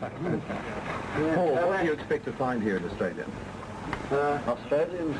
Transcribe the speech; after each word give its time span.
Paul, 0.00 1.54
what 1.54 1.80
do 1.80 1.86
you 1.86 1.92
expect 1.92 2.24
to 2.26 2.32
find 2.32 2.62
here 2.62 2.76
in 2.76 2.84
Australia? 2.84 3.26
Uh, 4.10 4.38
Australians. 4.46 5.16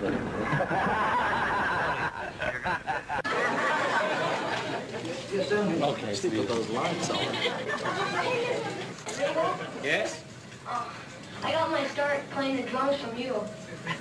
okay, 5.83 6.15
sleep 6.15 6.35
with 6.35 6.49
those 6.49 6.69
lights 6.71 7.11
on. 7.11 7.35
Yes? 9.83 10.23
I 11.43 11.53
got 11.53 11.71
my 11.71 11.87
start 11.89 12.29
playing 12.31 12.57
the 12.57 12.63
drums 12.63 12.97
from 12.97 13.17
you. 13.19 13.35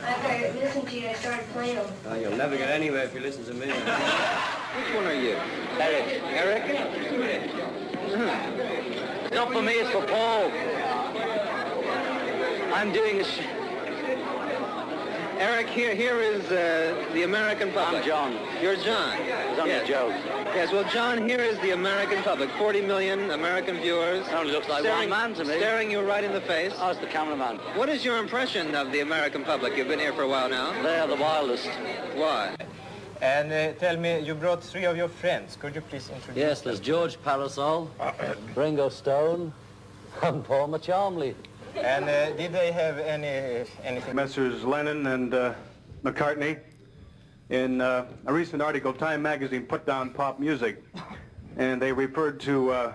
After 0.06 0.28
I 0.28 0.52
listened 0.52 0.88
to 0.88 1.00
you, 1.00 1.10
I 1.10 1.14
started 1.14 1.46
playing 1.50 1.76
them. 1.76 1.88
Oh, 2.08 2.16
you'll 2.16 2.38
never 2.38 2.56
get 2.56 2.70
anywhere 2.70 3.04
if 3.04 3.14
you 3.14 3.20
listen 3.20 3.44
to 3.46 3.54
me. 3.54 3.68
Which 3.68 4.96
one 4.96 5.06
are 5.06 5.14
you? 5.14 5.38
Eric. 5.80 6.22
Eric? 6.24 6.64
Hmm. 8.14 9.03
Not 9.34 9.52
for 9.52 9.62
me, 9.62 9.74
it's 9.74 9.90
for 9.90 10.06
Paul. 10.06 10.52
I'm 12.74 12.92
doing 12.92 13.22
a 13.22 13.24
sh- 13.24 13.42
Eric, 15.38 15.68
here, 15.68 15.96
here 15.96 16.22
is 16.22 16.46
uh, 16.52 17.10
the 17.14 17.24
American 17.24 17.72
public. 17.72 18.04
I'm 18.04 18.08
John. 18.08 18.38
You're 18.62 18.76
John. 18.76 19.18
It's 19.20 19.60
only 19.60 19.72
yes. 19.72 19.84
a 19.84 19.88
joke. 19.88 20.14
Yes, 20.56 20.72
well, 20.72 20.84
John, 20.92 21.28
here 21.28 21.40
is 21.40 21.58
the 21.60 21.72
American 21.72 22.22
public. 22.22 22.50
40 22.52 22.82
million 22.82 23.32
American 23.32 23.78
viewers. 23.78 24.28
It 24.28 24.34
only 24.34 24.52
looks 24.52 24.70
like 24.70 24.82
staring, 24.82 25.10
one 25.10 25.32
man 25.32 25.34
to 25.34 25.44
me. 25.44 25.58
Staring 25.58 25.90
you 25.90 26.02
right 26.02 26.24
in 26.24 26.32
the 26.32 26.42
face. 26.42 26.74
Oh, 26.78 26.92
it's 26.92 27.00
the 27.00 27.08
cameraman. 27.08 27.58
What 27.76 27.90
is 27.90 28.06
your 28.06 28.18
impression 28.18 28.76
of 28.76 28.92
the 28.92 29.00
American 29.00 29.44
public? 29.44 29.76
You've 29.76 29.88
been 29.88 30.00
here 30.00 30.14
for 30.14 30.22
a 30.22 30.28
while 30.28 30.50
now. 30.50 30.72
They 30.84 31.00
are 31.00 31.08
the 31.08 31.16
wildest. 31.16 31.68
Why? 32.16 32.56
And 33.24 33.54
uh, 33.54 33.72
tell 33.80 33.96
me, 33.96 34.20
you 34.20 34.36
brought 34.36 34.62
three 34.62 34.84
of 34.84 34.98
your 34.98 35.08
friends. 35.08 35.56
Could 35.56 35.76
you 35.76 35.80
please 35.82 36.10
introduce 36.10 36.36
Yes, 36.38 36.60
there's 36.62 36.82
George 36.82 37.18
Parasol, 37.24 37.90
Ringo 38.56 38.90
Stone, 38.90 39.54
and 40.24 40.44
Paul 40.44 40.68
Macharmley. 40.68 41.34
And 41.78 42.04
uh, 42.04 42.32
did 42.34 42.52
they 42.52 42.74
have 42.74 43.00
any 43.00 43.66
anything? 43.86 44.14
Messrs. 44.14 44.66
Lennon 44.66 45.08
and 45.08 45.34
uh, 45.34 45.54
McCartney. 46.04 46.60
In 47.50 47.80
uh, 47.80 48.08
a 48.26 48.34
recent 48.34 48.62
article, 48.62 48.92
Time 48.92 49.22
magazine 49.22 49.64
put 49.64 49.86
down 49.86 50.10
pop 50.10 50.38
music, 50.38 50.84
and 51.56 51.82
they 51.82 51.94
referred 51.94 52.42
to 52.42 52.72
uh, 52.72 52.94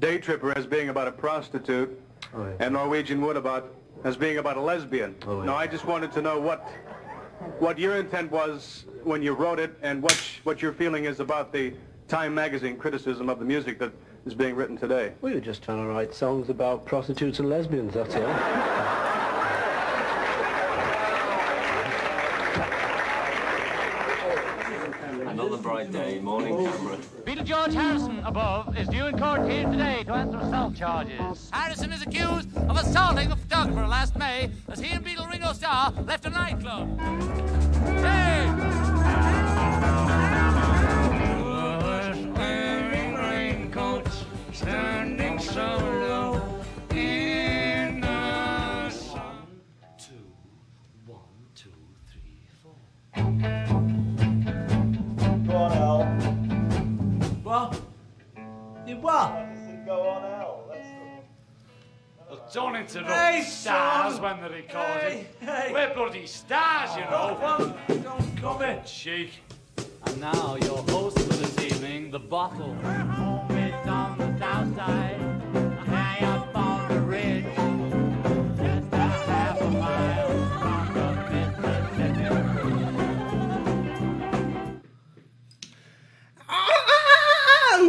Day 0.00 0.18
Tripper 0.18 0.52
as 0.58 0.66
being 0.66 0.88
about 0.88 1.06
a 1.06 1.12
prostitute, 1.12 1.96
Oh, 2.34 2.44
yeah. 2.44 2.52
and 2.66 2.74
Norwegian 2.74 3.20
Wood 3.20 3.36
about 3.36 3.72
as 4.02 4.16
being 4.16 4.38
about 4.38 4.56
a 4.56 4.60
lesbian. 4.60 5.14
Oh, 5.28 5.38
yeah. 5.40 5.44
Now, 5.46 5.54
I 5.54 5.68
just 5.68 5.84
wanted 5.84 6.10
to 6.12 6.22
know 6.22 6.40
what 6.40 6.66
what 7.58 7.78
your 7.78 7.96
intent 7.96 8.30
was 8.30 8.84
when 9.04 9.22
you 9.22 9.32
wrote 9.32 9.58
it, 9.58 9.76
and 9.82 10.02
what 10.02 10.18
what 10.44 10.62
your 10.62 10.72
feeling 10.72 11.04
is 11.04 11.20
about 11.20 11.52
the 11.52 11.74
Time 12.08 12.34
magazine 12.34 12.76
criticism 12.76 13.28
of 13.28 13.38
the 13.38 13.44
music 13.44 13.78
that 13.78 13.92
is 14.26 14.34
being 14.34 14.54
written 14.54 14.76
today. 14.76 15.12
We 15.22 15.34
were 15.34 15.40
just 15.40 15.62
trying 15.62 15.78
to 15.78 15.86
write 15.86 16.12
songs 16.14 16.50
about 16.50 16.84
prostitutes 16.84 17.38
and 17.38 17.48
lesbians, 17.48 17.94
that's 17.94 18.14
all. 18.16 19.01
Another 25.82 25.98
day, 25.98 26.20
morning 26.20 26.64
camera. 26.64 26.96
Beetle 27.24 27.44
George 27.44 27.74
Harrison 27.74 28.20
above 28.20 28.78
is 28.78 28.86
due 28.86 29.06
in 29.06 29.18
court 29.18 29.50
here 29.50 29.64
today 29.68 30.04
to 30.04 30.12
answer 30.12 30.38
assault 30.38 30.76
charges. 30.76 31.50
Harrison 31.52 31.90
is 31.92 32.02
accused 32.02 32.56
of 32.56 32.76
assaulting 32.76 33.32
a 33.32 33.36
photographer 33.36 33.88
last 33.88 34.16
May 34.16 34.52
as 34.68 34.78
he 34.78 34.92
and 34.92 35.04
Beetle 35.04 35.26
Ringo 35.26 35.52
Starr 35.52 35.90
left 36.04 36.24
a 36.24 36.30
nightclub. 36.30 37.00
Hey! 37.98 38.46
Wearing 42.36 43.14
raincoats, 43.14 44.24
standing 44.52 45.40
solo 45.40 45.61
Don't 62.52 62.76
interrupt 62.76 63.10
Hey, 63.10 63.42
stars 63.44 64.16
son. 64.16 64.22
when 64.22 64.40
they're 64.40 64.50
recording. 64.50 65.26
Hey, 65.40 65.46
hey. 65.46 65.70
We're 65.72 65.94
bloody 65.94 66.26
stars, 66.26 66.94
you 66.96 67.02
oh, 67.08 67.10
know. 67.10 67.58
Don't, 67.58 67.76
oh, 67.88 67.94
don't 68.02 68.36
come 68.36 68.62
in. 68.62 68.84
Cheek. 68.84 69.30
And 70.04 70.20
now 70.20 70.56
your 70.56 70.82
host 70.90 71.18
for 71.18 71.32
this 71.32 71.58
evening, 71.58 72.10
the 72.10 72.18
bottle. 72.18 72.74
Home 72.74 73.88
on 73.88 74.18
the 74.18 74.38
south 74.38 75.21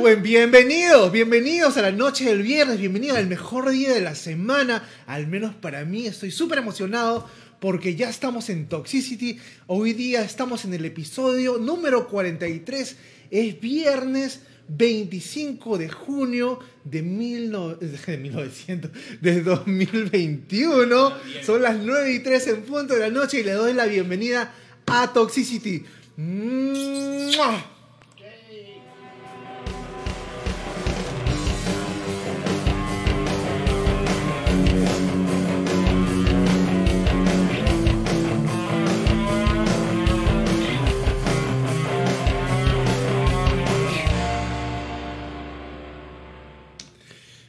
Bienvenidos, 0.03 1.14
bienvenidos 1.14 1.78
a 1.78 1.81
la 1.81 1.94
noche 1.94 2.25
del 2.25 2.44
viernes, 2.44 2.78
bienvenidos 2.78 3.18
al 3.18 3.28
mejor 3.28 3.69
día 3.69 3.94
de 3.94 4.02
la 4.02 4.16
semana, 4.16 4.84
al 5.08 5.28
menos 5.28 5.56
para 5.56 5.86
mí 5.86 6.08
estoy 6.08 6.30
súper 6.30 6.58
emocionado 6.58 7.25
porque 7.62 7.96
ya 7.96 8.09
estamos 8.09 8.50
en 8.50 8.68
Toxicity, 8.68 9.40
hoy 9.66 9.94
día 9.94 10.22
estamos 10.22 10.66
en 10.66 10.74
el 10.74 10.84
episodio 10.84 11.58
número 11.58 12.09
43, 12.09 12.97
es 13.31 13.62
viernes 13.62 14.42
25 14.68 15.78
de 15.78 15.88
junio 15.88 16.59
de, 16.84 17.02
mil 17.02 17.50
no- 17.50 17.74
de 17.75 18.18
1900, 18.18 18.92
de 19.22 19.42
2021, 19.42 21.13
son 21.46 21.62
las 21.62 21.78
9 21.78 22.12
y 22.12 22.19
3 22.19 22.47
en 22.47 22.62
punto 22.63 22.94
de 22.94 23.00
la 23.00 23.09
noche 23.09 23.40
y 23.40 23.44
le 23.44 23.53
doy 23.53 23.72
la 23.72 23.86
bienvenida 23.86 24.53
a 24.86 25.13
Toxicity. 25.13 25.86
¡Mua! 26.18 27.73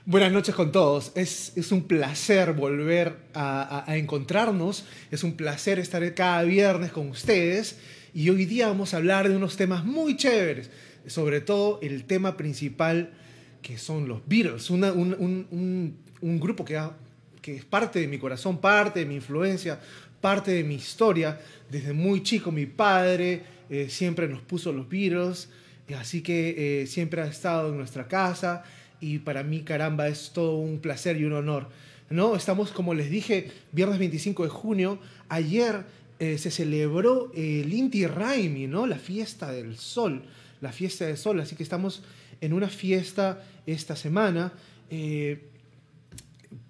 Buenas 0.06 0.32
noches 0.32 0.54
con 0.54 0.70
todos. 0.70 1.12
Es, 1.14 1.52
es 1.56 1.72
un 1.72 1.84
placer 1.84 2.52
volver 2.52 3.16
a, 3.32 3.84
encontrarnos. 3.96 4.84
Es 5.10 5.24
un 5.24 5.34
placer 5.34 5.78
estar 5.78 6.12
cada 6.14 6.42
viernes 6.42 6.92
con 6.92 7.08
ustedes. 7.08 7.78
Y 8.12 8.28
hoy 8.28 8.44
día 8.44 8.68
vamos 8.68 8.92
a 8.92 8.98
hablar 8.98 9.28
de 9.28 9.36
unos 9.36 9.56
temas 9.56 9.84
muy 9.84 10.16
chéveres. 10.16 10.70
Sobre 11.06 11.40
todo 11.40 11.78
el 11.82 12.04
tema 12.04 12.36
principal 12.36 13.12
que 13.62 13.78
son 13.78 14.06
los 14.06 14.20
Beatles. 14.26 14.68
Una- 14.70 14.92
un, 14.92 15.14
un- 15.18 15.46
un- 15.50 15.96
un 16.20 16.40
grupo 16.40 16.64
que, 16.66 16.78
es 17.56 17.64
parte 17.64 17.98
de 18.00 18.06
mi 18.08 18.18
corazón, 18.18 18.58
parte 18.58 19.00
de 19.00 19.06
mi 19.06 19.14
influencia, 19.16 19.80
parte 20.20 20.50
de 20.50 20.64
mi 20.64 20.74
historia. 20.74 21.40
Desde 21.70 21.94
muy 21.94 22.22
chico 22.22 22.52
mi 22.52 22.66
padre 22.66 23.42
eh, 23.70 23.88
siempre 23.88 24.28
nos 24.28 24.42
puso 24.42 24.70
los 24.70 24.86
Beatles. 24.86 25.48
Así 25.98 26.22
que 26.22 26.82
eh, 26.82 26.86
siempre 26.86 27.22
ha 27.22 27.26
estado 27.26 27.70
en 27.70 27.78
nuestra 27.78 28.06
casa 28.06 28.64
y 29.04 29.18
para 29.18 29.42
mí, 29.42 29.60
caramba, 29.60 30.08
es 30.08 30.30
todo 30.32 30.56
un 30.56 30.78
placer 30.78 31.20
y 31.20 31.24
un 31.24 31.34
honor. 31.34 31.68
¿no? 32.08 32.36
Estamos, 32.36 32.70
como 32.70 32.94
les 32.94 33.10
dije, 33.10 33.50
viernes 33.70 33.98
25 33.98 34.44
de 34.44 34.48
junio. 34.48 34.98
Ayer 35.28 35.84
eh, 36.18 36.38
se 36.38 36.50
celebró 36.50 37.30
el 37.34 37.70
Inti 37.70 38.06
Raimi, 38.06 38.66
¿no? 38.66 38.86
la 38.86 38.96
fiesta 38.96 39.52
del 39.52 39.76
sol, 39.76 40.22
la 40.62 40.72
fiesta 40.72 41.04
del 41.04 41.18
sol. 41.18 41.38
Así 41.40 41.54
que 41.54 41.62
estamos 41.62 42.02
en 42.40 42.54
una 42.54 42.68
fiesta 42.68 43.44
esta 43.66 43.94
semana. 43.94 44.54
eh, 44.90 45.50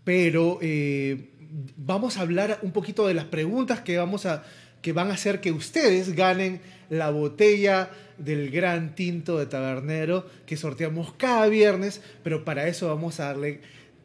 pero 0.03 0.59
eh, 0.61 1.31
vamos 1.77 2.17
a 2.17 2.23
hablar 2.23 2.59
un 2.63 2.73
poquito 2.73 3.07
de 3.07 3.15
las 3.15 3.27
preguntas 3.27 3.81
que, 3.81 3.97
vamos 3.97 4.27
a, 4.27 4.43
que 4.85 4.93
van 4.93 5.11
a 5.11 5.15
hacer 5.15 5.41
que 5.41 5.51
ustedes 5.51 6.15
ganen 6.15 6.61
la 6.91 7.09
botella 7.09 7.89
del 8.19 8.51
gran 8.51 8.95
tinto 8.95 9.39
de 9.39 9.47
tabernero 9.47 10.29
que 10.45 10.59
sorteamos 10.59 11.15
cada 11.17 11.47
viernes, 11.47 12.03
pero 12.23 12.45
para 12.45 12.69
eso 12.69 12.89
vamos 12.89 13.19
a 13.19 13.25
darle 13.25 13.63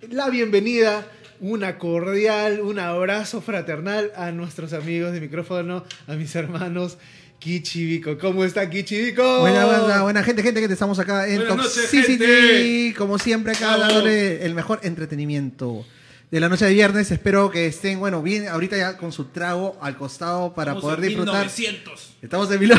la 0.10 0.30
bienvenida, 0.30 1.06
una 1.42 1.78
cordial, 1.78 2.62
un 2.62 2.80
abrazo 2.80 3.42
fraternal 3.42 4.14
a 4.16 4.32
nuestros 4.32 4.72
amigos 4.72 5.12
de 5.12 5.20
micrófono, 5.20 5.84
a 6.08 6.14
mis 6.14 6.34
hermanos 6.38 6.98
Kichibico. 7.40 8.18
¿Cómo 8.18 8.46
está 8.46 8.70
Kichibico? 8.70 9.42
Buena 9.42 9.66
banda, 9.66 10.04
buena 10.04 10.24
gente, 10.24 10.44
gente 10.44 10.66
que 10.66 10.72
estamos 10.72 10.98
acá 10.98 11.28
en 11.28 11.46
Buenas 11.46 11.74
Toxicity, 11.74 12.18
gente. 12.18 12.94
como 12.98 13.20
siempre 13.20 13.52
acá 13.52 13.78
dándole 13.78 14.46
el 14.46 14.56
mejor 14.56 14.80
entretenimiento 14.84 15.86
de 16.32 16.40
la 16.40 16.50
noche 16.50 16.66
de 16.66 16.74
viernes. 16.74 17.12
Espero 17.12 17.50
que 17.50 17.68
estén, 17.68 18.00
bueno, 18.00 18.22
bien 18.22 18.48
ahorita 18.48 18.78
ya 18.78 18.98
con 18.98 19.12
su 19.12 19.26
trago 19.26 19.78
al 19.82 19.98
costado 19.98 20.54
para 20.54 20.72
Estamos 20.72 20.84
poder 20.84 21.00
en 21.00 21.08
disfrutar. 21.08 21.48
1900. 21.48 22.18
Estamos 22.22 22.52
en 22.52 22.60
mil... 22.60 22.74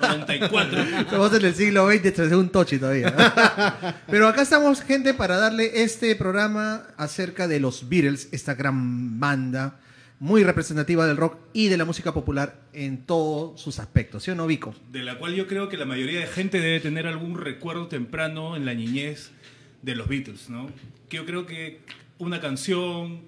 94. 0.00 0.80
Estamos 1.00 1.34
en 1.34 1.44
el 1.44 1.54
siglo 1.54 1.90
XX, 1.90 2.18
es 2.18 2.32
un 2.32 2.48
tochi 2.48 2.78
todavía. 2.78 4.02
Pero 4.10 4.28
acá 4.28 4.42
estamos, 4.42 4.80
gente, 4.80 5.12
para 5.12 5.36
darle 5.36 5.82
este 5.82 6.16
programa 6.16 6.86
acerca 6.96 7.46
de 7.46 7.60
los 7.60 7.88
Beatles, 7.88 8.28
esta 8.32 8.54
gran 8.54 9.20
banda 9.20 9.78
muy 10.18 10.42
representativa 10.42 11.06
del 11.06 11.16
rock 11.16 11.38
y 11.52 11.68
de 11.68 11.78
la 11.78 11.84
música 11.84 12.12
popular 12.12 12.60
en 12.72 13.04
todos 13.04 13.60
sus 13.60 13.78
aspectos. 13.78 14.22
¿Sí 14.22 14.30
o 14.30 14.34
no, 14.34 14.46
Vico? 14.46 14.74
De 14.90 15.02
la 15.02 15.18
cual 15.18 15.34
yo 15.34 15.46
creo 15.46 15.68
que 15.68 15.76
la 15.76 15.86
mayoría 15.86 16.20
de 16.20 16.26
gente 16.26 16.60
debe 16.60 16.80
tener 16.80 17.06
algún 17.06 17.38
recuerdo 17.38 17.88
temprano 17.88 18.56
en 18.56 18.66
la 18.66 18.74
niñez 18.74 19.32
de 19.82 19.94
los 19.94 20.08
Beatles, 20.08 20.50
¿no? 20.50 20.70
Que 21.08 21.18
yo 21.18 21.26
creo 21.26 21.46
que 21.46 21.80
una 22.20 22.40
canción, 22.40 23.22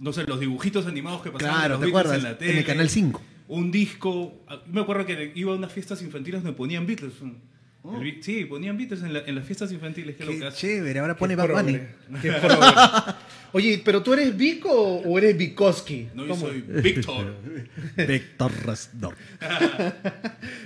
no 0.00 0.12
sé, 0.12 0.24
los 0.24 0.40
dibujitos 0.40 0.86
animados 0.86 1.22
que 1.22 1.30
pasaban 1.30 1.54
Claro, 1.56 1.78
de 1.78 1.80
los 1.80 1.80
¿te 1.80 1.86
Beatles 1.86 2.00
acuerdas? 2.00 2.16
en 2.18 2.22
la 2.24 2.30
En 2.30 2.38
tele. 2.38 2.58
el 2.60 2.64
Canal 2.66 2.88
5. 2.90 3.22
Un 3.48 3.70
disco. 3.70 4.42
Ah, 4.48 4.60
Me 4.66 4.80
acuerdo 4.80 5.06
que 5.06 5.32
iba 5.34 5.52
a 5.52 5.56
unas 5.56 5.72
fiestas 5.72 6.02
infantiles 6.02 6.42
donde 6.42 6.56
ponían 6.56 6.86
Beatles. 6.86 7.14
El 7.22 8.00
Beat- 8.02 8.20
sí, 8.22 8.44
ponían 8.44 8.76
Beatles 8.76 9.02
en, 9.02 9.14
la- 9.14 9.20
en 9.20 9.34
las 9.34 9.46
fiestas 9.46 9.72
infantiles. 9.72 10.16
Qué, 10.16 10.26
Qué 10.26 10.48
chévere, 10.52 10.98
ahora 10.98 11.16
pone 11.16 11.34
Bad 11.36 11.50
Bunny. 11.52 11.78
Oye, 13.52 13.80
pero 13.82 14.02
tú 14.02 14.12
eres 14.12 14.36
Vico 14.36 14.70
o 14.70 15.16
eres 15.16 15.38
Vikoski? 15.38 16.08
No, 16.14 16.24
yo 16.24 16.30
¿Cómo? 16.34 16.48
soy 16.48 16.60
Víctor. 16.60 17.34
Víctor 17.96 18.52
Resdor. 18.66 19.16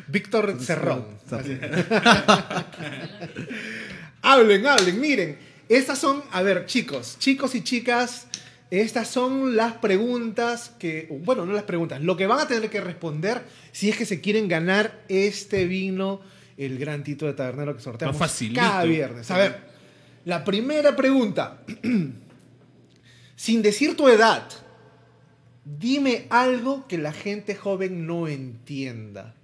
Víctor 0.09 0.57
Cerrón. 0.61 1.05
Hablen, 4.23 4.67
hablen, 4.67 5.01
miren. 5.01 5.37
Estas 5.73 5.99
son, 5.99 6.23
a 6.33 6.43
ver, 6.43 6.67
chicos, 6.67 7.17
chicos 7.19 7.55
y 7.55 7.65
chicas, 7.65 8.27
estas 8.71 9.09
son 9.09 9.57
las 9.57 9.73
preguntas 9.73 10.75
que, 10.79 11.09
bueno, 11.25 11.47
no 11.47 11.55
las 11.55 11.63
preguntas, 11.63 12.03
lo 12.03 12.15
que 12.15 12.27
van 12.27 12.41
a 12.41 12.47
tener 12.47 12.69
que 12.69 12.83
responder 12.83 13.43
si 13.73 13.89
es 13.89 13.97
que 13.97 14.05
se 14.05 14.21
quieren 14.21 14.49
ganar 14.49 15.03
este 15.09 15.65
vino, 15.65 16.21
el 16.59 16.79
gran 16.79 17.03
Tito 17.03 17.25
de 17.25 17.33
Tabernero 17.33 17.75
que 17.75 17.81
sorteamos 17.81 18.19
cada 18.55 18.85
viernes. 18.85 19.31
A 19.31 19.39
ver, 19.39 19.61
la 20.27 20.45
primera 20.45 20.95
pregunta. 20.95 21.63
Sin 23.37 23.63
decir 23.63 23.97
tu 23.97 24.09
edad, 24.09 24.47
dime 25.65 26.27
algo 26.29 26.87
que 26.87 26.99
la 26.99 27.15
gente 27.15 27.55
joven 27.55 28.07
no 28.07 28.29
entienda. 28.29 29.37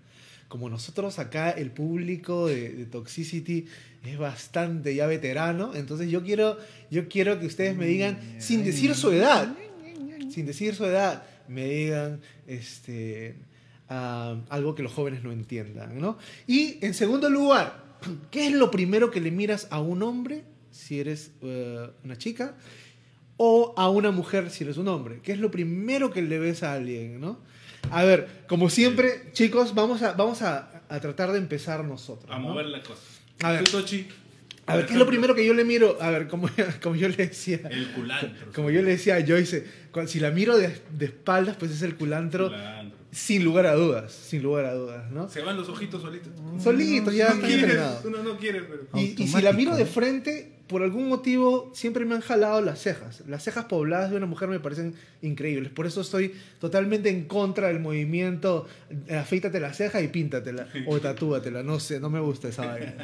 Como 0.49 0.71
nosotros 0.71 1.19
acá, 1.19 1.51
el 1.51 1.71
público 1.71 2.47
de, 2.47 2.71
de 2.71 2.87
Toxicity 2.87 3.67
es 4.05 4.19
bastante 4.19 4.95
ya 4.95 5.07
veterano, 5.07 5.75
entonces 5.75 6.11
yo 6.11 6.23
quiero, 6.23 6.57
yo 6.91 7.09
quiero 7.09 7.39
que 7.39 7.47
ustedes 7.47 7.77
me 7.77 7.87
digan, 7.87 8.19
sin 8.39 8.65
decir 8.65 8.95
su 8.95 9.11
edad, 9.11 9.55
sin 10.31 10.47
decir 10.47 10.75
su 10.75 10.85
edad, 10.87 11.23
me 11.49 11.67
digan 11.67 12.21
este, 12.47 13.37
algo 13.89 14.75
que 14.75 14.83
los 14.83 14.93
jóvenes 14.93 15.23
no 15.23 15.33
entiendan. 15.33 16.01
¿no? 16.01 16.19
Y 16.47 16.85
en 16.85 16.95
segundo 16.95 17.29
lugar, 17.29 17.85
¿qué 18.31 18.47
es 18.47 18.53
lo 18.53 18.71
primero 18.71 19.11
que 19.11 19.21
le 19.21 19.31
miras 19.31 19.69
a 19.71 19.81
un 19.81 20.03
hombre 20.03 20.45
si 20.71 21.01
eres 21.01 21.33
eh, 21.43 21.89
una 22.05 22.17
chica? 22.17 22.55
o 23.41 23.73
a 23.77 23.89
una 23.89 24.11
mujer 24.11 24.51
si 24.51 24.65
eres 24.65 24.77
un 24.77 24.89
hombre? 24.89 25.21
¿Qué 25.23 25.33
es 25.33 25.39
lo 25.39 25.51
primero 25.51 26.11
que 26.11 26.21
le 26.21 26.39
ves 26.39 26.63
a 26.63 26.75
alguien, 26.75 27.21
no? 27.21 27.39
A 27.91 28.05
ver, 28.05 28.29
como 28.49 28.69
siempre, 28.71 29.31
chicos, 29.33 29.75
vamos 29.75 30.03
a, 30.03 30.13
vamos 30.13 30.43
a, 30.43 30.83
a 30.89 31.01
tratar 31.01 31.33
de 31.33 31.39
empezar 31.39 31.85
nosotros. 31.85 32.31
A 32.31 32.39
¿no? 32.39 32.49
mover 32.49 32.67
la 32.67 32.81
cosa. 32.83 33.01
A 33.43 33.53
ver. 33.53 33.65
Tochi, 33.69 34.07
A 34.67 34.77
ver, 34.77 34.87
¿qué 34.87 34.93
es 34.93 34.99
lo 34.99 35.07
primero 35.07 35.35
que 35.35 35.47
yo 35.47 35.55
le 35.55 35.65
miro? 35.65 35.97
A 36.01 36.11
ver, 36.11 36.29
como, 36.29 36.49
como 36.83 36.97
yo 36.97 37.09
le 37.09 37.17
decía. 37.17 37.61
El 37.71 37.89
culantro. 37.93 38.53
Como 38.55 38.71
yo 38.71 38.83
le 38.83 38.91
decía 38.91 39.17
a 39.17 39.27
Joyce, 39.27 39.65
si 40.07 40.21
la 40.21 40.31
miro 40.31 40.57
de, 40.59 40.77
de 40.91 41.07
espaldas, 41.07 41.57
pues 41.57 41.71
es 41.71 41.83
el 41.83 41.95
culantro, 41.97 42.49
Culantro. 42.49 42.99
sin 43.11 43.43
lugar 43.45 43.67
a 43.67 43.75
dudas, 43.75 44.13
sin 44.13 44.43
lugar 44.43 44.67
a 44.67 44.75
dudas, 44.75 45.11
¿no? 45.11 45.29
Se 45.29 45.41
van 45.41 45.57
los 45.57 45.69
ojitos 45.69 46.03
solitos. 46.03 46.33
Solitos, 46.63 47.15
ya 47.15 47.33
No 47.35 47.41
quieres, 47.41 47.63
entrenados. 47.65 48.05
uno 48.05 48.23
no 48.23 48.37
quiere, 48.37 48.61
pero... 48.63 48.87
Y, 48.95 49.15
y 49.23 49.29
si 49.29 49.41
la 49.41 49.53
miro 49.53 49.75
de 49.77 49.87
frente, 49.87 50.58
por 50.69 50.83
algún 50.83 51.09
motivo 51.09 51.71
siempre 51.75 52.05
me 52.05 52.15
han 52.15 52.21
jalado 52.21 52.61
las 52.61 52.81
cejas. 52.81 53.23
Las 53.27 53.43
cejas 53.43 53.65
pobladas 53.65 54.11
de 54.11 54.17
una 54.17 54.27
mujer 54.27 54.49
me 54.49 54.61
parecen 54.61 54.95
increíbles. 55.23 55.73
Por 55.73 55.87
eso 55.87 56.03
estoy 56.03 56.35
totalmente 56.61 57.09
en 57.09 57.25
contra 57.25 57.69
del 57.69 57.81
movimiento 57.81 58.67
eh, 59.09 59.17
afeítate 59.17 59.61
la 59.61 59.73
ceja 59.73 60.01
y 60.03 60.09
píntatela. 60.09 60.69
O 60.87 61.01
tatúatela. 61.01 61.63
No 61.63 61.81
sé, 61.81 62.01
no 62.01 62.11
me 62.11 62.21
gusta 62.21 62.49
esa 62.49 62.67
vaina. 62.67 62.95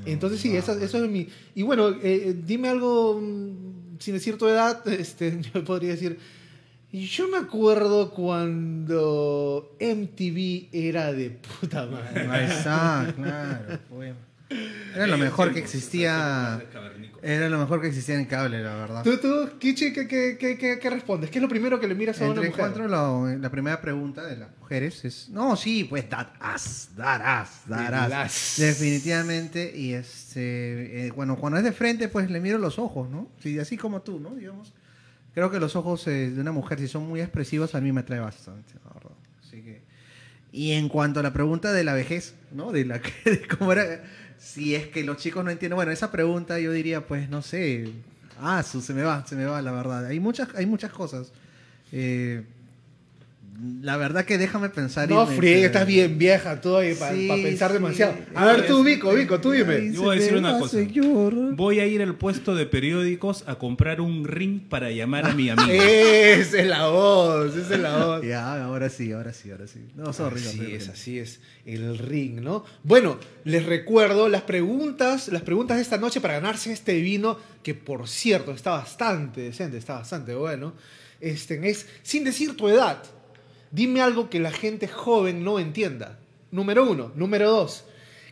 Entonces 0.06 0.40
sí, 0.40 0.54
eso, 0.56 0.78
eso 0.78 1.02
es 1.02 1.10
mi... 1.10 1.28
Y 1.54 1.62
bueno, 1.62 1.90
eh, 1.90 1.98
eh, 2.02 2.36
dime 2.44 2.68
algo 2.68 3.20
mm, 3.20 3.98
sin 4.00 4.14
decir 4.14 4.36
tu 4.36 4.48
edad. 4.48 4.86
Este, 4.88 5.40
yo 5.40 5.64
podría 5.64 5.90
decir... 5.90 6.18
Yo 6.92 7.26
me 7.26 7.38
acuerdo 7.38 8.10
cuando 8.12 9.76
MTV 9.80 10.68
era 10.70 11.12
de 11.12 11.30
puta 11.30 11.86
madre. 11.86 12.44
Exacto, 12.44 13.20
claro. 13.20 13.78
pues. 13.88 14.14
Era 14.94 15.06
lo 15.06 15.18
mejor 15.18 15.52
que 15.52 15.58
existía. 15.60 16.62
Era 17.22 17.48
lo 17.48 17.58
mejor 17.58 17.80
que 17.80 17.88
existía 17.88 18.16
en 18.16 18.26
cable, 18.26 18.62
la 18.62 18.74
verdad. 18.76 19.02
¿Tú, 19.02 19.16
tú, 19.16 19.48
Kichi, 19.58 19.92
¿qué, 19.94 20.06
qué, 20.06 20.36
qué, 20.38 20.58
qué- 20.58 20.78
qué 20.78 20.90
respondes? 20.90 21.30
¿Qué 21.30 21.38
es 21.38 21.42
lo 21.42 21.48
primero 21.48 21.80
que 21.80 21.88
le 21.88 21.94
miras 21.94 22.20
a 22.20 22.24
una 22.24 22.34
Entre 22.34 22.50
mujer? 22.50 22.64
cuatro, 22.66 22.86
lo- 22.86 23.26
la 23.38 23.50
primera 23.50 23.80
pregunta 23.80 24.22
de 24.24 24.36
las 24.36 24.50
mujeres 24.60 25.04
es. 25.06 25.28
No, 25.30 25.56
sí, 25.56 25.84
pues 25.84 26.08
darás, 26.10 26.90
darás, 26.94 27.62
darás. 27.66 28.10
Darás. 28.10 28.54
Definitivamente. 28.58 29.72
Y 29.74 29.94
este. 29.94 31.06
eh, 31.06 31.10
bueno, 31.12 31.36
cuando 31.36 31.58
es 31.58 31.64
de 31.64 31.72
frente, 31.72 32.08
pues 32.08 32.30
le 32.30 32.40
miro 32.40 32.58
los 32.58 32.78
ojos, 32.78 33.08
¿no? 33.08 33.28
Sí, 33.42 33.58
así 33.58 33.76
como 33.76 34.02
tú, 34.02 34.20
¿no? 34.20 34.34
Digamos. 34.34 34.72
Creo 35.32 35.50
que 35.50 35.58
los 35.58 35.74
ojos 35.76 36.06
eh, 36.06 36.30
de 36.30 36.40
una 36.40 36.52
mujer, 36.52 36.78
si 36.78 36.86
son 36.88 37.08
muy 37.08 37.20
expresivos, 37.20 37.74
a 37.74 37.80
mí 37.80 37.90
me 37.90 38.00
atrae 38.02 38.20
bastante, 38.20 38.74
la 38.84 38.92
verdad. 38.94 39.16
Así 39.42 39.62
que. 39.62 39.82
Y 40.52 40.72
en 40.72 40.88
cuanto 40.88 41.18
a 41.18 41.22
la 41.24 41.32
pregunta 41.32 41.72
de 41.72 41.82
la 41.82 41.94
vejez, 41.94 42.34
¿no? 42.52 42.70
De 42.70 42.84
la 42.84 43.00
que, 43.00 43.12
de 43.30 43.48
cómo 43.48 43.72
era. 43.72 44.04
Si 44.38 44.74
es 44.74 44.88
que 44.88 45.04
los 45.04 45.16
chicos 45.16 45.44
no 45.44 45.50
entienden. 45.50 45.76
Bueno, 45.76 45.92
esa 45.92 46.10
pregunta 46.10 46.58
yo 46.58 46.72
diría, 46.72 47.06
pues, 47.06 47.28
no 47.28 47.42
sé. 47.42 47.90
Ah, 48.40 48.62
se 48.62 48.92
me 48.92 49.02
va, 49.02 49.26
se 49.26 49.36
me 49.36 49.44
va, 49.44 49.62
la 49.62 49.72
verdad. 49.72 50.06
Hay 50.06 50.20
muchas, 50.20 50.48
hay 50.54 50.66
muchas 50.66 50.92
cosas. 50.92 51.32
Eh, 51.92 52.44
la 53.82 53.96
verdad 53.96 54.24
que 54.24 54.36
déjame 54.38 54.68
pensar. 54.68 55.08
No, 55.08 55.26
me- 55.26 55.36
friegue, 55.36 55.66
estás 55.66 55.86
bien 55.86 56.18
vieja 56.18 56.60
tú 56.60 56.76
ahí 56.76 56.94
para 56.94 57.14
Sí, 57.14 57.28
pensar 57.42 57.68
sí. 57.70 57.74
demasiado. 57.74 58.14
A 58.34 58.46
ver 58.46 58.66
tú, 58.66 58.82
Vico, 58.82 59.12
Vico, 59.14 59.40
tú 59.40 59.52
dime. 59.52 59.92
Yo 59.92 60.02
voy 60.02 60.16
a 60.16 60.20
decir 60.20 60.36
una 60.36 60.58
cosa. 60.58 60.78
Voy 61.52 61.80
a 61.80 61.86
ir 61.86 62.02
al 62.02 62.16
puesto 62.16 62.54
de 62.54 62.66
periódicos 62.66 63.44
a 63.46 63.54
comprar 63.56 64.00
un 64.00 64.24
ring 64.24 64.60
para 64.68 64.90
llamar 64.90 65.26
a 65.26 65.34
mi 65.34 65.48
amigo. 65.50 65.70
Esa 65.72 66.58
es 66.60 66.66
la 66.66 66.86
voz, 66.88 67.54
esa 67.56 67.74
es 67.74 67.80
la 67.80 68.04
voz. 68.06 68.24
Ya, 68.24 68.64
ahora 68.64 68.88
sí, 68.90 69.12
ahora 69.12 69.32
sí, 69.32 69.50
ahora 69.50 69.66
sí. 69.66 69.80
No, 69.94 70.12
sorry, 70.12 70.40
Así 70.40 70.56
sorry, 70.58 70.74
es, 70.74 70.88
así 70.88 71.18
es. 71.18 71.40
El 71.64 71.96
ring, 71.98 72.40
¿no? 72.40 72.64
Bueno, 72.82 73.18
les 73.44 73.64
recuerdo 73.64 74.28
las 74.28 74.42
preguntas, 74.42 75.28
las 75.28 75.42
preguntas 75.42 75.76
de 75.76 75.82
esta 75.82 75.96
noche 75.98 76.20
para 76.20 76.34
ganarse 76.34 76.72
este 76.72 77.00
vino, 77.00 77.38
que 77.62 77.74
por 77.74 78.08
cierto 78.08 78.52
está 78.52 78.70
bastante 78.70 79.40
decente, 79.42 79.76
está 79.78 79.94
bastante 79.94 80.34
bueno. 80.34 80.74
Este, 81.20 81.68
es, 81.70 81.86
sin 82.02 82.24
decir 82.24 82.56
tu 82.56 82.68
edad, 82.68 83.02
dime 83.74 84.00
algo 84.00 84.30
que 84.30 84.40
la 84.40 84.52
gente 84.52 84.88
joven 84.88 85.44
no 85.44 85.58
entienda. 85.58 86.18
Número 86.50 86.88
uno. 86.88 87.12
Número 87.16 87.50
dos, 87.50 87.84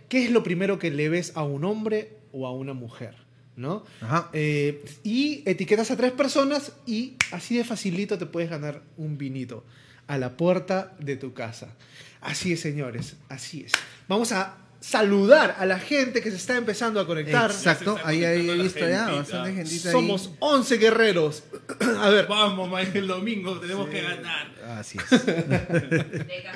¿qué 0.08 0.24
es 0.24 0.30
lo 0.30 0.42
primero 0.42 0.78
que 0.78 0.90
le 0.90 1.08
ves 1.08 1.32
a 1.34 1.42
un 1.42 1.64
hombre 1.64 2.16
o 2.32 2.46
a 2.46 2.52
una 2.52 2.72
mujer? 2.72 3.16
¿No? 3.54 3.84
Eh, 4.32 4.82
y 5.02 5.42
etiquetas 5.44 5.90
a 5.90 5.96
tres 5.96 6.12
personas 6.12 6.72
y 6.86 7.16
así 7.32 7.56
de 7.56 7.64
facilito 7.64 8.16
te 8.16 8.24
puedes 8.24 8.48
ganar 8.48 8.82
un 8.96 9.18
vinito 9.18 9.64
a 10.06 10.16
la 10.16 10.36
puerta 10.36 10.94
de 11.00 11.16
tu 11.16 11.34
casa. 11.34 11.76
Así 12.22 12.52
es, 12.52 12.60
señores, 12.60 13.16
así 13.28 13.64
es. 13.66 13.72
Vamos 14.08 14.32
a 14.32 14.56
saludar 14.82 15.56
a 15.58 15.64
la 15.64 15.78
gente 15.78 16.20
que 16.20 16.30
se 16.30 16.36
está 16.36 16.56
empezando 16.56 17.00
a 17.00 17.06
conectar. 17.06 17.50
Exacto, 17.50 17.98
ahí 18.04 18.24
ahí 18.24 18.50
he 18.50 18.54
visto 18.54 18.86
ya 18.86 19.10
bastante 19.10 19.54
gentita 19.54 19.88
ahí. 19.88 19.92
Somos 19.92 20.30
11 20.40 20.76
guerreros. 20.76 21.44
A 22.00 22.10
ver. 22.10 22.26
Vamos, 22.26 22.68
ma, 22.68 22.82
el 22.82 23.06
domingo 23.06 23.58
tenemos 23.60 23.88
que 23.88 24.02
ganar. 24.02 24.52
Así 24.76 24.98
es. 24.98 25.10
De 25.26 25.44
pero 25.48 26.52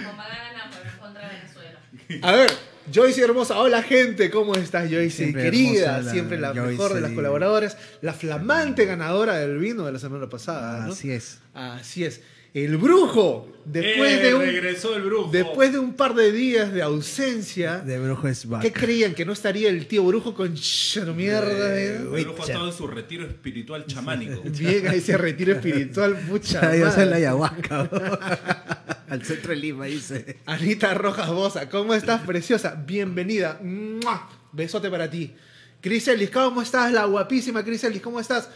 contra 1.01 1.29
Venezuela. 1.29 1.81
A 2.23 2.33
ver, 2.33 2.51
Joyce 2.93 3.23
hermosa, 3.23 3.59
hola 3.59 3.83
gente, 3.83 4.31
¿cómo 4.31 4.55
estás 4.57 4.91
Joyce? 4.91 5.17
Siempre 5.17 5.45
Querida, 5.45 6.01
la 6.01 6.11
siempre 6.11 6.39
la 6.39 6.49
Joyce. 6.49 6.73
mejor 6.73 6.95
de 6.95 7.01
las 7.01 7.13
colaboradoras, 7.13 7.79
la 8.03 8.13
flamante 8.13 8.87
ganadora 8.87 9.39
del 9.39 9.59
vino 9.59 9.87
de 9.87 9.93
la 9.93 10.01
semana 10.01 10.29
pasada. 10.29 10.87
¿no? 10.87 10.93
Así 10.93 11.13
es. 11.13 11.39
Así 11.55 12.05
es. 12.05 12.23
El 12.57 12.79
brujo, 12.79 13.47
después 13.67 14.13
Eh, 14.15 14.23
de 14.23 14.35
un, 14.35 14.41
regresó 14.41 14.97
el 14.97 15.03
brujo. 15.03 15.31
después 15.31 15.73
de 15.73 15.79
un 15.79 15.93
par 15.93 16.15
de 16.15 16.33
días 16.33 16.73
de 16.73 16.81
ausencia, 16.81 17.81
De 17.81 17.99
brujo 17.99 18.29
es 18.29 18.49
back. 18.49 18.63
¿qué 18.63 18.73
creían? 18.73 19.13
¿Que 19.13 19.27
no 19.27 19.35
estaría 19.35 19.69
el 19.69 19.87
tío 19.87 20.03
brujo 20.05 20.33
con 20.33 20.55
no 20.55 21.15
mierda? 21.15 21.79
eh? 21.79 21.97
El 21.97 22.07
brujo 22.25 22.43
ha 22.43 22.47
estado 22.47 22.67
en 22.69 22.73
su 22.73 22.87
retiro 22.87 23.27
espiritual 23.27 23.85
chamánico. 23.85 24.41
Bien, 24.59 24.89
ahí 24.89 25.03
se 25.03 25.19
retiro 25.19 25.53
espiritual, 25.53 26.17
pucha. 26.31 26.61
A 26.71 26.91
ser 26.93 27.09
la 27.09 27.17
ayahuasca. 27.17 27.91
Al 29.11 29.23
centro 29.23 29.51
de 29.51 29.57
Lima, 29.57 29.85
dice. 29.85 30.39
Anita 30.47 30.95
Rojas 30.95 31.29
Bosa, 31.29 31.69
¿cómo 31.69 31.93
estás, 31.93 32.23
preciosa? 32.23 32.75
Bienvenida. 32.87 33.61
¡Mua! 33.63 34.31
Besote 34.53 34.89
para 34.89 35.11
ti. 35.11 35.35
Criselis, 35.83 36.31
¿cómo 36.31 36.63
estás? 36.63 36.91
La 36.91 37.05
guapísima 37.05 37.63
Criselis, 37.63 38.01
¿cómo 38.01 38.19
estás? 38.19 38.49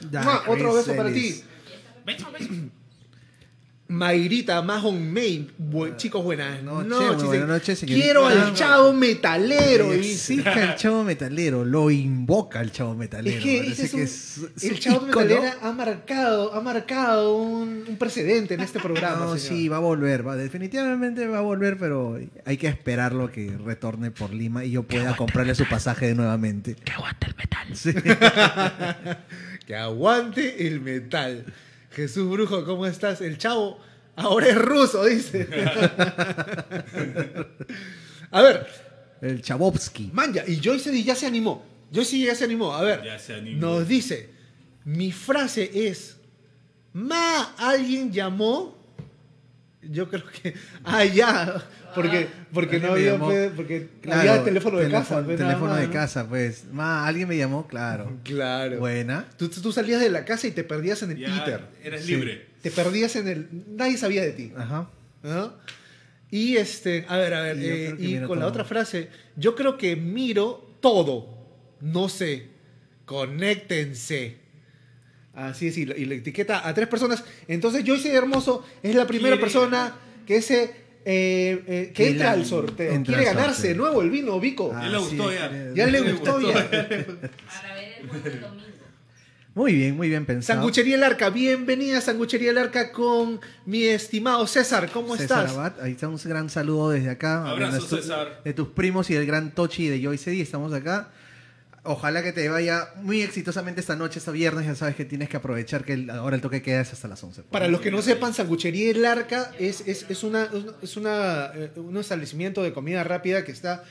Otro 0.46 0.72
beso 0.72 0.96
para 0.96 1.12
ti. 1.12 1.42
Criselis. 2.06 2.70
Mayrita 3.90 4.62
Mahon 4.62 5.12
May. 5.12 5.50
Bu- 5.58 5.96
chicos, 5.96 6.22
buenas 6.22 6.62
Noche, 6.62 6.88
noches. 6.88 7.24
buenas 7.24 7.48
noches, 7.48 7.78
señorita. 7.80 8.04
Quiero 8.04 8.24
al 8.24 8.54
chavo 8.54 8.92
metalero. 8.92 9.92
Exige 9.92 10.48
al 10.48 10.76
chavo 10.76 11.02
metalero, 11.02 11.64
lo 11.64 11.90
invoca 11.90 12.60
el 12.60 12.70
chavo 12.70 12.94
metalero. 12.94 13.36
Es 13.38 13.42
que 13.42 13.58
ese 13.66 13.84
es 13.86 13.92
un- 13.92 13.98
que 13.98 14.04
es- 14.04 14.38
es 14.56 14.62
el 14.64 14.78
chavo 14.78 15.08
ícono. 15.08 15.26
metalera 15.26 15.56
ha 15.60 15.72
marcado, 15.72 16.54
ha 16.54 16.60
marcado 16.60 17.36
un, 17.36 17.84
un 17.88 17.96
precedente 17.96 18.54
en 18.54 18.60
este 18.60 18.78
programa. 18.80 19.24
No, 19.26 19.36
señor. 19.36 19.58
sí, 19.58 19.68
va 19.68 19.78
a 19.78 19.80
volver, 19.80 20.24
va, 20.26 20.36
definitivamente 20.36 21.26
va 21.26 21.38
a 21.38 21.42
volver, 21.42 21.76
pero 21.76 22.16
hay 22.44 22.56
que 22.56 22.68
esperarlo 22.68 23.24
a 23.24 23.32
que 23.32 23.56
retorne 23.64 24.12
por 24.12 24.32
Lima 24.32 24.64
y 24.64 24.70
yo 24.70 24.84
pueda 24.84 25.16
comprarle 25.16 25.56
su 25.56 25.68
pasaje 25.68 26.06
de 26.06 26.14
nuevamente. 26.14 26.76
Que 26.84 26.92
aguante 26.92 27.26
el 27.26 27.34
metal. 27.34 27.76
Sí. 27.76 27.92
que 29.66 29.74
aguante 29.74 30.66
el 30.68 30.80
metal. 30.80 31.44
Jesús 31.90 32.30
Brujo, 32.30 32.64
¿cómo 32.64 32.86
estás? 32.86 33.20
El 33.20 33.36
chavo 33.38 33.78
ahora 34.16 34.48
es 34.48 34.56
ruso, 34.56 35.04
dice. 35.04 35.48
A 38.30 38.42
ver. 38.42 38.66
El 39.20 39.42
Chabovsky. 39.42 40.10
Manja, 40.12 40.44
y 40.46 40.60
Joyce 40.62 41.02
ya 41.02 41.14
se 41.14 41.26
animó. 41.26 41.64
Joyce 41.92 42.18
ya 42.18 42.34
se 42.34 42.44
animó. 42.44 42.74
A 42.74 42.82
ver. 42.82 43.02
Ya 43.04 43.18
se 43.18 43.34
animó. 43.34 43.60
Nos 43.60 43.88
dice, 43.88 44.30
mi 44.84 45.12
frase 45.12 45.70
es, 45.88 46.16
ma, 46.92 47.54
alguien 47.56 48.12
llamó. 48.12 48.79
Yo 49.82 50.08
creo 50.10 50.24
que, 50.42 50.54
ah, 50.84 51.04
ya, 51.06 51.64
porque, 51.94 52.28
porque 52.52 52.78
no 52.78 52.92
había, 52.92 53.18
porque 53.18 53.88
Claro, 54.02 54.20
había 54.32 54.44
teléfono 54.44 54.78
de 54.78 54.86
teléfono- 54.88 55.00
casa. 55.00 55.20
nada 55.22 55.36
Teléfono 55.36 55.66
más, 55.72 55.80
de 55.80 55.86
¿no? 55.86 55.92
casa, 55.92 56.28
pues. 56.28 56.64
Ma, 56.70 57.06
alguien 57.06 57.26
me 57.28 57.36
llamó, 57.36 57.66
claro. 57.66 58.18
Claro. 58.24 58.78
Buena. 58.78 59.26
Tú, 59.38 59.48
tú 59.48 59.72
salías 59.72 60.00
de 60.00 60.10
la 60.10 60.24
casa 60.26 60.46
y 60.46 60.50
te 60.50 60.64
perdías 60.64 61.02
en 61.02 61.12
el 61.12 61.18
Ya, 61.18 61.28
Twitter. 61.28 61.62
eres 61.82 62.06
libre. 62.06 62.46
Te 62.62 62.70
perdías 62.70 63.16
en 63.16 63.28
el. 63.28 63.48
Nadie 63.74 63.96
sabía 63.96 64.22
de 64.22 64.32
ti. 64.32 64.52
Ajá. 64.56 64.90
¿no? 65.22 65.54
Y 66.30 66.56
este, 66.58 67.04
a 67.08 67.16
ver, 67.16 67.34
a 67.34 67.40
ver, 67.40 67.56
Y 67.58 67.64
eh, 67.66 67.94
y 67.98 68.20
con 68.26 68.38
la 68.38 68.46
otra 68.46 68.64
frase, 68.64 69.08
yo 69.36 69.54
creo 69.56 69.76
que 69.78 69.96
miro 69.96 70.76
todo. 70.80 71.38
No 71.80 72.08
sé. 72.10 72.48
Conéctense. 73.06 74.36
Así 75.48 75.68
es, 75.68 75.78
y, 75.78 75.86
la- 75.86 75.96
y 75.96 76.04
le 76.04 76.16
etiqueta 76.16 76.66
a 76.68 76.74
tres 76.74 76.88
personas. 76.88 77.24
Entonces, 77.48 77.82
Joyce 77.86 78.12
Hermoso 78.12 78.64
es 78.82 78.94
la 78.94 79.06
primera 79.06 79.36
Quiere 79.36 79.40
persona 79.52 79.94
que 80.26 80.42
se. 80.42 80.62
eh, 81.04 81.62
eh, 81.66 81.92
que 81.94 82.08
entra 82.10 82.26
la- 82.26 82.32
al 82.32 82.44
sorteo. 82.46 82.92
entra 82.92 83.16
Quiere 83.16 83.30
ganarse 83.32 83.54
sorteo. 83.54 83.70
de 83.70 83.76
nuevo 83.78 84.02
el 84.02 84.10
vino, 84.10 84.38
Vico. 84.38 84.70
Ah, 84.74 84.82
Ya 84.82 84.88
le 84.90 84.98
gustó 84.98 85.30
sí, 85.30 85.34
ya. 85.36 85.72
ya 85.74 85.86
le 85.86 86.00
gustó 86.12 86.40
ya. 86.40 86.52
Para 86.70 87.74
ver 87.74 87.94
el 88.02 88.08
juego 88.08 88.24
del 88.24 88.40
domingo. 88.40 88.66
Muy 89.52 89.74
bien, 89.74 89.96
muy 89.96 90.08
bien 90.08 90.26
pensado. 90.26 90.60
Sanguchería 90.60 90.94
El 90.94 91.02
Arca, 91.02 91.28
bienvenida 91.28 92.00
Sanguchería 92.00 92.50
El 92.52 92.58
Arca 92.58 92.92
con 92.92 93.40
mi 93.66 93.82
estimado 93.82 94.46
César, 94.46 94.88
¿cómo 94.92 95.16
César 95.16 95.44
estás? 95.46 95.56
Abad, 95.58 95.80
ahí 95.82 95.92
está 95.92 96.06
un 96.06 96.18
gran 96.24 96.48
saludo 96.50 96.90
desde 96.90 97.10
acá. 97.10 97.44
Abrazo, 97.50 97.96
de, 97.96 98.02
César. 98.02 98.42
de 98.44 98.52
tus 98.54 98.68
primos 98.68 99.10
y 99.10 99.14
del 99.14 99.26
gran 99.26 99.52
Tochi 99.52 99.86
y 99.86 99.88
de 99.88 100.02
Joyce 100.04 100.30
D. 100.30 100.40
Estamos 100.40 100.72
acá. 100.72 101.10
Ojalá 101.82 102.22
que 102.22 102.32
te 102.32 102.46
vaya 102.50 102.90
muy 102.96 103.22
exitosamente 103.22 103.80
esta 103.80 103.96
noche, 103.96 104.18
este 104.18 104.30
viernes. 104.32 104.66
Ya 104.66 104.74
sabes 104.74 104.96
que 104.96 105.04
tienes 105.06 105.28
que 105.30 105.38
aprovechar 105.38 105.84
que 105.84 105.94
el- 105.94 106.10
ahora 106.10 106.36
el 106.36 106.42
toque 106.42 106.60
queda 106.60 106.82
es 106.82 106.92
hasta 106.92 107.08
las 107.08 107.22
11. 107.24 107.42
Para 107.44 107.68
los 107.68 107.80
que 107.80 107.90
no 107.90 108.02
sepan, 108.02 108.34
Sanguchería 108.34 108.90
El 108.90 109.04
Arca 109.06 109.50
es, 109.58 109.82
es, 109.86 110.04
es, 110.10 110.22
una, 110.22 110.48
es 110.82 110.96
una, 110.98 111.50
eh, 111.54 111.70
un 111.76 111.96
establecimiento 111.96 112.62
de 112.62 112.72
comida 112.74 113.02
rápida 113.04 113.44
que 113.44 113.52
está 113.52 113.82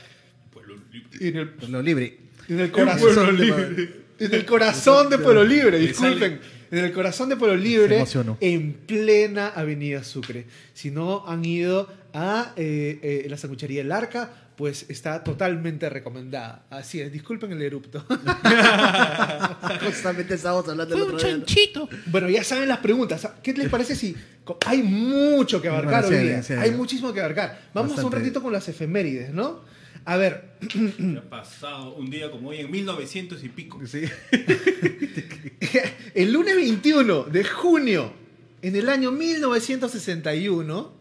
en 1.19 1.35
el, 1.37 1.51
Lo 1.69 1.81
libre. 1.81 2.17
en 2.47 2.59
el 2.59 2.71
corazón 2.71 3.37
de, 3.37 3.89
en 4.19 4.33
el 4.33 4.45
corazón 4.45 5.09
de 5.09 5.17
Pueblo 5.17 5.43
Libre, 5.43 5.79
disculpen. 5.79 6.39
En 6.71 6.85
el 6.85 6.91
corazón 6.93 7.29
de 7.29 7.35
Pueblo 7.37 7.55
Libre, 7.57 7.95
emocionó. 7.95 8.37
en 8.41 8.73
plena 8.73 9.47
Avenida 9.47 10.03
Sucre. 10.03 10.45
Si 10.75 10.91
no 10.91 11.25
han 11.27 11.43
ido 11.43 11.91
a 12.13 12.53
eh, 12.55 12.99
eh, 13.01 13.27
la 13.29 13.37
Sanguchería 13.37 13.81
El 13.81 13.91
Arca, 13.91 14.31
pues 14.59 14.85
está 14.89 15.23
totalmente 15.23 15.87
recomendada. 15.87 16.65
Así 16.69 16.99
es, 16.99 17.13
disculpen 17.13 17.49
el 17.53 17.61
erupto. 17.61 18.05
Justamente 19.85 20.33
estábamos 20.33 20.67
hablando 20.67 20.95
del 20.95 21.03
otro 21.13 21.17
día. 21.17 21.45
Bueno, 22.07 22.29
ya 22.29 22.43
saben 22.43 22.67
las 22.67 22.79
preguntas. 22.79 23.25
¿Qué 23.41 23.53
les 23.53 23.69
parece 23.69 23.95
si 23.95 24.17
hay 24.65 24.83
mucho 24.83 25.61
que 25.61 25.69
abarcar 25.69 26.03
Bueno, 26.03 26.17
hoy 26.17 26.27
día? 26.27 26.43
sí, 26.43 26.51
hay 26.51 26.71
sí. 26.71 26.75
muchísimo 26.75 27.13
que 27.13 27.21
abarcar. 27.21 27.69
Vamos 27.73 27.91
un 27.91 27.95
Bastante. 27.95 28.17
ratito 28.17 28.43
con 28.43 28.51
las 28.51 28.67
efemérides, 28.67 29.33
¿no? 29.33 29.61
A 30.03 30.17
ver, 30.17 30.55
¿Qué 30.67 31.17
ha 31.17 31.29
pasado 31.29 31.95
un 31.95 32.09
día 32.09 32.29
como 32.29 32.49
hoy 32.49 32.57
en 32.57 32.69
1900 32.69 33.41
y 33.41 33.47
pico? 33.47 33.79
Sí. 33.87 34.03
el 36.15 36.33
lunes 36.33 36.57
21 36.57 37.23
de 37.23 37.45
junio, 37.45 38.11
en 38.61 38.75
el 38.75 38.89
año 38.89 39.13
1961, 39.13 40.93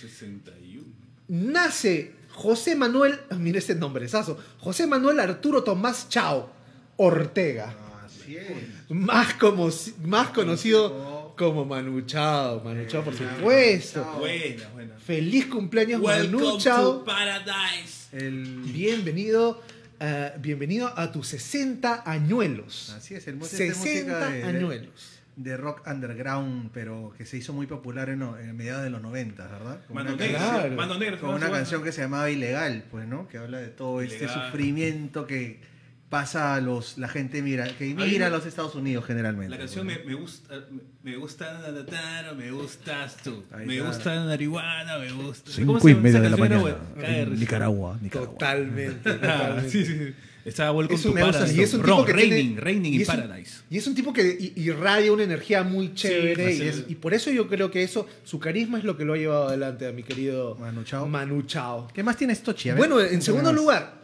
61. 0.00 0.84
nace 1.26 2.22
José 2.34 2.74
Manuel, 2.76 3.18
ah, 3.30 3.34
mira 3.36 3.58
este 3.58 3.74
nombrezazo, 3.74 4.38
José 4.58 4.86
Manuel 4.86 5.20
Arturo 5.20 5.62
Tomás 5.62 6.08
Chao 6.08 6.50
Ortega. 6.96 7.74
Así 8.04 8.36
es. 8.36 8.50
Más, 8.90 9.34
como, 9.34 9.68
más 10.04 10.28
conocido 10.30 11.32
como 11.36 11.64
Manu 11.64 12.00
Chao. 12.02 12.60
Manu 12.62 12.86
Chao, 12.86 13.02
por 13.04 13.14
supuesto. 13.16 14.04
Buena, 14.18 14.68
buena. 14.72 14.96
Feliz 14.98 15.46
cumpleaños, 15.46 16.00
Manu 16.02 16.58
Chao. 16.58 16.98
to 17.00 17.04
paradise. 17.04 18.08
El... 18.12 18.44
Bienvenido, 18.66 19.60
eh, 20.00 20.32
bienvenido 20.38 20.92
a 20.96 21.10
tus 21.10 21.28
60 21.28 22.02
añuelos. 22.08 22.92
Así 22.96 23.14
es, 23.14 23.26
el 23.26 23.36
música 23.36 23.64
de 23.64 23.74
60 23.74 24.12
música 24.12 24.28
de- 24.30 24.38
de- 24.38 24.44
añuelos. 24.44 25.13
De 25.36 25.56
rock 25.56 25.86
underground, 25.86 26.70
pero 26.72 27.12
que 27.18 27.26
se 27.26 27.36
hizo 27.36 27.52
muy 27.52 27.66
popular 27.66 28.08
en, 28.08 28.20
lo- 28.20 28.38
en 28.38 28.56
mediados 28.56 28.84
de 28.84 28.90
los 28.90 29.02
90, 29.02 29.46
¿verdad? 29.48 29.80
Con 29.86 29.96
Mano 29.96 30.14
una 30.14 30.24
negra. 30.24 30.38
Claro. 30.38 30.74
Mano 30.76 30.98
negra. 30.98 31.18
Con 31.18 31.34
una 31.34 31.50
canción 31.50 31.82
que 31.82 31.90
se 31.92 32.02
llamaba 32.02 32.30
Ilegal, 32.30 32.84
pues, 32.90 33.06
¿no? 33.08 33.26
Que 33.28 33.38
habla 33.38 33.58
de 33.58 33.68
todo 33.68 34.00
este 34.00 34.24
Ilegal. 34.24 34.46
sufrimiento 34.46 35.26
que 35.26 35.60
pasa 36.08 36.54
a 36.54 36.60
los, 36.60 36.96
la 36.98 37.08
gente 37.08 37.42
mira, 37.42 37.66
que 37.76 37.92
mira 37.92 38.26
a 38.26 38.30
me- 38.30 38.36
los 38.36 38.46
Estados 38.46 38.76
Unidos 38.76 39.04
generalmente. 39.04 39.50
La 39.50 39.58
canción 39.58 39.84
me, 39.84 39.96
pues, 39.96 40.06
me 40.06 40.14
gusta, 40.14 40.54
me 41.02 41.16
gusta 41.16 41.58
Nadataro, 41.58 42.36
me 42.36 42.52
gustas 42.52 43.16
tú, 43.16 43.42
Ahí 43.50 43.66
me 43.66 43.74
está. 43.78 43.88
gusta 43.88 44.14
la 44.14 44.24
marihuana, 44.26 44.98
me 44.98 45.10
gusta. 45.10 45.50
Cinco 45.50 45.72
¿Cómo 45.72 45.80
se 45.80 45.90
y 45.90 45.94
media 45.96 46.20
de 46.20 46.30
la 46.30 46.36
mañana, 46.36 46.76
en. 47.02 47.40
Nicaragua, 47.40 47.98
Nicaragua. 48.00 48.32
Totalmente. 48.34 49.10
Ah, 49.10 49.18
totalmente. 49.18 49.70
sí, 49.70 49.84
sí, 49.84 49.96
sí. 49.98 50.14
Estaba 50.44 50.72
Welcome 50.72 50.98
Es 50.98 51.04
un- 51.06 51.14
to 51.14 51.20
Paradise. 51.20 51.54
y 51.56 51.62
es 51.62 51.72
un 51.74 51.82
tipo 51.82 52.04
que 52.04 52.12
tiene- 52.14 52.34
Raining, 52.36 52.56
Raining 52.58 52.92
y 52.92 52.96
in 52.96 53.00
un- 53.02 53.06
Paradise. 53.06 53.52
Y 53.70 53.78
es 53.78 53.86
un 53.86 53.94
tipo 53.94 54.12
que 54.12 54.22
i- 54.22 54.52
irradia 54.62 55.10
una 55.12 55.22
energía 55.22 55.62
muy 55.62 55.94
chévere. 55.94 56.54
y, 56.54 56.62
es. 56.62 56.84
y 56.88 56.94
por 56.96 57.14
eso 57.14 57.30
yo 57.30 57.48
creo 57.48 57.70
que 57.70 57.82
eso, 57.82 58.06
su 58.24 58.38
carisma 58.38 58.76
es 58.78 58.84
lo 58.84 58.96
que 58.96 59.04
lo 59.06 59.14
ha 59.14 59.16
llevado 59.16 59.48
adelante 59.48 59.86
a 59.86 59.92
mi 59.92 60.02
querido 60.02 60.54
Manu 60.60 60.84
Chao. 60.84 61.06
Manu 61.08 61.42
Chao. 61.42 61.88
¿Qué 61.94 62.02
más 62.02 62.16
tienes, 62.18 62.42
Tochi? 62.42 62.68
A 62.68 62.74
ver, 62.74 62.78
Bueno, 62.78 63.00
en 63.00 63.22
segundo 63.22 63.50
más. 63.52 63.60
lugar, 63.60 63.94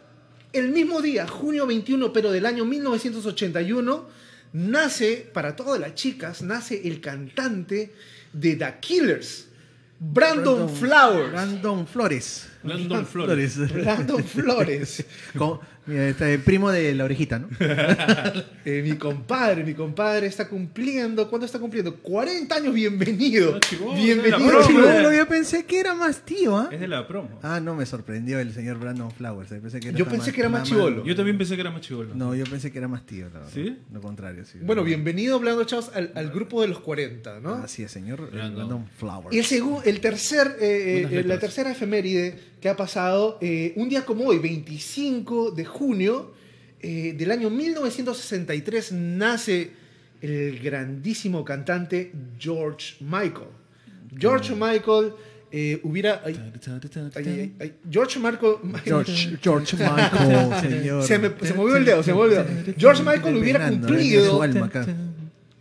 el 0.53 0.69
mismo 0.69 0.99
día, 1.01 1.27
junio 1.27 1.67
21, 1.67 2.11
pero 2.11 2.31
del 2.31 2.45
año 2.47 2.65
1981, 2.65 4.07
nace, 4.53 5.29
para 5.33 5.55
todas 5.55 5.79
las 5.79 5.93
chicas, 5.95 6.41
nace 6.41 6.87
el 6.87 6.99
cantante 7.01 7.93
de 8.33 8.55
The 8.55 8.73
Killers, 8.81 9.47
Brandon, 9.99 10.67
Flowers. 10.67 11.31
Brandon 11.31 11.85
Flores. 11.87 12.47
Brandon 12.63 13.05
Flores. 13.05 13.57
Brandon 13.71 14.23
Flores. 14.23 15.05
Con- 15.37 15.59
mira, 15.91 16.07
este, 16.07 16.39
primo 16.39 16.71
de 16.71 16.95
la 16.95 17.03
orejita, 17.05 17.39
¿no? 17.39 17.47
Eh, 18.63 18.83
mi 18.83 18.95
compadre, 18.95 19.63
mi 19.63 19.73
compadre 19.73 20.27
está 20.27 20.47
cumpliendo, 20.47 21.27
¿cuánto 21.29 21.45
está 21.47 21.57
cumpliendo? 21.57 21.95
40 21.95 22.55
años, 22.55 22.73
bienvenido. 22.75 23.55
Ah, 23.55 23.59
chibolo, 23.59 23.95
bienvenido. 23.95 24.37
la 24.39 24.47
promo. 24.47 24.67
chibolo. 24.67 24.85
Chibolo, 24.87 25.13
yo 25.13 25.27
pensé 25.27 25.65
que 25.65 25.79
era 25.79 25.95
más 25.95 26.21
tío, 26.23 26.55
¿ah? 26.57 26.69
Es 26.71 26.79
de 26.79 26.87
la 26.87 27.07
promo. 27.07 27.39
Ah, 27.41 27.59
no, 27.59 27.75
me 27.75 27.87
sorprendió 27.87 28.39
el 28.39 28.53
señor 28.53 28.77
Brandon 28.77 29.09
Flowers. 29.11 29.49
Yo 29.49 29.59
pensé 29.61 29.79
que 29.79 29.89
era, 29.89 29.97
Yo 29.97 30.05
pensé 30.05 30.31
que 30.31 30.41
era 30.41 30.49
más 30.49 30.63
chibolo. 30.63 31.03
Yo 31.03 31.15
también 31.15 31.39
pensé 31.39 31.55
que 31.55 31.61
era 31.61 31.71
más 31.71 31.81
chivolo. 31.81 32.13
No, 32.13 32.35
yo 32.35 32.43
pensé 32.45 32.71
que 32.71 32.77
era 32.77 32.87
más 32.87 33.03
tío, 33.05 33.25
la 33.33 33.39
verdad. 33.39 33.49
¿Sí? 33.51 33.77
Lo 33.91 33.99
contrario, 34.01 34.45
sí. 34.45 34.59
Bueno, 34.61 34.83
bienvenido, 34.83 35.39
Blando 35.39 35.63
Chavos, 35.63 35.89
al, 35.95 36.11
al 36.13 36.29
grupo 36.29 36.61
de 36.61 36.67
los 36.67 36.79
40, 36.81 37.39
¿no? 37.39 37.55
Así 37.55 37.81
es, 37.81 37.91
señor 37.91 38.29
Brandon. 38.31 38.55
Brandon 38.67 38.87
Flowers. 38.97 39.33
Y 39.35 39.39
el, 39.39 39.45
segu- 39.45 39.81
el 39.85 39.99
tercer, 40.01 40.55
eh, 40.61 41.07
eh, 41.09 41.23
la 41.25 41.39
tercera 41.39 41.71
efeméride 41.71 42.51
que 42.61 42.69
ha 42.69 42.77
pasado, 42.77 43.39
eh, 43.41 43.73
un 43.75 43.89
día 43.89 44.05
como 44.05 44.25
hoy, 44.25 44.37
25 44.37 45.49
de 45.49 45.65
junio 45.81 46.31
eh, 46.79 47.15
del 47.17 47.31
año 47.31 47.49
1963, 47.49 48.91
nace 48.91 49.71
el 50.21 50.59
grandísimo 50.59 51.43
cantante 51.43 52.11
George 52.39 52.97
Michael. 52.99 53.49
George 54.15 54.53
Michael 54.53 55.13
eh, 55.51 55.79
hubiera... 55.81 56.21
ay, 56.23 56.39
ay, 57.15 57.23
ay, 57.25 57.53
ay, 57.59 57.73
George 57.89 58.19
Michael... 58.19 58.57
George, 58.85 59.37
George 59.41 59.75
Michael, 59.75 60.61
señor. 60.61 61.03
Se 61.03 61.17
me, 61.17 61.31
se 61.41 61.53
movió 61.55 61.77
el 61.77 61.85
dedo, 61.85 62.03
se 62.03 62.13
movió 62.13 62.41
el 62.41 62.45
dedo. 62.63 62.75
George 62.77 63.01
Michael 63.01 63.37
hubiera 63.37 63.67
cumplido... 63.67 64.39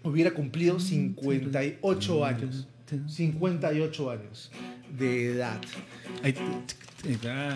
hubiera 0.02 0.30
cumplido 0.32 0.78
58 0.78 2.24
años. 2.26 2.68
58 3.06 4.10
años 4.10 4.50
de 4.98 5.32
edad. 5.32 5.60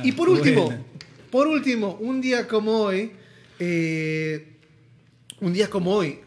Y 0.03 0.13
por 0.13 0.31
último. 0.31 0.73
Por 1.35 1.49
último, 1.49 1.97
un 2.01 2.21
día 2.21 2.47
como 2.47 2.71
hoy, 2.83 3.11
eh, 3.59 4.53
un 5.41 5.53
día 5.53 5.69
como 5.69 5.91
hoy, 5.93 6.21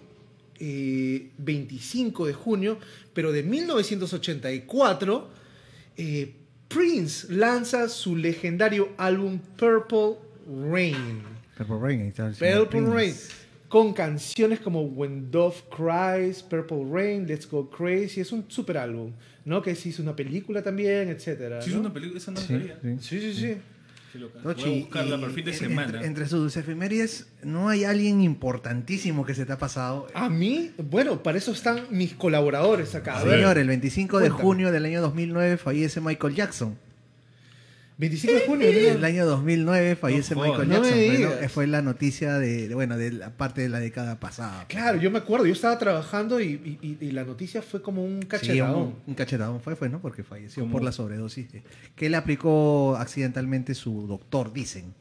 eh, 0.59 1.29
25 1.37 2.25
de 2.27 2.33
junio, 2.33 2.77
pero 3.13 3.31
de 3.31 3.41
1984, 3.41 5.29
eh, 5.95 6.33
Prince 6.67 7.31
lanza 7.33 7.87
su 7.87 8.17
legendario 8.17 8.89
álbum 8.97 9.39
Purple 9.55 10.17
Rain. 10.73 11.21
Purple 11.57 11.77
Rain, 11.81 12.01
ahí 12.01 12.07
está 12.09 12.27
el 12.27 12.33
Purple 12.67 12.93
Rain. 12.93 13.15
Con 13.69 13.93
canciones 13.93 14.59
como 14.59 14.81
When 14.81 15.31
Dove 15.31 15.55
Cries, 15.73 16.43
Purple 16.43 16.83
Rain, 16.91 17.25
Let's 17.25 17.49
Go 17.49 17.69
Crazy. 17.69 18.19
Es 18.19 18.33
un 18.33 18.43
super 18.49 18.77
álbum, 18.77 19.13
¿no? 19.45 19.61
Que 19.61 19.73
se 19.73 19.87
hizo 19.87 20.01
una 20.03 20.17
película 20.17 20.61
también, 20.61 21.07
etcétera. 21.07 21.61
Sí, 21.61 21.69
es 21.69 21.75
¿no? 21.75 21.79
una 21.83 21.93
película, 21.93 22.17
esa 22.19 22.31
no 22.31 22.41
Sí, 22.41 22.47
sabía. 22.47 22.77
sí. 22.81 22.97
Sí, 22.99 23.19
sí, 23.21 23.33
sí. 23.33 23.55
Qué 24.17 24.23
loca. 24.23 24.39
Tochi, 24.41 24.63
Voy 24.63 24.77
a 24.79 24.81
buscarla 24.81 25.15
y 25.15 25.19
para 25.19 25.27
el 25.27 25.33
fin 25.33 25.45
de 25.45 25.51
en- 25.51 25.57
semana. 25.57 25.83
Entre, 25.93 26.07
entre 26.07 26.27
sus 26.27 26.57
efemérides, 26.57 27.27
¿no 27.43 27.69
hay 27.69 27.83
alguien 27.83 28.21
importantísimo 28.21 29.25
que 29.25 29.35
se 29.35 29.45
te 29.45 29.53
ha 29.53 29.57
pasado? 29.59 30.07
A 30.15 30.27
mí, 30.27 30.71
bueno, 30.77 31.21
para 31.21 31.37
eso 31.37 31.51
están 31.51 31.81
mis 31.91 32.13
colaboradores 32.15 32.95
acá. 32.95 33.21
Señor, 33.21 33.57
el 33.57 33.67
25 33.67 34.19
de 34.19 34.29
junio 34.29 34.71
del 34.71 34.85
año 34.85 35.01
2009 35.01 35.57
fallece 35.57 36.01
Michael 36.01 36.33
Jackson. 36.35 36.77
25 37.99 38.33
de 38.35 38.39
junio. 38.41 38.67
En 38.67 38.97
el 38.97 39.03
año 39.05 39.25
2009 39.25 39.95
fallece 39.95 40.35
No 40.35 40.41
Michael 40.43 40.69
no 40.69 40.75
Jackson. 40.83 41.31
bueno, 41.31 41.49
fue 41.49 41.65
la 41.67 41.81
noticia 41.81 42.37
de, 42.37 42.67
de, 42.67 42.75
bueno, 42.75 42.95
de 42.97 43.11
la 43.11 43.31
parte 43.31 43.61
de 43.61 43.69
la 43.69 43.79
década 43.79 44.19
pasada. 44.19 44.65
Claro, 44.67 44.99
yo 44.99 45.09
me 45.09 45.17
acuerdo, 45.17 45.45
yo 45.47 45.53
estaba 45.53 45.79
trabajando 45.79 46.39
y, 46.39 46.77
y- 47.01 47.11
la 47.11 47.23
noticia 47.23 47.61
fue 47.63 47.81
como 47.81 48.03
un 48.05 48.21
Sí, 48.21 48.27
cachetadón. 48.27 48.75
un, 48.79 48.95
un 49.07 49.13
cachetadón 49.15 49.61
fue, 49.61 49.75
fue, 49.75 49.89
¿no? 49.89 49.99
Porque 49.99 50.23
falleció 50.23 50.61
¿Cómo? 50.63 50.73
por 50.73 50.83
la 50.83 50.91
sobredosis. 50.91 51.51
de- 51.51 51.63
que 51.95 52.09
le 52.09 52.17
aplicó 52.17 52.95
accidentalmente 52.97 53.73
su 53.73 54.05
doctor, 54.07 54.53
dicen. 54.53 54.93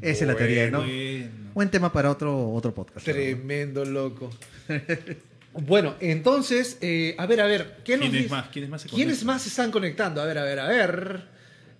Esa 0.00 0.24
es 0.24 0.28
la 0.28 0.36
teoría, 0.36 0.70
¿no? 0.70 0.78
Bueno. 0.82 1.28
Buen 1.54 1.68
tema 1.70 1.92
para 1.92 2.10
otro, 2.10 2.50
otro 2.52 2.72
podcast. 2.74 3.04
Tremendo 3.04 3.84
loco. 3.84 4.30
bueno, 5.52 5.94
entonces, 6.00 6.78
eh, 6.80 7.14
a 7.18 7.26
ver, 7.26 7.40
a 7.40 7.46
ver, 7.46 7.78
¿qué 7.84 7.96
nos 7.96 8.02
¿Quiénes 8.08 8.22
dice- 8.24 8.30
más? 8.34 8.48
¿Quiénes 8.48 8.70
más 8.70 8.82
se 8.82 8.88
¿Quiénes 8.88 9.06
conectan? 9.18 9.26
más 9.26 9.42
se 9.42 9.48
están 9.48 9.70
conectando? 9.70 10.20
A 10.20 10.24
ver, 10.26 10.38
a 10.38 10.44
ver, 10.44 10.58
a 10.60 10.68
ver. 10.68 11.35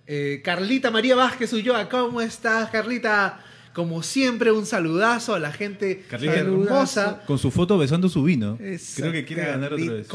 Eh, 0.07 0.41
Carlita 0.43 0.89
María 0.89 1.15
Vázquez 1.15 1.51
Ulloa, 1.53 1.89
¿cómo 1.89 2.21
estás, 2.21 2.69
Carlita? 2.69 3.39
Como 3.73 4.01
siempre, 4.01 4.51
un 4.51 4.65
saludazo 4.65 5.35
a 5.35 5.39
la 5.39 5.51
gente 5.51 6.03
Carlita. 6.09 6.35
hermosa. 6.35 7.21
Con 7.27 7.37
su 7.37 7.51
foto 7.51 7.77
besando 7.77 8.09
su 8.09 8.23
vino. 8.23 8.57
Esa 8.61 9.01
Creo 9.01 9.11
que 9.11 9.25
quiere 9.25 9.45
ganar 9.45 9.73
otra 9.73 9.93
vez. 9.93 10.07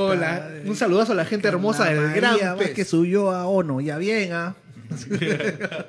Un 0.66 0.74
saludazo 0.76 1.12
a 1.12 1.14
la 1.14 1.24
gente 1.26 1.46
hermosa 1.46 1.84
del 1.90 2.12
Gran 2.14 2.38
que 2.58 2.66
Pez. 2.74 2.88
subió 2.88 3.30
a 3.30 3.46
Ono, 3.46 3.80
ya 3.80 3.98
bien, 3.98 4.32
¿ah? 4.32 4.56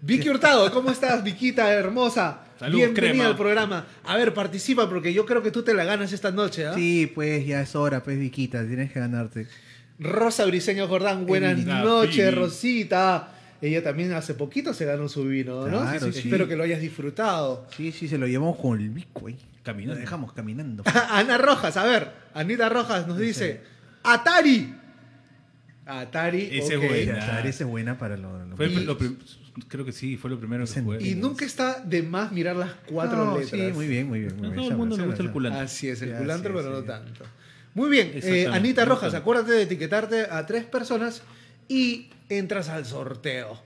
Vicky 0.00 0.28
Hurtado, 0.30 0.70
¿cómo 0.72 0.90
estás, 0.90 1.22
Viquita 1.24 1.72
hermosa? 1.72 2.42
Salud, 2.58 2.76
Bienvenida 2.78 3.12
crema. 3.12 3.26
al 3.26 3.36
programa. 3.36 3.86
A 4.04 4.16
ver, 4.16 4.32
participa 4.32 4.88
porque 4.88 5.12
yo 5.12 5.26
creo 5.26 5.42
que 5.42 5.50
tú 5.50 5.62
te 5.62 5.74
la 5.74 5.84
ganas 5.84 6.12
esta 6.12 6.30
noche, 6.30 6.66
¿ah? 6.66 6.74
Sí, 6.74 7.10
pues 7.14 7.44
ya 7.46 7.60
es 7.60 7.74
hora, 7.76 8.02
pues 8.02 8.18
Viquita, 8.18 8.64
tienes 8.66 8.92
que 8.92 9.00
ganarte. 9.00 9.46
Rosa 9.98 10.44
Briseño 10.44 10.86
Jordán, 10.88 11.26
buenas 11.26 11.58
noches. 11.64 12.34
Rosita. 12.34 13.32
Ella 13.62 13.82
también 13.82 14.12
hace 14.12 14.34
poquito 14.34 14.74
se 14.74 14.84
ganó 14.84 15.08
su 15.08 15.24
vino, 15.24 15.66
¿no? 15.66 15.80
Claro, 15.80 16.12
sí. 16.12 16.18
Espero 16.18 16.46
que 16.46 16.56
lo 16.56 16.62
hayas 16.64 16.80
disfrutado. 16.80 17.66
Sí, 17.74 17.90
sí, 17.90 18.06
se 18.06 18.18
lo 18.18 18.26
llevamos 18.26 18.58
con 18.58 18.78
el 18.78 18.90
bico 18.90 19.28
ahí. 19.28 19.36
Caminando. 19.62 19.94
Lo 19.94 20.00
dejamos 20.00 20.32
caminando. 20.34 20.82
Ana 21.10 21.38
Rojas, 21.38 21.76
a 21.78 21.84
ver, 21.84 22.10
Anita 22.34 22.68
Rojas 22.68 23.06
nos 23.08 23.18
dice, 23.18 23.62
Atari. 24.02 24.74
Atari, 25.86 26.48
Ese 26.52 26.74
es 26.74 26.80
buena. 26.80 27.24
Atari 27.24 27.48
esa 27.48 27.64
es 27.64 27.70
buena 27.70 27.96
para 27.96 28.16
lo, 28.16 28.44
lo- 28.44 28.56
Fue 28.56 28.66
Y- 28.68 28.84
lo 28.84 28.98
creo 29.68 29.84
que 29.86 29.92
sí, 29.92 30.16
fue 30.18 30.28
lo 30.28 30.38
primero 30.38 30.64
que 30.66 30.82
fue. 30.82 31.02
Y 31.02 31.14
nunca 31.14 31.46
está 31.46 31.80
de 31.80 32.02
más 32.02 32.32
mirar 32.32 32.56
las 32.56 32.72
cuatro 32.86 33.24
No, 33.24 33.38
letras. 33.38 33.50
sí, 33.68 33.72
muy 33.72 33.86
bien, 33.88 34.06
muy 34.08 34.20
bien. 34.20 34.36
Muy 34.36 34.46
A 34.46 34.50
bien. 34.50 34.56
todo 34.56 34.70
el 34.70 34.76
mundo 34.76 34.96
le 34.98 35.06
gusta 35.06 35.22
el 35.22 35.30
culantro. 35.30 35.62
Así 35.62 35.88
es, 35.88 36.02
el 36.02 36.10
Ya, 36.10 36.18
culantro, 36.18 36.50
sí, 36.52 36.56
pero 36.58 36.68
sí, 36.68 36.74
no 36.74 36.80
sí. 36.82 36.86
tanto. 36.86 37.24
Muy 37.76 37.90
bien, 37.90 38.10
eh. 38.14 38.48
Anita 38.50 38.84
Rojas, 38.86 39.12
acuérdate 39.14 39.52
de 39.52 39.62
etiquetarte 39.62 40.22
a 40.30 40.46
tres 40.46 40.64
personas 40.64 41.22
y 41.68 42.08
entras 42.30 42.68
al 42.70 42.86
sorteo. 42.86 43.62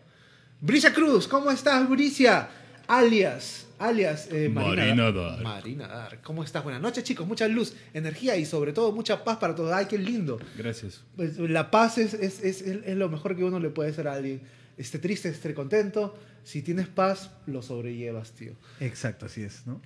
Bricia 0.61 0.93
Cruz, 0.93 1.27
¿cómo 1.29 1.51
estás, 1.51 1.89
Bricia? 1.89 2.49
Alias, 2.89 3.69
alias 3.79 4.29
eh, 4.33 4.49
Marina 4.49 5.05
Dar- 5.13 5.15
Dar. 5.15 5.43
Marina 5.43 5.87
Dar, 5.87 6.21
¿cómo 6.23 6.43
estás? 6.43 6.65
Buenas 6.65 6.83
noches, 6.83 7.05
chicos. 7.05 7.25
Mucha 7.25 7.47
luz, 7.47 7.73
energía 7.95 8.37
y 8.37 8.45
sobre 8.45 8.73
todo 8.73 8.91
mucha 8.91 9.23
paz 9.23 9.37
para 9.39 9.55
todos. 9.55 9.73
Ay, 9.73 9.87
qué 9.87 9.97
lindo. 9.97 10.41
Gracias. 10.59 11.03
Pues, 11.15 11.39
la 11.39 11.71
paz 11.71 11.97
es, 11.99 12.13
es, 12.15 12.43
es, 12.43 12.63
es 12.63 12.97
lo 12.97 13.09
mejor 13.09 13.37
que 13.37 13.45
uno 13.45 13.61
le 13.61 13.71
puede 13.71 13.91
hacer 13.91 14.09
a 14.09 14.15
alguien. 14.15 14.41
Esté 14.77 14.99
triste, 14.99 15.29
esté 15.29 15.55
contento. 15.55 16.19
Si 16.43 16.63
tienes 16.63 16.89
paz, 16.89 17.31
lo 17.47 17.63
sobrellevas, 17.63 18.33
tío. 18.33 18.55
Exacto, 18.81 19.27
así 19.27 19.43
es, 19.45 19.67
¿no? 19.69 19.81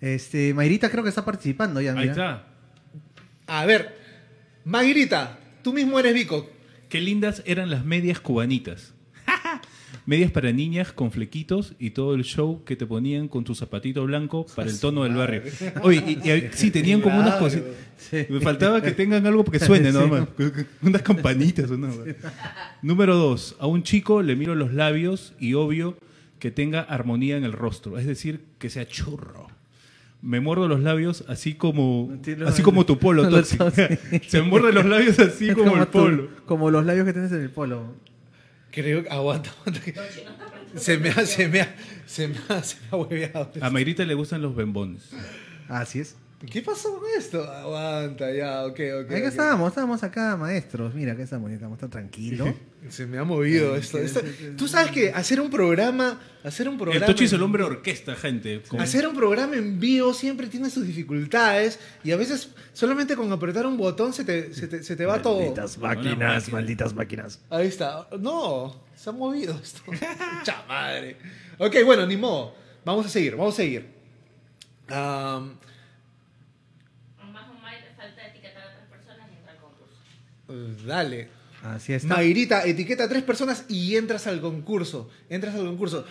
Este, 0.00 0.54
Mayrita 0.54 0.88
creo 0.88 1.02
que 1.02 1.08
está 1.08 1.24
participando 1.24 1.80
ya, 1.80 1.92
Ahí 1.94 1.98
mira. 2.08 2.12
está. 2.12 2.46
A 3.46 3.64
ver, 3.66 3.96
Maguirita, 4.64 5.38
tú 5.62 5.72
mismo 5.72 5.98
eres 5.98 6.14
Vico. 6.14 6.50
Qué 6.88 7.00
lindas 7.00 7.42
eran 7.46 7.70
las 7.70 7.84
medias 7.84 8.20
cubanitas. 8.20 8.92
medias 10.06 10.30
para 10.30 10.52
niñas 10.52 10.92
con 10.92 11.10
flequitos 11.10 11.74
y 11.80 11.90
todo 11.90 12.14
el 12.14 12.22
show 12.24 12.62
que 12.64 12.76
te 12.76 12.86
ponían 12.86 13.26
con 13.28 13.42
tu 13.44 13.54
zapatito 13.54 14.04
blanco 14.04 14.46
para 14.54 14.70
el 14.70 14.78
tono 14.78 15.02
del 15.04 15.14
barrio. 15.14 15.42
Oye, 15.82 16.02
y, 16.24 16.28
y- 16.30 16.48
sí, 16.52 16.70
tenían 16.70 17.00
como 17.00 17.18
unas 17.18 17.36
cositas. 17.36 17.70
Me 18.28 18.40
faltaba 18.40 18.80
que 18.82 18.92
tengan 18.92 19.26
algo 19.26 19.44
que 19.44 19.58
suene, 19.58 19.90
más. 19.92 20.28
Unas 20.82 21.02
campanitas. 21.02 21.70
o 21.70 21.76
nada. 21.76 21.94
Número 22.82 23.16
dos, 23.16 23.56
a 23.58 23.66
un 23.66 23.82
chico 23.82 24.22
le 24.22 24.36
miro 24.36 24.54
los 24.54 24.72
labios 24.74 25.34
y 25.40 25.54
obvio 25.54 25.96
que 26.38 26.50
tenga 26.50 26.82
armonía 26.82 27.36
en 27.36 27.44
el 27.44 27.52
rostro, 27.52 27.98
es 27.98 28.06
decir, 28.06 28.44
que 28.58 28.70
sea 28.70 28.86
churro. 28.86 29.48
Me 30.26 30.40
muerdo 30.40 30.66
los 30.66 30.80
labios 30.80 31.24
así 31.28 31.54
como 31.54 32.12
así 32.46 32.62
como 32.62 32.84
tu 32.84 32.98
polo, 32.98 33.22
Lo 33.30 33.30
Toxic. 33.30 33.70
sé. 33.70 34.22
Se 34.28 34.42
me 34.42 34.48
muerde 34.48 34.72
los 34.72 34.84
labios 34.84 35.18
así 35.20 35.52
como, 35.54 35.76
el 35.76 35.84
tu- 35.86 35.90
polo. 35.92 36.28
como 36.46 36.70
los 36.72 36.84
labios 36.84 37.06
que 37.06 37.12
tienes 37.12 37.30
en 37.30 37.42
el 37.42 37.50
polo. 37.50 37.94
Creo 38.72 39.04
que 39.04 39.08
aguanta, 39.08 39.50
Se 40.74 40.98
me 40.98 41.10
ha, 41.10 41.24
se 41.24 41.48
me 41.48 41.60
ha, 41.60 41.74
se 42.06 42.26
me 42.28 42.36
ha, 42.48 42.62
se 42.62 42.76
me 42.76 42.82
ha 42.90 42.96
hueveado. 42.96 43.50
A 43.60 43.70
Mayrita 43.70 44.04
le 44.04 44.14
gustan 44.14 44.42
los 44.42 44.54
bembones. 44.56 45.10
Así 45.68 46.00
es. 46.00 46.16
¿Qué 46.50 46.60
pasó 46.60 46.98
con 47.00 47.08
esto? 47.16 47.42
Aguanta, 47.50 48.30
ya, 48.30 48.64
ok, 48.66 48.78
ok. 49.00 49.06
Acá 49.06 49.16
ok. 49.16 49.24
estábamos, 49.24 49.68
estábamos 49.70 50.02
acá, 50.02 50.36
maestros. 50.36 50.94
Mira, 50.94 51.12
acá 51.14 51.22
estamos, 51.22 51.50
estamos 51.50 51.78
tan 51.78 51.88
tranquilos. 51.88 52.50
Se 52.90 53.06
me 53.06 53.16
ha 53.18 53.24
movido 53.24 53.74
esto. 53.74 53.96
esto- 53.98 54.20
Tú 54.56 54.68
sabes 54.68 54.90
que 54.92 55.10
hacer 55.12 55.40
un 55.40 55.48
programa, 55.50 56.20
hacer 56.44 56.68
un 56.68 56.74
El 56.74 56.80
programa. 56.80 57.06
Tochi 57.06 57.24
es 57.24 57.32
el 57.32 57.42
hombre 57.42 57.62
orquesta, 57.64 58.14
gente. 58.14 58.60
Con- 58.68 58.80
Hacer 58.82 59.08
un 59.08 59.16
programa 59.16 59.56
en 59.56 59.80
vivo 59.80 60.12
siempre 60.12 60.46
tiene 60.48 60.68
sus 60.68 60.86
dificultades 60.86 61.80
y 62.04 62.12
a 62.12 62.16
veces 62.16 62.50
solamente 62.74 63.16
con 63.16 63.32
apretar 63.32 63.66
un 63.66 63.78
botón 63.78 64.12
se 64.12 64.22
te, 64.24 64.52
se 64.52 64.68
te, 64.68 64.82
se 64.82 64.94
te 64.94 65.06
va 65.06 65.22
todo. 65.22 65.38
Malditas 65.40 65.78
máquinas, 65.78 66.52
malditas 66.52 66.94
máquinas. 66.94 67.40
Ahí 67.48 67.66
está. 67.66 68.08
No, 68.20 68.84
se 68.94 69.08
ha 69.08 69.12
movido 69.14 69.58
esto. 69.60 69.80
Mucha 70.38 70.64
madre. 70.68 71.16
Ok, 71.58 71.76
bueno, 71.84 72.06
ni 72.06 72.18
modo. 72.18 72.54
Vamos 72.84 73.06
a 73.06 73.08
seguir, 73.08 73.34
vamos 73.36 73.54
a 73.54 73.56
seguir. 73.56 73.86
Am, 74.88 75.56
Más 77.32 77.50
o 77.50 77.54
menos 77.54 77.96
falta 77.96 78.28
etiquetar 78.28 78.62
a 78.62 78.66
otras 78.70 78.86
personas 78.88 79.28
y 79.32 79.36
entrar 79.38 79.56
al 79.56 79.60
concurso. 79.62 79.96
Dale. 80.86 81.28
Así 81.62 81.92
está. 81.94 82.14
Mayrita, 82.14 82.64
etiqueta 82.64 83.04
a 83.04 83.08
tres 83.08 83.22
personas 83.22 83.64
y 83.68 83.96
entras 83.96 84.26
al 84.26 84.40
concurso. 84.40 85.10
Entras 85.28 85.54
al 85.54 85.64
concurso. 85.66 86.04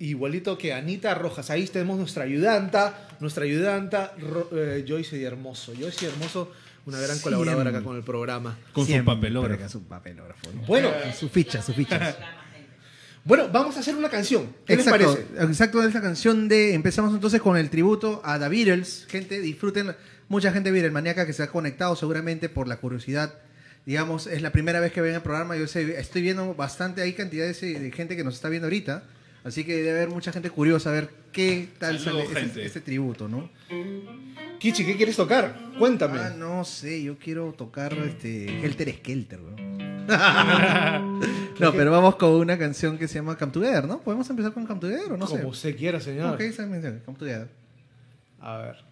Igualito 0.00 0.56
que 0.56 0.72
Anita 0.72 1.14
Rojas. 1.14 1.50
Ahí 1.50 1.66
tenemos 1.66 1.98
nuestra 1.98 2.22
ayudanta, 2.24 3.08
nuestra 3.18 3.44
ayudanta 3.44 4.14
Ro- 4.18 4.48
eh, 4.52 4.84
Joyce 4.86 5.18
y 5.18 5.24
Hermoso. 5.24 5.72
Joyce 5.78 6.04
y 6.04 6.08
Hermoso, 6.08 6.52
una 6.86 7.00
gran 7.00 7.18
colaboradora 7.18 7.70
acá 7.70 7.82
con 7.82 7.96
el 7.96 8.04
programa. 8.04 8.56
Con 8.72 8.86
su 8.86 9.04
papelógrafo. 9.04 9.54
acá 9.60 9.68
Su 9.68 9.82
papelógrafo. 9.82 10.52
¿no? 10.54 10.62
Bueno, 10.62 10.90
Su 11.18 11.28
ficha, 11.28 11.60
su 11.62 11.72
ficha. 11.74 12.16
bueno, 13.24 13.48
vamos 13.52 13.76
a 13.76 13.80
hacer 13.80 13.96
una 13.96 14.08
canción. 14.08 14.54
¿Qué 14.64 14.74
Exacto, 14.74 14.98
les 14.98 15.16
parece? 15.16 15.44
exacto, 15.50 15.82
esa 15.82 16.00
canción 16.00 16.46
de. 16.46 16.74
Empezamos 16.74 17.12
entonces 17.12 17.42
con 17.42 17.56
el 17.56 17.68
tributo 17.68 18.20
a 18.24 18.38
The 18.38 18.48
Beatles. 18.48 19.06
Gente, 19.08 19.40
disfruten. 19.40 19.96
Mucha 20.28 20.52
gente 20.52 20.70
Beatlemaniaca 20.70 21.26
que 21.26 21.32
se 21.32 21.42
ha 21.42 21.48
conectado 21.48 21.96
seguramente 21.96 22.48
por 22.48 22.68
la 22.68 22.76
curiosidad. 22.76 23.34
Digamos, 23.86 24.26
es 24.26 24.42
la 24.42 24.52
primera 24.52 24.80
vez 24.80 24.92
que 24.92 25.00
ven 25.00 25.14
el 25.14 25.22
programa. 25.22 25.56
Yo 25.56 25.66
sé, 25.66 25.98
estoy 25.98 26.22
viendo 26.22 26.54
bastante, 26.54 27.00
hay 27.00 27.14
cantidades 27.14 27.60
de 27.60 27.80
de 27.80 27.90
gente 27.92 28.16
que 28.16 28.24
nos 28.24 28.34
está 28.34 28.48
viendo 28.48 28.66
ahorita. 28.66 29.04
Así 29.44 29.64
que 29.64 29.76
debe 29.76 29.92
haber 29.92 30.08
mucha 30.10 30.32
gente 30.32 30.50
curiosa 30.50 30.90
a 30.90 30.92
ver 30.92 31.10
qué 31.32 31.68
tal 31.78 31.98
sale 31.98 32.24
este, 32.24 32.66
este 32.66 32.80
tributo, 32.80 33.28
¿no? 33.28 33.48
Kichi, 34.58 34.84
¿qué 34.84 34.96
quieres 34.96 35.16
tocar? 35.16 35.56
Cuéntame. 35.78 36.18
Ah, 36.18 36.34
no 36.36 36.64
sé, 36.64 37.02
yo 37.02 37.16
quiero 37.16 37.52
tocar 37.52 37.94
este 37.94 38.62
Helter 38.62 38.92
Skelter, 38.96 39.40
weón. 39.40 39.78
no, 41.60 41.72
pero 41.72 41.90
vamos 41.90 42.16
con 42.16 42.30
una 42.32 42.58
canción 42.58 42.98
que 42.98 43.06
se 43.08 43.16
llama 43.16 43.38
Come 43.38 43.52
Together, 43.52 43.86
¿no? 43.86 44.00
¿Podemos 44.00 44.28
empezar 44.28 44.52
con 44.52 44.66
Come 44.66 44.80
Together 44.80 45.12
o 45.12 45.16
no 45.16 45.26
sé? 45.26 45.38
Como 45.38 45.48
usted 45.48 45.76
quiera, 45.76 46.00
señor. 46.00 46.34
Ok, 46.34 46.40
esa 46.40 46.68
canción, 46.68 47.00
Come 47.04 47.18
Together. 47.18 47.48
A 48.40 48.58
ver. 48.58 48.87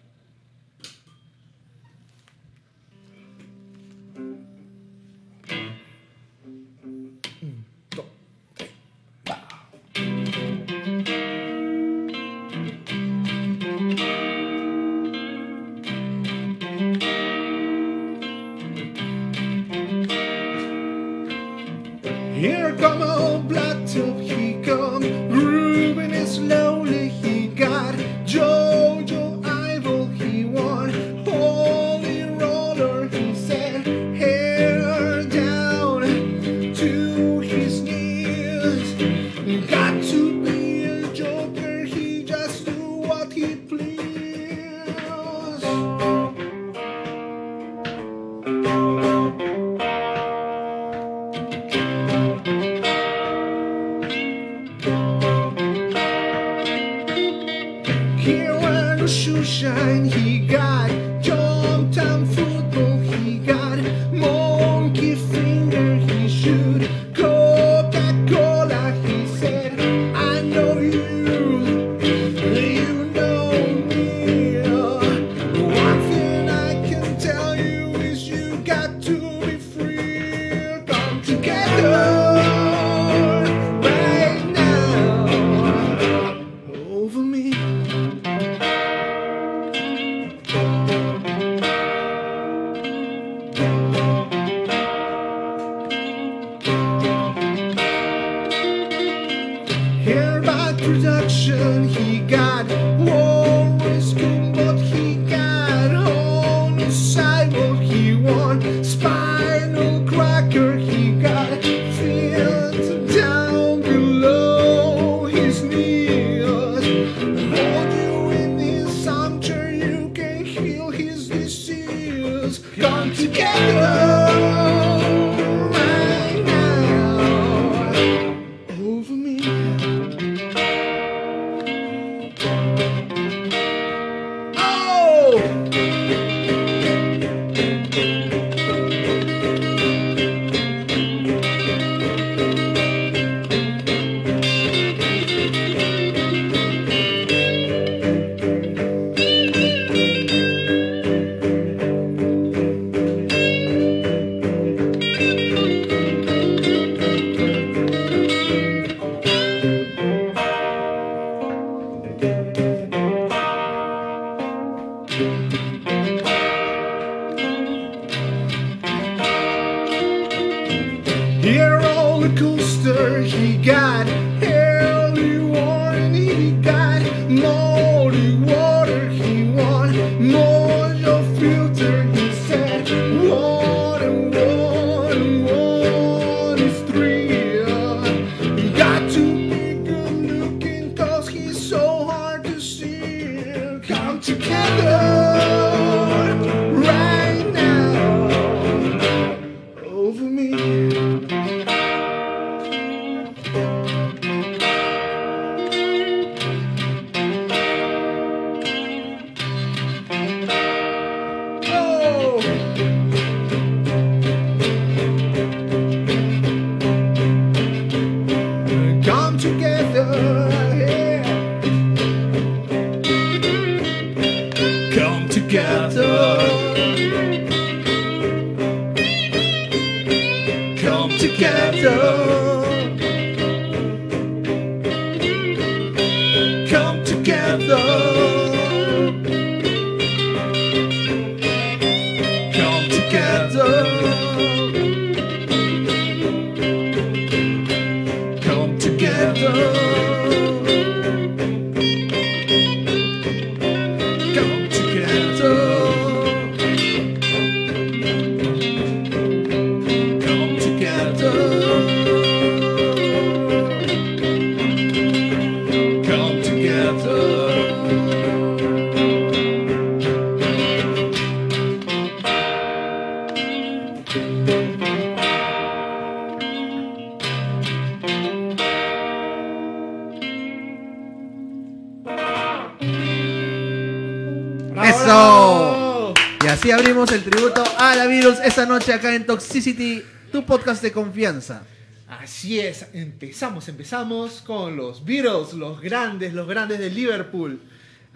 Así 286.67 286.73
abrimos 286.73 287.09
el 287.13 287.23
tributo 287.23 287.63
a 287.77 287.95
la 287.95 288.07
Beatles 288.07 288.39
esta 288.43 288.65
noche 288.65 288.91
acá 288.91 289.15
en 289.15 289.25
Toxicity, 289.25 290.03
tu 290.33 290.45
podcast 290.45 290.81
de 290.81 290.91
confianza. 290.91 291.63
Así 292.09 292.59
es, 292.59 292.87
empezamos, 292.91 293.69
empezamos 293.69 294.41
con 294.41 294.75
los 294.75 295.05
Beatles, 295.05 295.53
los 295.53 295.79
grandes, 295.79 296.33
los 296.33 296.45
grandes 296.45 296.79
de 296.79 296.89
Liverpool. 296.89 297.61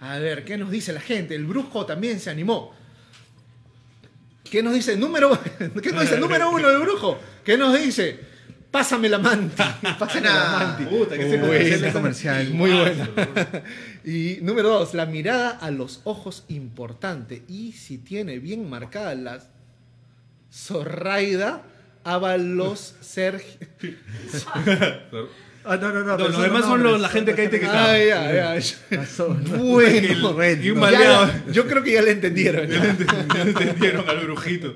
A 0.00 0.18
ver, 0.18 0.44
¿qué 0.44 0.58
nos 0.58 0.70
dice 0.70 0.92
la 0.92 1.00
gente? 1.00 1.34
El 1.34 1.46
brujo 1.46 1.86
también 1.86 2.20
se 2.20 2.28
animó. 2.28 2.74
¿Qué 4.50 4.62
nos 4.62 4.74
dice? 4.74 4.98
Número, 4.98 5.30
¿qué 5.82 5.90
nos 5.90 6.02
dice? 6.02 6.18
Número 6.18 6.50
uno, 6.50 6.68
el 6.68 6.78
brujo. 6.78 7.18
¿Qué 7.42 7.56
nos 7.56 7.74
dice? 7.80 8.20
Pásame 8.72 9.08
la 9.08 9.18
manta. 9.18 9.78
Pásame 9.98 10.26
la 10.26 10.48
manta. 10.58 10.88
Puta, 10.90 11.16
que 11.16 11.36
buena. 11.36 11.92
comercial. 11.92 12.48
Muy 12.50 12.70
buena. 12.72 13.08
y 14.04 14.38
número 14.42 14.70
dos, 14.70 14.94
la 14.94 15.06
mirada 15.06 15.50
a 15.50 15.70
los 15.70 16.00
ojos 16.04 16.44
importante. 16.48 17.42
Y 17.48 17.72
si 17.72 17.98
tiene 17.98 18.38
bien 18.40 18.68
marcada 18.68 19.14
la 19.14 19.38
zorraida, 20.52 21.62
Ábalos 22.04 22.94
Sergio. 23.00 23.58
Ah, 25.64 25.76
no, 25.76 25.92
no, 25.92 26.00
no. 26.02 26.18
No, 26.18 26.24
los 26.26 26.32
son 26.34 26.42
demás 26.42 26.60
los 26.62 26.68
son 26.70 26.82
los- 26.82 27.00
la 27.00 27.08
gente 27.08 27.36
que 27.36 27.42
hay 27.42 27.46
etiquetado. 27.46 27.78
Ah, 27.90 27.96
ya, 27.96 28.58
ya. 28.58 29.06
Bueno. 29.58 30.42
Y 30.60 30.70
un 30.70 30.74
Ya, 30.74 30.80
maleado. 30.80 31.30
yo 31.52 31.68
creo 31.68 31.84
que 31.84 31.92
ya 31.92 32.02
le 32.02 32.10
entendieron. 32.10 32.66
Ya 32.68 32.82
le 32.82 33.50
entendieron 33.50 34.08
al 34.10 34.18
brujito. 34.24 34.74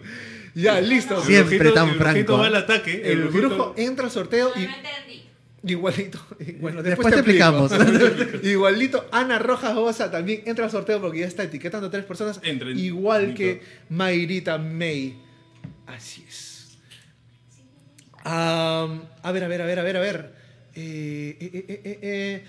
Ya, 0.56 0.80
listo. 0.80 1.22
Siempre 1.22 1.56
El 1.56 1.62
brujito- 1.62 1.74
tan 1.74 1.88
el 1.90 1.98
brujito 1.98 2.12
franco. 2.26 2.38
va 2.38 2.46
al 2.46 2.56
ataque. 2.56 3.02
El 3.04 3.28
brujito- 3.28 3.48
brujo 3.48 3.74
entra 3.76 4.06
al 4.06 4.10
sorteo 4.10 4.52
y 4.56 4.60
No 4.60 4.74
entendí. 4.74 5.22
igualito. 5.64 6.18
Bueno, 6.60 6.82
Después 6.82 6.84
después, 6.84 7.14
te 7.14 7.20
explicamos. 7.20 7.70
igualito, 8.42 9.06
Ana 9.12 9.38
Rojas 9.38 9.74
Bosa 9.74 10.10
también 10.10 10.42
entra 10.46 10.64
al 10.64 10.70
sorteo 10.70 11.00
porque 11.00 11.20
ya 11.20 11.26
está 11.26 11.42
etiquetando 11.42 11.88
a 11.88 11.90
tres 11.90 12.04
personas. 12.06 12.40
Entra 12.42 12.70
en- 12.70 12.78
igual 12.78 13.34
que 13.34 13.60
Mayrita 13.90 14.56
May. 14.58 15.18
Así 15.86 16.24
es. 16.26 16.78
A 18.24 18.88
ver, 19.32 19.44
a 19.44 19.48
ver, 19.48 19.62
a 19.62 19.66
ver, 19.66 19.78
a 19.78 19.82
ver, 19.82 19.96
a 19.96 20.00
ver. 20.00 20.32
Eh, 20.74 21.36
eh, 21.40 21.50
eh, 21.52 21.64
eh, 21.68 21.80
eh, 21.84 21.98
eh. 22.02 22.44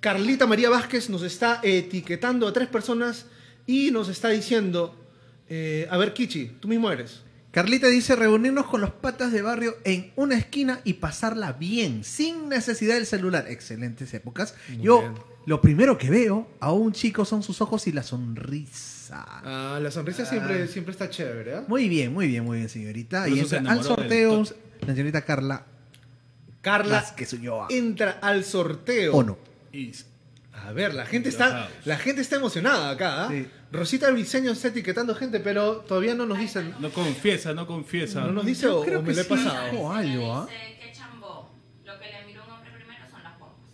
Carlita 0.00 0.46
María 0.46 0.70
Vázquez 0.70 1.10
nos 1.10 1.22
está 1.22 1.60
etiquetando 1.62 2.46
a 2.46 2.52
tres 2.52 2.68
personas 2.68 3.26
y 3.66 3.90
nos 3.90 4.08
está 4.08 4.28
diciendo, 4.30 4.94
eh, 5.48 5.86
a 5.90 5.96
ver, 5.96 6.12
Kichi, 6.14 6.56
tú 6.60 6.68
mismo 6.68 6.90
eres. 6.90 7.22
Carlita 7.50 7.86
dice 7.88 8.14
reunirnos 8.14 8.66
con 8.66 8.80
los 8.80 8.90
patas 8.90 9.32
de 9.32 9.42
barrio 9.42 9.76
en 9.84 10.12
una 10.16 10.36
esquina 10.36 10.80
y 10.84 10.94
pasarla 10.94 11.52
bien, 11.52 12.04
sin 12.04 12.48
necesidad 12.48 12.94
del 12.94 13.06
celular. 13.06 13.46
Excelentes 13.48 14.12
épocas. 14.14 14.54
Muy 14.68 14.82
Yo, 14.82 15.00
bien. 15.00 15.14
lo 15.46 15.60
primero 15.62 15.96
que 15.96 16.10
veo 16.10 16.48
a 16.60 16.72
un 16.72 16.92
chico 16.92 17.24
son 17.24 17.42
sus 17.42 17.60
ojos 17.62 17.86
y 17.86 17.92
la 17.92 18.02
sonrisa. 18.02 19.24
Ah, 19.26 19.78
la 19.82 19.90
sonrisa 19.90 20.26
siempre, 20.26 20.68
siempre 20.68 20.92
está 20.92 21.08
chévere, 21.08 21.54
¿ah? 21.56 21.64
Muy 21.66 21.88
bien, 21.88 22.12
muy 22.12 22.26
bien, 22.28 22.44
muy 22.44 22.58
bien, 22.58 22.68
señorita. 22.68 23.28
Y 23.28 23.44
se 23.46 23.56
entra 23.56 23.72
al 23.72 23.82
sorteo 23.82 24.44
la 24.80 24.94
señorita 24.94 25.22
Carla 25.22 25.64
Carla 26.60 27.04
entra 27.70 28.18
al 28.20 28.44
sorteo. 28.44 29.14
¿O 29.14 29.22
no? 29.22 29.38
Y- 29.72 29.92
A 30.52 30.72
ver, 30.72 30.92
la 30.92 31.06
gente 31.06 31.28
está, 31.28 31.68
la 31.84 31.96
gente 31.98 32.20
está 32.20 32.36
emocionada 32.36 32.90
acá. 32.90 33.26
¿ah? 33.26 33.28
Sí. 33.30 33.46
Rosita 33.70 34.10
Briseño 34.10 34.52
está 34.52 34.68
etiquetando 34.68 35.14
gente, 35.14 35.40
pero 35.40 35.78
todavía 35.78 36.14
no 36.14 36.24
nos 36.26 36.38
dicen. 36.38 36.74
No 36.80 36.90
confiesa, 36.90 37.52
no 37.52 37.66
confiesa. 37.66 38.22
No 38.22 38.32
nos 38.32 38.46
dice 38.46 38.66
Yo 38.66 38.80
o, 38.80 38.84
creo 38.84 39.00
o 39.00 39.02
que 39.02 39.08
me 39.08 39.14
lo 39.14 39.20
he 39.20 39.24
sí 39.24 39.30
pasado. 39.30 39.70
dijo 39.70 39.92
algo, 39.92 40.34
¿ah? 40.34 40.46
Dice 40.48 40.78
que 40.80 40.92
chambó. 40.92 41.50
Lo 41.84 41.98
que 41.98 42.06
le 42.06 42.26
miró 42.26 42.44
un 42.44 42.50
hombre 42.52 42.70
primero 42.72 43.04
son 43.10 43.22
las 43.22 43.34
pompas. 43.34 43.68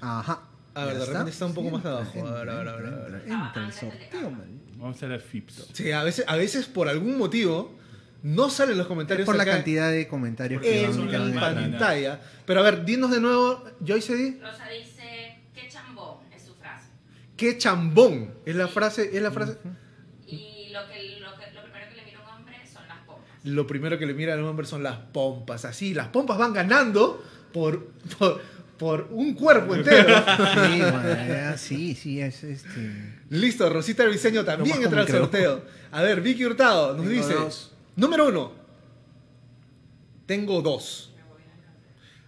Ajá. 0.00 0.42
A 0.74 0.84
ver, 0.84 0.98
de 0.98 1.06
repente 1.06 1.30
está 1.30 1.46
un 1.46 1.54
poco 1.54 1.70
más 1.70 1.84
abajo. 1.84 2.26
A 2.26 2.32
ver, 2.32 2.48
a 2.48 2.54
ver, 2.56 2.68
a 2.68 2.76
ver, 2.76 2.84
entra, 2.84 3.04
a 3.04 3.08
ver. 3.08 3.22
entra, 3.26 3.66
el 3.66 3.72
sorteo, 3.72 4.30
man. 4.30 4.60
Vamos 4.76 5.02
a 5.02 5.06
la 5.08 5.18
FIPS. 5.18 5.68
Sí, 5.72 5.90
a 5.92 6.04
veces, 6.04 6.24
a 6.28 6.36
veces 6.36 6.66
por 6.66 6.88
algún 6.88 7.18
motivo 7.18 7.76
no 8.22 8.50
salen 8.50 8.78
los 8.78 8.86
comentarios 8.86 9.24
Es 9.24 9.26
por 9.26 9.36
la 9.36 9.42
acá 9.42 9.52
cantidad 9.52 9.90
de 9.90 10.06
comentarios 10.08 10.62
que 10.62 10.84
en, 10.84 11.10
van 11.10 11.34
la 11.34 11.40
pantalla. 11.40 12.20
Pero 12.46 12.60
a 12.60 12.62
ver, 12.62 12.84
dinos 12.84 13.10
de 13.10 13.20
nuevo, 13.20 13.64
Joyce 13.86 14.14
di, 14.14 14.38
Rosa 14.40 14.68
dice 14.68 15.40
que 15.54 15.68
chambó 15.68 16.22
es 16.34 16.42
su 16.42 16.54
frase. 16.54 16.88
Qué 17.40 17.56
chambón 17.56 18.34
es 18.44 18.54
la 18.54 18.68
frase, 18.68 19.16
es 19.16 19.22
la 19.22 19.30
frase. 19.30 19.56
Y 20.26 20.68
lo, 20.72 20.86
que, 20.86 21.18
lo, 21.18 21.34
que, 21.38 21.50
lo 21.54 21.62
primero 21.62 21.88
que 21.88 21.96
le 21.96 22.04
mira 22.04 22.20
un 22.20 22.28
hombre 22.36 22.66
son 22.66 22.86
las 22.86 22.98
pompas. 23.06 23.44
Lo 23.44 23.66
primero 23.66 23.98
que 23.98 24.06
le 24.06 24.12
mira 24.14 24.34
al 24.34 24.44
hombre 24.44 24.66
son 24.66 24.82
las 24.82 24.96
pompas. 24.98 25.64
Así, 25.64 25.94
las 25.94 26.08
pompas 26.08 26.36
van 26.36 26.52
ganando 26.52 27.24
por, 27.50 27.86
por, 28.18 28.42
por 28.78 29.08
un 29.10 29.32
cuerpo 29.32 29.74
entero. 29.74 30.14
Sí, 30.66 30.78
ya, 30.78 31.56
sí, 31.56 31.94
sí, 31.94 32.20
es 32.20 32.44
este. 32.44 33.18
Listo, 33.30 33.70
Rosita 33.70 34.04
Briseño 34.04 34.44
también 34.44 34.76
más 34.76 34.84
entra 34.84 35.00
al 35.00 35.06
creo. 35.06 35.20
sorteo. 35.22 35.62
A 35.92 36.02
ver, 36.02 36.20
Vicky 36.20 36.44
Hurtado 36.44 36.94
nos 36.94 37.06
Tengo 37.06 37.10
dice: 37.10 37.34
dos. 37.34 37.72
Número 37.96 38.28
uno, 38.28 38.52
tengo 40.26 40.60
dos. 40.60 41.09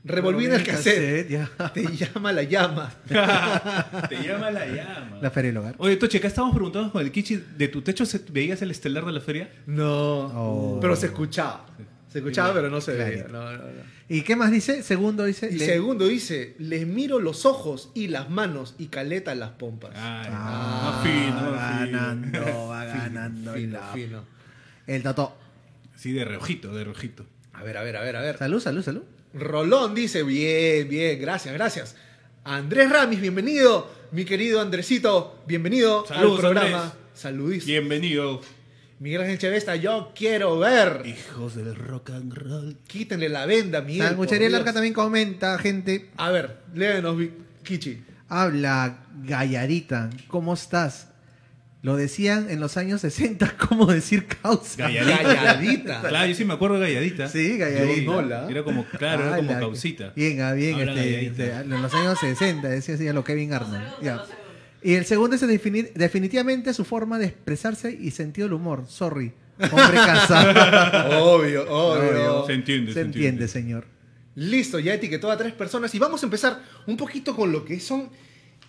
Rebobina 0.04 0.56
el 0.56 0.64
cassette. 0.64 1.28
ya. 1.28 1.48
Te 1.74 1.84
llama 1.96 2.32
la 2.32 2.42
llama. 2.42 2.92
Te 4.08 4.16
llama 4.22 4.50
la 4.50 4.66
llama. 4.66 5.18
La 5.20 5.30
feria 5.30 5.50
del 5.50 5.58
hogar. 5.58 5.74
Oye, 5.78 5.96
Toche, 5.96 6.18
acá 6.18 6.28
estábamos 6.28 6.54
preguntando 6.56 6.90
con 6.92 7.02
el 7.02 7.12
Kichi, 7.12 7.36
¿de 7.56 7.68
tu 7.68 7.82
techo 7.82 8.04
se- 8.04 8.20
veías 8.30 8.60
el 8.62 8.70
estelar 8.72 9.04
de 9.04 9.12
la 9.12 9.20
feria? 9.20 9.50
No, 9.66 9.92
Oh. 10.34 10.78
pero 10.80 10.96
se 10.96 11.06
escuchaba. 11.06 11.66
Se 12.08 12.18
escuchaba, 12.18 12.52
pero 12.52 12.68
no 12.68 12.80
se 12.80 12.92
veía. 12.92 13.24
No, 13.28 13.52
no, 13.52 13.58
no. 13.58 13.92
¿Y 14.08 14.20
qué 14.22 14.36
más 14.36 14.50
dice? 14.50 14.82
Segundo 14.82 15.24
dice. 15.24 15.48
Y 15.50 15.56
le- 15.58 15.64
segundo 15.66 16.06
dice: 16.06 16.54
Les 16.58 16.86
miro 16.86 17.20
los 17.20 17.46
ojos 17.46 17.90
y 17.94 18.08
las 18.08 18.28
manos 18.28 18.74
y 18.78 18.86
caleta 18.88 19.34
las 19.34 19.50
pompas. 19.52 19.92
Ay, 19.94 20.28
Ah, 20.30 21.00
fino, 21.02 21.52
va 21.52 21.78
fino. 21.86 21.98
ganando, 21.98 22.38
va 22.68 22.84
ganando. 22.84 23.52
Fino, 23.54 23.78
la- 23.78 23.92
fino. 23.94 24.24
El 24.86 25.02
tato. 25.02 25.38
Sí, 25.96 26.12
de 26.12 26.24
reojito, 26.26 26.74
de 26.74 26.84
reojito. 26.84 27.24
A 27.54 27.62
ver, 27.62 27.78
a 27.78 27.82
ver, 27.82 27.96
a 27.96 28.02
ver, 28.02 28.16
a 28.16 28.20
ver. 28.20 28.36
Salud, 28.36 28.60
salud, 28.60 28.82
salud. 28.82 29.02
Rolón 29.34 29.94
dice, 29.94 30.22
bien, 30.22 30.88
bien, 30.88 31.20
gracias, 31.20 31.54
gracias. 31.54 31.96
Andrés 32.44 32.90
Ramis, 32.90 33.20
bienvenido. 33.20 33.88
Mi 34.10 34.24
querido 34.24 34.60
Andresito, 34.60 35.42
bienvenido 35.46 36.04
Saludos, 36.06 36.32
al 36.32 36.40
programa. 36.40 36.82
Andrés. 36.82 36.98
Saludísimos. 37.14 37.66
Bienvenido. 37.66 38.40
Miguel 38.98 39.22
Ángel 39.22 39.38
Chevesta, 39.38 39.74
yo 39.76 40.12
quiero 40.14 40.58
ver. 40.58 41.02
Hijos 41.06 41.56
del 41.56 41.74
rock 41.74 42.10
and 42.10 42.34
roll. 42.34 42.76
Quítenle 42.86 43.28
la 43.28 43.46
venda, 43.46 43.80
Miguel. 43.80 44.14
Por 44.16 44.28
Dios. 44.28 44.52
Larga 44.52 44.72
también 44.72 44.92
comenta, 44.92 45.58
gente. 45.58 46.10
A 46.16 46.30
ver, 46.30 46.58
léenos, 46.74 47.16
Kichi. 47.62 48.02
Habla 48.28 49.06
Gallarita. 49.24 50.10
¿Cómo 50.28 50.54
estás? 50.54 51.08
Lo 51.82 51.96
decían 51.96 52.48
en 52.48 52.60
los 52.60 52.76
años 52.76 53.00
60, 53.00 53.56
¿cómo 53.68 53.86
decir 53.86 54.26
causa? 54.26 54.82
Galladita. 54.88 55.22
Galladita. 55.34 56.00
Claro, 56.02 56.28
yo 56.28 56.34
sí 56.36 56.44
me 56.44 56.54
acuerdo 56.54 56.78
de 56.78 56.92
Galladita. 56.94 57.28
Sí, 57.28 57.58
Galladita. 57.58 58.02
Yo 58.02 58.12
no 58.12 58.22
la- 58.22 58.48
Era 58.48 58.62
como, 58.62 58.84
claro, 58.86 59.26
era 59.26 59.36
como 59.36 59.50
la- 59.52 59.58
causita. 59.58 60.12
Bien, 60.14 60.40
ah, 60.42 60.52
bien. 60.52 60.78
Este, 60.78 60.84
Galladita. 60.86 61.44
este, 61.44 61.74
en 61.74 61.82
los 61.82 61.92
años 61.94 62.18
60, 62.20 62.68
decía 62.68 62.94
así 62.94 63.08
a 63.08 63.12
lo 63.12 63.24
Kevin 63.24 63.52
Arnold. 63.52 63.82
Ya. 64.00 64.24
Y 64.84 64.94
el 64.94 65.04
segundo 65.06 65.34
es 65.36 65.40
definir, 65.46 65.92
definitivamente 65.94 66.72
su 66.74 66.84
forma 66.84 67.18
de 67.18 67.26
expresarse 67.26 67.90
y 68.00 68.10
sentido 68.12 68.46
del 68.48 68.54
humor. 68.54 68.84
Sorry, 68.88 69.32
hombre 69.58 69.96
casado. 69.96 71.24
Obvio, 71.34 71.68
obvio. 71.68 72.46
Se 72.46 72.52
entiende, 72.54 72.88
Se 72.92 72.94
se 72.94 73.00
entiende, 73.00 73.28
entiende. 73.28 73.48
señor. 73.48 73.84
Listo, 74.34 74.78
ya 74.78 74.94
etiquetó 74.94 75.30
a 75.30 75.36
tres 75.36 75.52
personas 75.52 75.94
y 75.94 75.98
vamos 75.98 76.22
a 76.22 76.26
empezar 76.26 76.60
un 76.86 76.96
poquito 76.96 77.34
con 77.36 77.52
lo 77.52 77.64
que 77.64 77.78
son, 77.80 78.08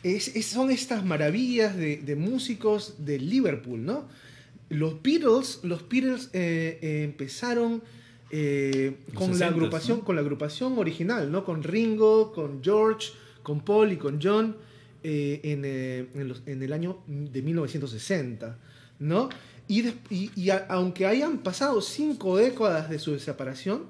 es- 0.04 0.36
es- 0.36 0.46
son 0.48 0.70
estas 0.72 1.04
maravillas 1.06 1.76
de, 1.76 1.98
de 1.98 2.16
músicos 2.16 2.96
de 3.06 3.20
Liverpool, 3.20 3.84
¿no? 3.86 4.08
Los 4.70 5.02
Beatles, 5.02 5.60
los 5.64 5.88
Beatles 5.88 6.30
eh, 6.34 6.80
eh, 6.82 7.04
empezaron 7.04 7.82
eh, 8.32 8.96
con, 9.14 9.38
la 9.38 9.48
60s, 9.48 9.50
agrupación, 9.50 9.98
¿no? 10.00 10.04
con 10.06 10.16
la 10.16 10.22
agrupación 10.22 10.78
original, 10.80 11.32
¿no? 11.32 11.46
Con 11.46 11.62
Ringo, 11.64 12.32
con 12.34 12.64
George, 12.64 13.10
con 13.44 13.62
Paul 13.64 13.92
y 13.92 13.98
con 13.98 14.20
John 14.22 14.56
en, 15.04 15.66
en 15.66 16.28
los- 16.30 16.42
en 16.46 16.64
el 16.64 16.72
año 16.74 17.00
de 17.08 17.42
1960, 17.42 18.58
¿no? 19.00 19.30
Y, 19.68 19.82
des- 19.82 19.96
y- 20.10 20.32
y 20.36 20.50
a- 20.50 20.66
aunque 20.70 21.06
hayan 21.06 21.40
pasado 21.40 21.82
cinco 21.82 22.38
décadas 22.38 22.90
de 22.90 22.98
su 23.00 23.20
separación, 23.20 23.84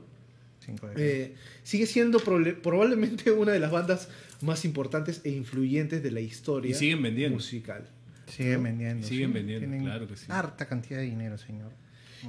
Cinco 0.59 0.87
de- 0.87 1.21
eh, 1.23 1.33
sigue 1.63 1.85
siendo 1.85 2.19
probablemente 2.19 3.31
una 3.31 3.51
de 3.51 3.59
las 3.59 3.71
bandas 3.71 4.09
más 4.43 4.65
importantes 4.65 5.21
e 5.23 5.29
influyentes 5.31 6.03
de 6.03 6.11
la 6.11 6.19
historia 6.21 6.71
Y 6.71 6.73
siguen 6.75 7.01
vendiendo. 7.01 7.35
musical. 7.37 7.85
Siguen 8.27 8.63
vendiendo. 8.63 9.05
Y 9.05 9.09
siguen 9.09 9.29
sí. 9.29 9.33
vendiendo, 9.33 9.67
Tienen 9.67 9.85
claro 9.85 10.07
que 10.07 10.15
sí. 10.15 10.25
Harta 10.29 10.67
cantidad 10.67 10.99
de 10.99 11.05
dinero, 11.05 11.37
señor. 11.37 11.71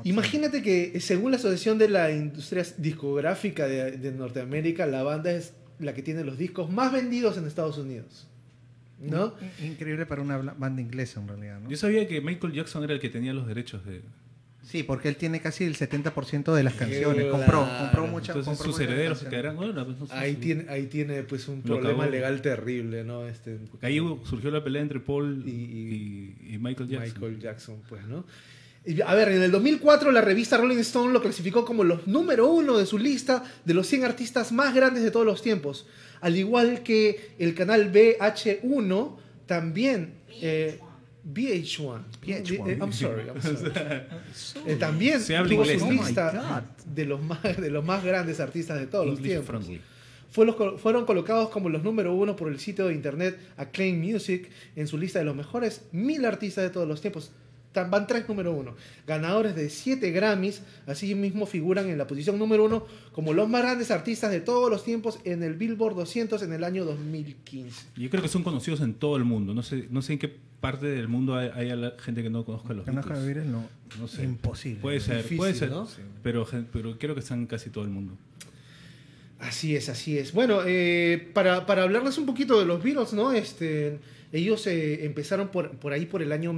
Imagínate 0.03 0.61
que 0.63 0.93
eh, 0.95 1.01
según 1.01 1.31
la 1.31 1.37
Asociación 1.37 1.79
de 1.79 1.89
la 1.89 2.11
Industria 2.11 2.65
Discográfica 2.79 3.67
de, 3.69 3.93
de 3.93 4.13
Norteamérica, 4.13 4.87
la 4.87 5.03
banda 5.05 5.31
es 5.31 5.55
la 5.79 5.95
que 5.95 6.03
tiene 6.03 6.25
los 6.25 6.37
discos 6.39 6.71
más 6.71 6.93
vendidos 6.93 7.37
en 7.39 7.47
Estados 7.47 7.79
Unidos. 7.79 8.29
¿No? 9.01 9.35
In- 9.61 9.73
Increíble 9.73 10.07
para 10.07 10.23
una 10.23 10.39
banda 10.39 10.81
inglesa, 10.81 11.21
en 11.21 11.29
realidad. 11.29 11.61
¿no? 11.61 11.69
Yo 11.71 11.77
sabía 11.77 12.09
que 12.09 12.21
Michael 12.21 12.53
Jackson 12.55 12.83
era 12.85 12.93
el 12.95 13.01
que 13.01 13.09
tenía 13.09 13.33
los 13.35 13.47
derechos 13.47 13.85
de. 13.85 14.01
Sí, 14.67 14.83
porque 14.83 15.09
él 15.09 15.17
tiene 15.17 15.41
casi 15.41 15.65
el 15.65 15.77
70% 15.77 16.55
de 16.55 16.63
las 16.63 16.75
canciones. 16.75 17.25
Claro. 17.27 17.31
Compró, 17.33 17.69
compró 17.81 18.07
muchas. 18.07 18.29
Entonces 18.37 18.47
compró 18.57 18.65
sus 18.73 18.81
muchas 18.81 18.93
herederos 18.93 19.19
se 19.19 19.29
quedarán. 19.29 19.57
Bueno, 19.57 19.85
pues, 19.85 19.99
no 19.99 20.07
sé, 20.07 20.13
Ahí 20.15 20.33
sí. 20.35 20.41
tiene, 20.41 20.67
ahí 20.71 20.87
tiene 20.87 21.23
pues 21.23 21.47
un 21.49 21.57
Lo 21.59 21.63
problema 21.77 22.05
acabó. 22.05 22.11
legal 22.11 22.41
terrible, 22.43 23.05
¿no? 23.05 23.27
Este, 23.27 23.57
Porque 23.71 23.87
ahí 23.87 23.99
surgió 24.25 24.51
la 24.51 24.65
pelea 24.65 24.83
entre 24.83 25.01
Paul 25.01 25.43
Y- 25.47 25.51
y, 25.51 26.55
y 26.55 26.59
Michael 26.59 26.89
Jackson. 26.89 27.13
Michael 27.21 27.39
Jackson, 27.41 27.77
pues, 27.89 28.07
¿no? 28.07 28.25
A 29.07 29.15
ver, 29.15 29.29
en 29.31 29.43
el 29.43 29.51
2004 29.51 30.13
la 30.13 30.21
revista 30.21 30.57
Rolling 30.59 30.77
Stone 30.79 31.13
lo 31.13 31.23
clasificó 31.23 31.65
como 31.65 31.85
los 31.85 32.07
número 32.07 32.49
uno 32.51 32.77
de 32.77 32.85
su 32.85 32.99
lista 32.99 33.43
de 33.65 33.73
los 33.75 33.87
100 33.87 34.05
artistas 34.05 34.53
más 34.53 34.75
grandes 34.75 35.03
de 35.03 35.11
todos 35.11 35.25
los 35.25 35.41
tiempos. 35.41 35.87
Al 36.21 36.37
igual 36.37 36.83
que 36.83 37.31
el 37.39 37.55
canal 37.55 37.91
VH1 37.93 39.17
también... 39.47 40.15
eh, 40.41 40.81
VH1. 41.33 42.01
VH1. 42.23 42.69
Eh, 42.71 42.79
I'm 42.81 42.93
sorry, 42.93 43.23
I'm 43.29 43.41
sorry. 43.41 43.73
Eh, 44.67 44.77
también 44.77 45.21
Se 45.21 45.37
habla 45.37 45.51
tuvo 45.51 45.63
inglés. 45.65 45.81
su 45.81 45.89
Oh 45.89 45.93
lista 45.93 46.65
de 46.87 47.05
los, 47.07 47.23
más, 47.23 47.43
de 47.43 47.71
los 47.71 47.85
más 47.85 48.05
grandes 48.05 48.41
artistas 48.41 48.79
de 48.79 48.87
todos 48.87 49.07
los 49.07 49.21
tiempos. 49.23 49.47
friendly. 49.47 49.81
Fue 50.31 50.45
los- 50.47 50.81
fueron 50.81 51.07
colocados 51.07 51.49
como 51.51 51.69
los 51.69 51.83
número 51.85 52.13
uno 52.15 52.35
por 52.35 52.49
el 52.49 52.59
sitio 52.59 52.89
de 52.89 52.95
internet 52.95 53.39
Acclaim 53.57 54.01
Music 54.01 54.51
en 54.75 54.87
su 54.89 54.99
lista 54.99 55.21
de 55.21 55.25
los 55.25 55.37
mejores 55.37 55.83
mil 55.93 56.25
artistas 56.25 56.65
de 56.65 56.71
todos 56.71 56.89
los 56.89 57.01
tiempos. 57.01 57.31
Van 57.75 58.07
tres 58.07 58.29
número 58.29 58.53
uno. 58.53 58.75
Ganadores 59.07 59.55
de 59.55 59.69
siete 59.69 60.11
Grammys, 60.11 60.63
así 60.87 61.15
mismo 61.15 61.47
figuran 61.47 61.89
en 61.89 61.99
la 61.99 62.07
posición 62.07 62.39
número 62.39 62.65
uno 62.65 62.87
como 63.13 63.33
los 63.33 63.49
más 63.49 63.63
grandes 63.63 63.91
artistas 63.91 64.31
de 64.31 64.41
todos 64.41 64.71
los 64.71 64.85
tiempos 64.85 65.19
en 65.25 65.43
el 65.43 65.55
Billboard 65.55 65.97
200 65.97 66.43
en 66.43 66.53
el 66.53 66.65
año 66.65 66.85
2015. 66.85 67.87
Yo 67.97 68.11
creo 68.11 68.23
que 68.23 68.29
son 68.29 68.43
conocidos 68.43 68.81
en 68.81 68.95
todo 68.95 69.17
el 69.17 69.25
mundo. 69.25 69.55
No 69.55 69.63
sé, 69.63 69.87
no 69.91 70.03
sé 70.03 70.15
en 70.15 70.19
qué 70.19 70.37
parte 70.61 70.87
del 70.87 71.09
mundo 71.09 71.37
hay, 71.37 71.51
hay 71.55 71.71
a 71.71 71.77
la 71.77 71.95
gente 71.99 72.23
que 72.23 72.31
no 72.31 72.45
conozca 72.45 72.71
a 72.71 72.77
los 72.77 72.85
Que 72.85 72.93
no 72.93 73.03
conozca 73.03 73.23
Beatles. 73.25 73.45
Beatles, 73.45 73.53
no. 73.53 74.01
No 74.01 74.09
sé. 74.09 74.25
Imposible. 74.25 74.81
Puede 74.81 75.01
ser, 75.01 75.19
Difícil, 75.19 75.37
puede 75.37 75.55
ser. 75.55 75.71
¿no? 75.71 75.89
Pero, 76.23 76.47
pero 76.73 76.99
creo 76.99 77.15
que 77.15 77.21
están 77.21 77.41
en 77.41 77.47
casi 77.47 77.71
todo 77.71 77.85
el 77.85 77.91
mundo. 77.91 78.15
Así 79.41 79.77
es, 79.77 79.89
así 79.91 80.17
es. 80.17 80.33
Bueno, 80.33 80.61
eh, 80.65 81.31
para, 81.35 81.67
para 81.67 81.83
hablarles 81.83 82.17
un 82.17 82.25
poquito 82.25 82.59
de 82.59 82.65
los 82.65 82.83
Beatles, 82.83 83.13
¿no? 83.13 83.33
Este, 83.33 83.99
ellos 84.33 84.67
eh, 84.67 85.05
empezaron 85.05 85.49
por, 85.49 85.73
por 85.73 85.93
ahí 85.93 86.07
por 86.07 86.23
el 86.23 86.33
año 86.33 86.53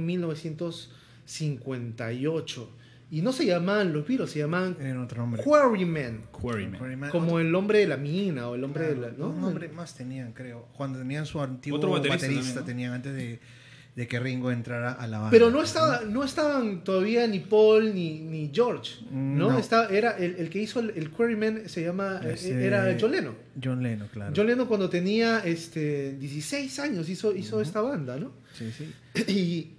1958. 1.27 2.73
Y 3.09 3.21
no 3.21 3.31
se 3.31 3.45
llamaban 3.45 3.93
los 3.93 4.05
Beatles, 4.05 4.31
se 4.31 4.39
llamaban 4.39 4.75
Era 4.81 5.01
otro 5.01 5.21
nombre. 5.21 5.41
Quarrymen. 5.41 6.23
Quarrymen. 6.31 7.09
Como 7.09 7.39
el 7.39 7.55
hombre 7.55 7.79
de 7.79 7.87
la 7.87 7.95
mina 7.95 8.49
o 8.49 8.55
el 8.55 8.63
hombre 8.65 8.87
de 8.93 8.95
la... 8.97 9.11
¿no? 9.11 9.29
Un 9.29 9.39
nombre 9.39 9.69
más 9.69 9.95
tenían, 9.95 10.33
creo. 10.33 10.67
Cuando 10.75 10.99
tenían 10.99 11.25
su 11.25 11.39
antiguo 11.41 11.77
Otro 11.77 11.91
baterista, 11.91 12.27
baterista 12.27 12.53
también, 12.65 12.65
¿no? 12.65 12.65
tenían 12.65 12.93
antes 12.93 13.13
de, 13.15 13.39
de 13.95 14.07
que 14.09 14.19
Ringo 14.19 14.51
entrara 14.51 14.91
a 14.91 15.07
la 15.07 15.19
banda. 15.19 15.31
Pero 15.31 15.49
no, 15.49 15.63
estaba, 15.63 16.01
no 16.01 16.21
estaban 16.25 16.83
todavía 16.83 17.25
ni 17.27 17.39
Paul 17.39 17.95
ni, 17.95 18.19
ni 18.19 18.51
George, 18.53 19.05
¿no? 19.09 19.51
No. 19.51 19.57
Estaba, 19.57 19.87
era 19.87 20.11
el, 20.17 20.35
el 20.35 20.49
que 20.49 20.59
hizo 20.59 20.81
el, 20.81 20.89
el 20.89 21.09
Quarrymen 21.09 21.69
se 21.69 21.83
llama... 21.83 22.19
eh, 22.25 22.33
Ese- 22.33 22.61
Era 22.65 22.97
John 22.99 23.11
Lennon. 23.13 23.35
John 23.63 23.81
Lennon, 23.81 24.09
claro. 24.09 24.33
John 24.35 24.47
Lennon 24.47 24.67
cuando 24.67 24.89
tenía 24.89 25.39
este, 25.45 26.11
16 26.17 26.77
años 26.79 27.07
hizo, 27.07 27.33
hizo 27.33 27.61
esta 27.61 27.79
banda, 27.79 28.17
¿no? 28.19 28.33
Sí, 28.53 28.69
sí. 28.77 28.91
Y, 29.31 29.76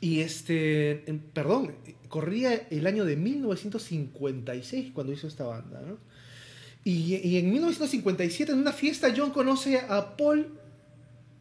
y 0.00 0.20
este, 0.20 1.08
en- 1.10 1.20
perdón, 1.20 1.72
corría 2.08 2.54
el 2.70 2.86
año 2.86 3.04
de 3.04 3.16
1956 3.16 4.90
cuando 4.92 5.12
hizo 5.12 5.26
esta 5.26 5.44
banda, 5.44 5.80
¿no? 5.86 5.98
Y, 6.84 7.16
y 7.16 7.36
en 7.36 7.50
1957 7.50 8.52
en 8.52 8.58
una 8.58 8.72
fiesta 8.72 9.12
John 9.14 9.30
conoce 9.32 9.78
a 9.80 10.16
Paul, 10.16 10.48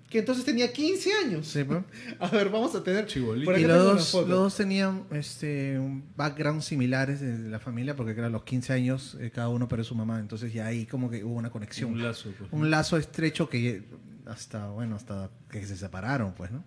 que 0.09 0.19
entonces 0.19 0.43
tenía 0.43 0.73
15 0.73 1.09
años. 1.25 1.47
Sí, 1.47 1.63
pues. 1.63 1.79
A 2.19 2.27
ver, 2.29 2.49
vamos 2.49 2.75
a 2.75 2.83
tener... 2.83 3.07
por 3.45 3.53
acá 3.53 3.59
Y 3.61 3.63
los 3.63 3.83
dos, 3.83 4.09
foto. 4.11 4.27
los 4.27 4.39
dos 4.39 4.55
tenían 4.57 5.03
este, 5.11 5.79
un 5.79 6.03
background 6.17 6.61
similares 6.61 7.21
de 7.21 7.37
la 7.49 7.59
familia, 7.59 7.95
porque 7.95 8.19
a 8.19 8.27
los 8.29 8.43
15 8.43 8.73
años 8.73 9.17
eh, 9.21 9.31
cada 9.33 9.47
uno 9.49 9.67
perdió 9.69 9.85
su 9.85 9.95
mamá, 9.95 10.19
entonces 10.19 10.51
ya 10.51 10.65
ahí 10.65 10.85
como 10.85 11.09
que 11.09 11.23
hubo 11.23 11.35
una 11.35 11.51
conexión. 11.51 11.91
Un 11.93 12.03
lazo, 12.03 12.33
pues. 12.37 12.51
Un 12.51 12.69
lazo 12.69 12.97
estrecho 12.97 13.47
que 13.49 13.83
hasta, 14.25 14.67
bueno, 14.71 14.95
hasta 14.97 15.29
que 15.49 15.65
se 15.65 15.77
separaron, 15.77 16.33
pues, 16.33 16.51
¿no? 16.51 16.63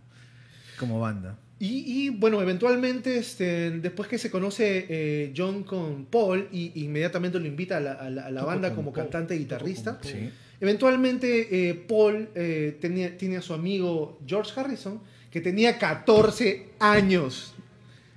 Como 0.79 1.01
banda. 1.01 1.39
Y, 1.59 1.85
y, 1.87 2.09
bueno, 2.09 2.43
eventualmente, 2.43 3.17
este, 3.19 3.71
después 3.71 4.09
que 4.09 4.19
se 4.19 4.31
conoce 4.31 4.87
eh, 4.89 5.33
John 5.37 5.63
con 5.63 6.07
Paul, 6.07 6.49
y 6.51 6.73
inmediatamente 6.85 7.39
lo 7.39 7.47
invita 7.47 7.77
a 7.77 7.81
la, 7.81 7.93
a 7.93 8.11
la- 8.11 8.27
a 8.27 8.31
la 8.33 8.41
Toco 8.41 8.51
banda 8.53 8.75
como 8.75 8.93
Paul, 8.93 9.05
cantante 9.05 9.37
y 9.37 9.41
guitarrista. 9.41 9.99
Sí. 10.03 10.29
Eventualmente, 10.61 11.69
eh, 11.71 11.75
Paul 11.75 12.29
eh, 12.35 12.79
tenía, 12.81 13.17
tiene 13.17 13.37
a 13.37 13.43
su 13.43 13.53
amigo 13.53 14.19
George 14.27 14.59
Harrison, 14.59 15.01
que 15.31 15.41
tenía 15.41 15.79
14 15.79 16.71
años. 16.81 17.55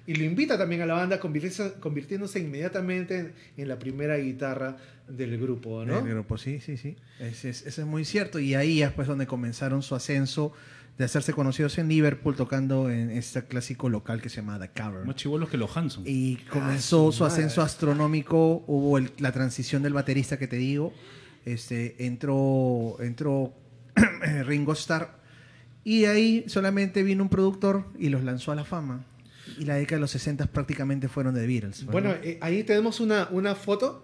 Y 0.08 0.14
lo 0.16 0.24
invita 0.24 0.58
también 0.58 0.82
a 0.82 0.86
la 0.86 0.94
banda, 0.94 1.20
convirtiéndose, 1.20 1.80
convirtiéndose 1.80 2.40
inmediatamente 2.40 3.18
en, 3.20 3.34
en 3.58 3.68
la 3.68 3.78
primera 3.80 4.18
guitarra 4.18 4.78
del 5.08 5.40
grupo, 5.40 5.84
¿no? 5.86 6.02
Del 6.02 6.14
grupo, 6.14 6.38
sí, 6.38 6.60
sí, 6.60 6.78
sí. 6.78 6.96
Es, 7.20 7.44
eso 7.46 7.64
es 7.82 7.88
muy 7.88 8.06
cierto. 8.06 8.40
Y 8.40 8.54
ahí 8.54 8.82
es 8.84 8.92
pues 8.92 9.08
donde 9.08 9.26
comenzaron 9.28 9.82
su 9.82 9.96
ascenso 9.96 10.54
de 10.98 11.04
hacerse 11.04 11.34
conocidos 11.34 11.78
en 11.78 11.90
Liverpool 11.90 12.36
tocando 12.36 12.90
en 12.90 13.10
este 13.12 13.44
clásico 13.44 13.90
local 13.90 14.22
que 14.22 14.30
se 14.30 14.38
llama 14.38 14.58
The 14.60 14.70
Cavern. 14.70 15.06
Más 15.06 15.16
chivolos 15.18 15.50
que 15.50 15.58
los 15.58 15.76
Hanson. 15.76 16.04
Y 16.08 16.38
comenzó 16.50 17.10
Ah, 17.10 17.12
su 17.12 17.18
su 17.18 17.24
madre. 17.24 17.34
ascenso 17.36 17.62
astronómico, 17.62 18.64
hubo 18.68 18.98
el- 18.98 19.12
la 19.18 19.32
transición 19.34 19.84
del 19.84 19.94
baterista 19.94 20.38
que 20.40 20.48
te 20.48 20.56
digo, 20.56 20.94
este, 21.46 22.06
entró, 22.06 22.96
entró 23.02 23.54
Ringo 24.46 24.74
Starr 24.74 25.20
y 25.84 26.02
de 26.02 26.08
ahí 26.08 26.44
solamente 26.48 27.04
vino 27.04 27.24
un 27.24 27.30
productor 27.30 27.86
y 28.00 28.10
los 28.10 28.24
lanzó 28.24 28.52
a 28.52 28.56
la 28.56 28.64
fama. 28.66 29.06
Y 29.60 29.66
la 29.66 29.76
década 29.76 29.98
de 29.98 30.02
los 30.02 30.12
60 30.12 30.48
prácticamente 30.48 31.08
fueron 31.08 31.36
de 31.36 31.42
The 31.42 31.48
Beatles. 31.48 31.86
Bueno, 31.86 32.12
eh, 32.24 32.40
ahí 32.42 32.64
tenemos 32.64 33.00
una, 33.00 33.28
una 33.32 33.54
foto 33.54 34.04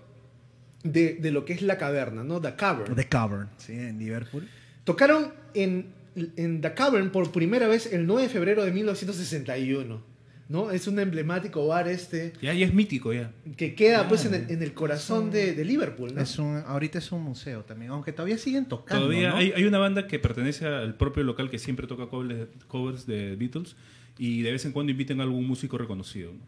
de, 0.84 1.15
de 1.15 1.32
lo 1.32 1.45
que 1.45 1.54
es 1.54 1.62
la 1.63 1.77
caverna, 1.77 2.23
¿no? 2.23 2.39
The 2.41 2.56
Cavern. 2.56 2.95
The 2.95 3.08
Cavern, 3.08 3.49
sí, 3.58 3.73
en 3.73 3.97
Liverpool. 3.97 4.47
Tocaron 4.84 5.34
en, 5.56 5.88
en 6.15 6.62
The 6.62 6.74
Cavern 6.74 7.12
por 7.12 7.32
primera 7.32 7.67
vez 7.67 7.91
el 7.91 8.06
9 8.06 8.24
de 8.24 8.30
febrero 8.30 8.63
de 8.63 8.71
1961. 8.71 10.12
¿no? 10.50 10.69
Es 10.71 10.86
un 10.88 11.00
emblemático 11.00 11.65
bar 11.65 11.88
este 11.88 12.34
Ya, 12.41 12.54
ya 12.54 12.65
es 12.65 12.74
mítico, 12.74 13.13
ya. 13.13 13.32
que 13.56 13.74
queda 13.74 14.02
Ah, 14.02 14.10
pues 14.10 14.26
en 14.26 14.34
el, 14.34 14.52
en 14.52 14.62
el 14.62 14.74
corazón 14.74 15.32
de, 15.32 15.54
de 15.54 15.63
Liverpool. 15.63 16.13
¿no? 16.13 16.21
Es 16.21 16.38
un, 16.39 16.58
ahorita 16.65 16.97
es 17.00 17.10
un 17.13 17.21
museo 17.24 17.63
también, 17.63 17.91
aunque 17.91 18.12
todavía 18.12 18.38
siguen 18.38 18.65
tocando. 18.65 19.06
Todavía 19.06 19.30
¿no? 19.30 19.38
hay, 19.38 19.54
hay 19.54 19.63
una 19.63 19.78
banda 19.78 20.08
que 20.08 20.19
pertenece 20.19 20.65
al 20.67 20.95
propio 20.95 21.24
local 21.24 21.50
que 21.50 21.58
siempre 21.58 21.88
toca 21.88 22.08
covers, 22.08 22.50
covers 22.67 23.06
de 23.06 23.38
Beatles 23.38 23.78
y 24.17 24.41
de 24.41 24.52
vez 24.52 24.65
en 24.65 24.74
cuando 24.74 24.91
inviten 24.91 25.21
a 25.21 25.24
algún 25.24 25.47
músico 25.47 25.78
reconocido. 25.78 26.34
¿no? 26.34 26.39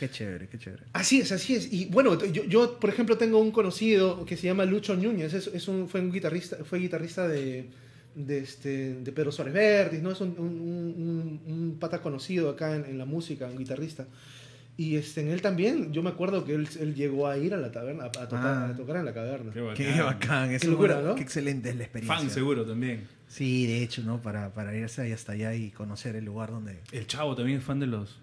Qué 0.00 0.08
chévere, 0.10 0.48
qué 0.48 0.58
chévere. 0.58 0.84
Así 0.94 1.20
es, 1.20 1.30
así 1.30 1.54
es. 1.54 1.70
Y 1.70 1.86
bueno, 1.86 2.18
yo, 2.24 2.44
yo, 2.44 2.78
por 2.80 2.88
ejemplo, 2.88 3.18
tengo 3.18 3.38
un 3.38 3.50
conocido 3.50 4.24
que 4.24 4.38
se 4.38 4.46
llama 4.46 4.64
Lucho 4.64 4.96
Núñez. 4.96 5.34
Es, 5.34 5.46
es 5.48 5.68
un, 5.68 5.88
fue 5.90 6.00
un 6.00 6.10
guitarrista, 6.10 6.56
fue 6.64 6.78
guitarrista 6.78 7.28
de, 7.28 7.68
de, 8.16 8.38
este, 8.38 8.94
de 8.94 9.12
Pedro 9.12 9.30
Suárez 9.30 9.54
Vértiz, 9.54 10.02
¿no? 10.02 10.10
Es 10.10 10.20
un, 10.20 10.30
un- 10.38 11.40
un- 11.46 11.52
un 11.52 11.76
pata 11.78 12.00
conocido 12.02 12.50
acá 12.50 12.74
en, 12.74 12.84
en 12.86 12.98
la 12.98 13.04
música, 13.04 13.46
un 13.46 13.58
guitarrista. 13.58 14.06
Y 14.78 14.96
este, 14.96 15.22
en 15.22 15.28
él 15.28 15.40
también, 15.40 15.92
yo 15.92 16.02
me 16.02 16.10
acuerdo 16.10 16.44
que 16.44 16.54
él, 16.54 16.68
él 16.80 16.94
llegó 16.94 17.28
a 17.28 17.38
ir 17.38 17.54
a 17.54 17.56
la 17.56 17.70
taberna, 17.72 18.04
a, 18.04 18.06
a 18.08 18.10
tocar, 18.28 18.44
Ah. 18.46 18.68
a 18.72 18.76
tocar 18.76 18.96
en 18.96 19.04
la 19.06 19.14
caverna. 19.14 19.52
Qué 19.52 19.60
bacán. 19.60 19.76
Qué 19.94 20.00
bacán, 20.02 20.50
es 20.50 20.60
Qué 20.62 20.68
locura, 20.68 20.98
una- 20.98 21.08
¿no? 21.08 21.14
Qué 21.14 21.22
excelente 21.22 21.70
es 21.70 21.76
la 21.76 21.84
experiencia. 21.84 22.18
Fan 22.18 22.30
seguro 22.30 22.66
también. 22.66 23.06
Sí, 23.28 23.66
de 23.66 23.82
hecho, 23.82 24.02
¿no? 24.02 24.20
Para, 24.20 24.52
para 24.52 24.76
irse 24.76 25.02
ahí 25.02 25.12
hasta 25.12 25.32
allá 25.32 25.54
y 25.54 25.70
conocer 25.70 26.14
el 26.16 26.24
lugar 26.26 26.50
donde... 26.50 26.78
El 26.92 27.06
chavo 27.06 27.34
también 27.36 27.58
es 27.58 27.64
fan 27.64 27.80
de 27.80 27.86
los... 27.86 28.18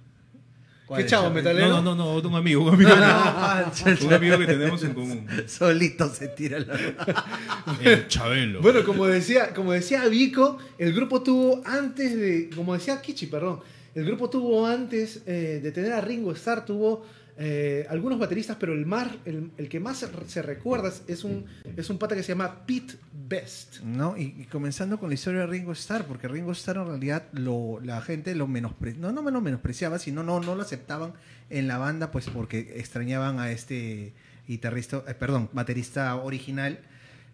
¿Qué 0.95 1.05
chavo, 1.05 1.29
metalero? 1.29 1.67
No, 1.67 1.81
no, 1.81 1.95
no, 1.95 2.21
no, 2.21 2.29
un 2.29 2.35
amigo, 2.35 2.63
un 2.63 2.73
amigo, 2.73 2.89
No, 2.95 4.07
un 4.07 4.13
amigo 4.13 4.37
que 4.37 4.45
tenemos 4.45 4.83
en 4.83 4.93
común. 4.93 5.27
Solito 5.47 6.09
se 6.09 6.27
tira 6.29 6.59
la... 6.59 6.73
El 7.83 8.07
Chabelo. 8.07 8.61
Bueno, 8.61 8.83
como 8.83 9.05
decía, 9.05 9.53
como 9.53 9.71
decía 9.71 10.07
Vico, 10.07 10.57
el 10.77 10.93
grupo 10.93 11.21
tuvo 11.21 11.61
antes 11.65 12.15
de, 12.15 12.49
como 12.55 12.73
decía 12.73 13.01
Kichi, 13.01 13.27
perdón, 13.27 13.59
el 13.95 14.05
grupo 14.05 14.29
tuvo 14.29 14.65
antes 14.65 15.21
eh, 15.25 15.59
de 15.61 15.71
tener 15.71 15.93
a 15.93 16.01
Ringo 16.01 16.31
Starr, 16.31 16.65
tuvo 16.65 17.05
eh, 17.35 17.87
algunos 17.89 18.19
bateristas, 18.19 18.57
pero 18.59 18.73
el, 18.73 18.85
mar, 18.85 19.09
el, 19.25 19.51
el 19.57 19.67
que 19.67 19.79
más 19.79 20.05
se, 20.27 20.41
recuerda 20.41 20.91
es 21.07 21.23
un, 21.23 21.45
es 21.75 21.89
un 21.89 21.97
pata 21.97 22.15
que 22.15 22.21
se 22.21 22.29
llama 22.29 22.65
Pete 22.65 22.95
Best. 23.11 23.81
¿no? 23.81 24.15
Y, 24.17 24.35
y 24.37 24.45
comenzando 24.45 24.99
con 24.99 25.09
la 25.09 25.15
historia 25.15 25.41
de 25.41 25.47
Ringo 25.47 25.71
Starr, 25.71 26.05
porque 26.05 26.27
Ringo 26.27 26.51
Starr 26.51 26.77
en 26.77 26.87
realidad 26.87 27.27
lo, 27.33 27.79
la 27.81 28.01
gente 28.01 28.35
lo 28.35 28.47
menospre, 28.47 28.93
no, 28.93 29.11
no 29.11 29.21
lo 29.29 29.41
menospreciaba, 29.41 29.97
sino 29.97 30.21
no, 30.21 30.39
no 30.41 30.55
lo 30.55 30.61
aceptaban 30.61 31.13
en 31.49 31.67
la 31.67 31.77
banda, 31.79 32.11
pues 32.11 32.29
porque 32.29 32.73
extrañaban 32.77 33.39
a 33.39 33.51
este 33.51 34.13
guitarrista, 34.47 35.03
eh, 35.07 35.13
perdón, 35.15 35.49
baterista 35.53 36.15
original. 36.15 36.79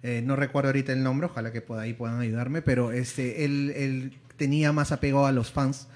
Eh, 0.01 0.21
no 0.23 0.38
recuerdo 0.38 0.69
ahorita 0.69 0.93
el 0.93 1.03
nombre, 1.03 1.27
ojalá 1.27 1.51
que 1.51 1.62
por 1.62 1.77
ahí 1.77 1.93
puedan 1.93 2.21
ayudarme, 2.21 2.62
pero 2.62 2.93
este, 2.93 3.43
él, 3.43 3.73
él 3.75 4.13
tenía 4.38 4.71
más 4.71 4.93
apego 4.93 5.25
a 5.25 5.33
los 5.33 5.51
fans 5.51 5.89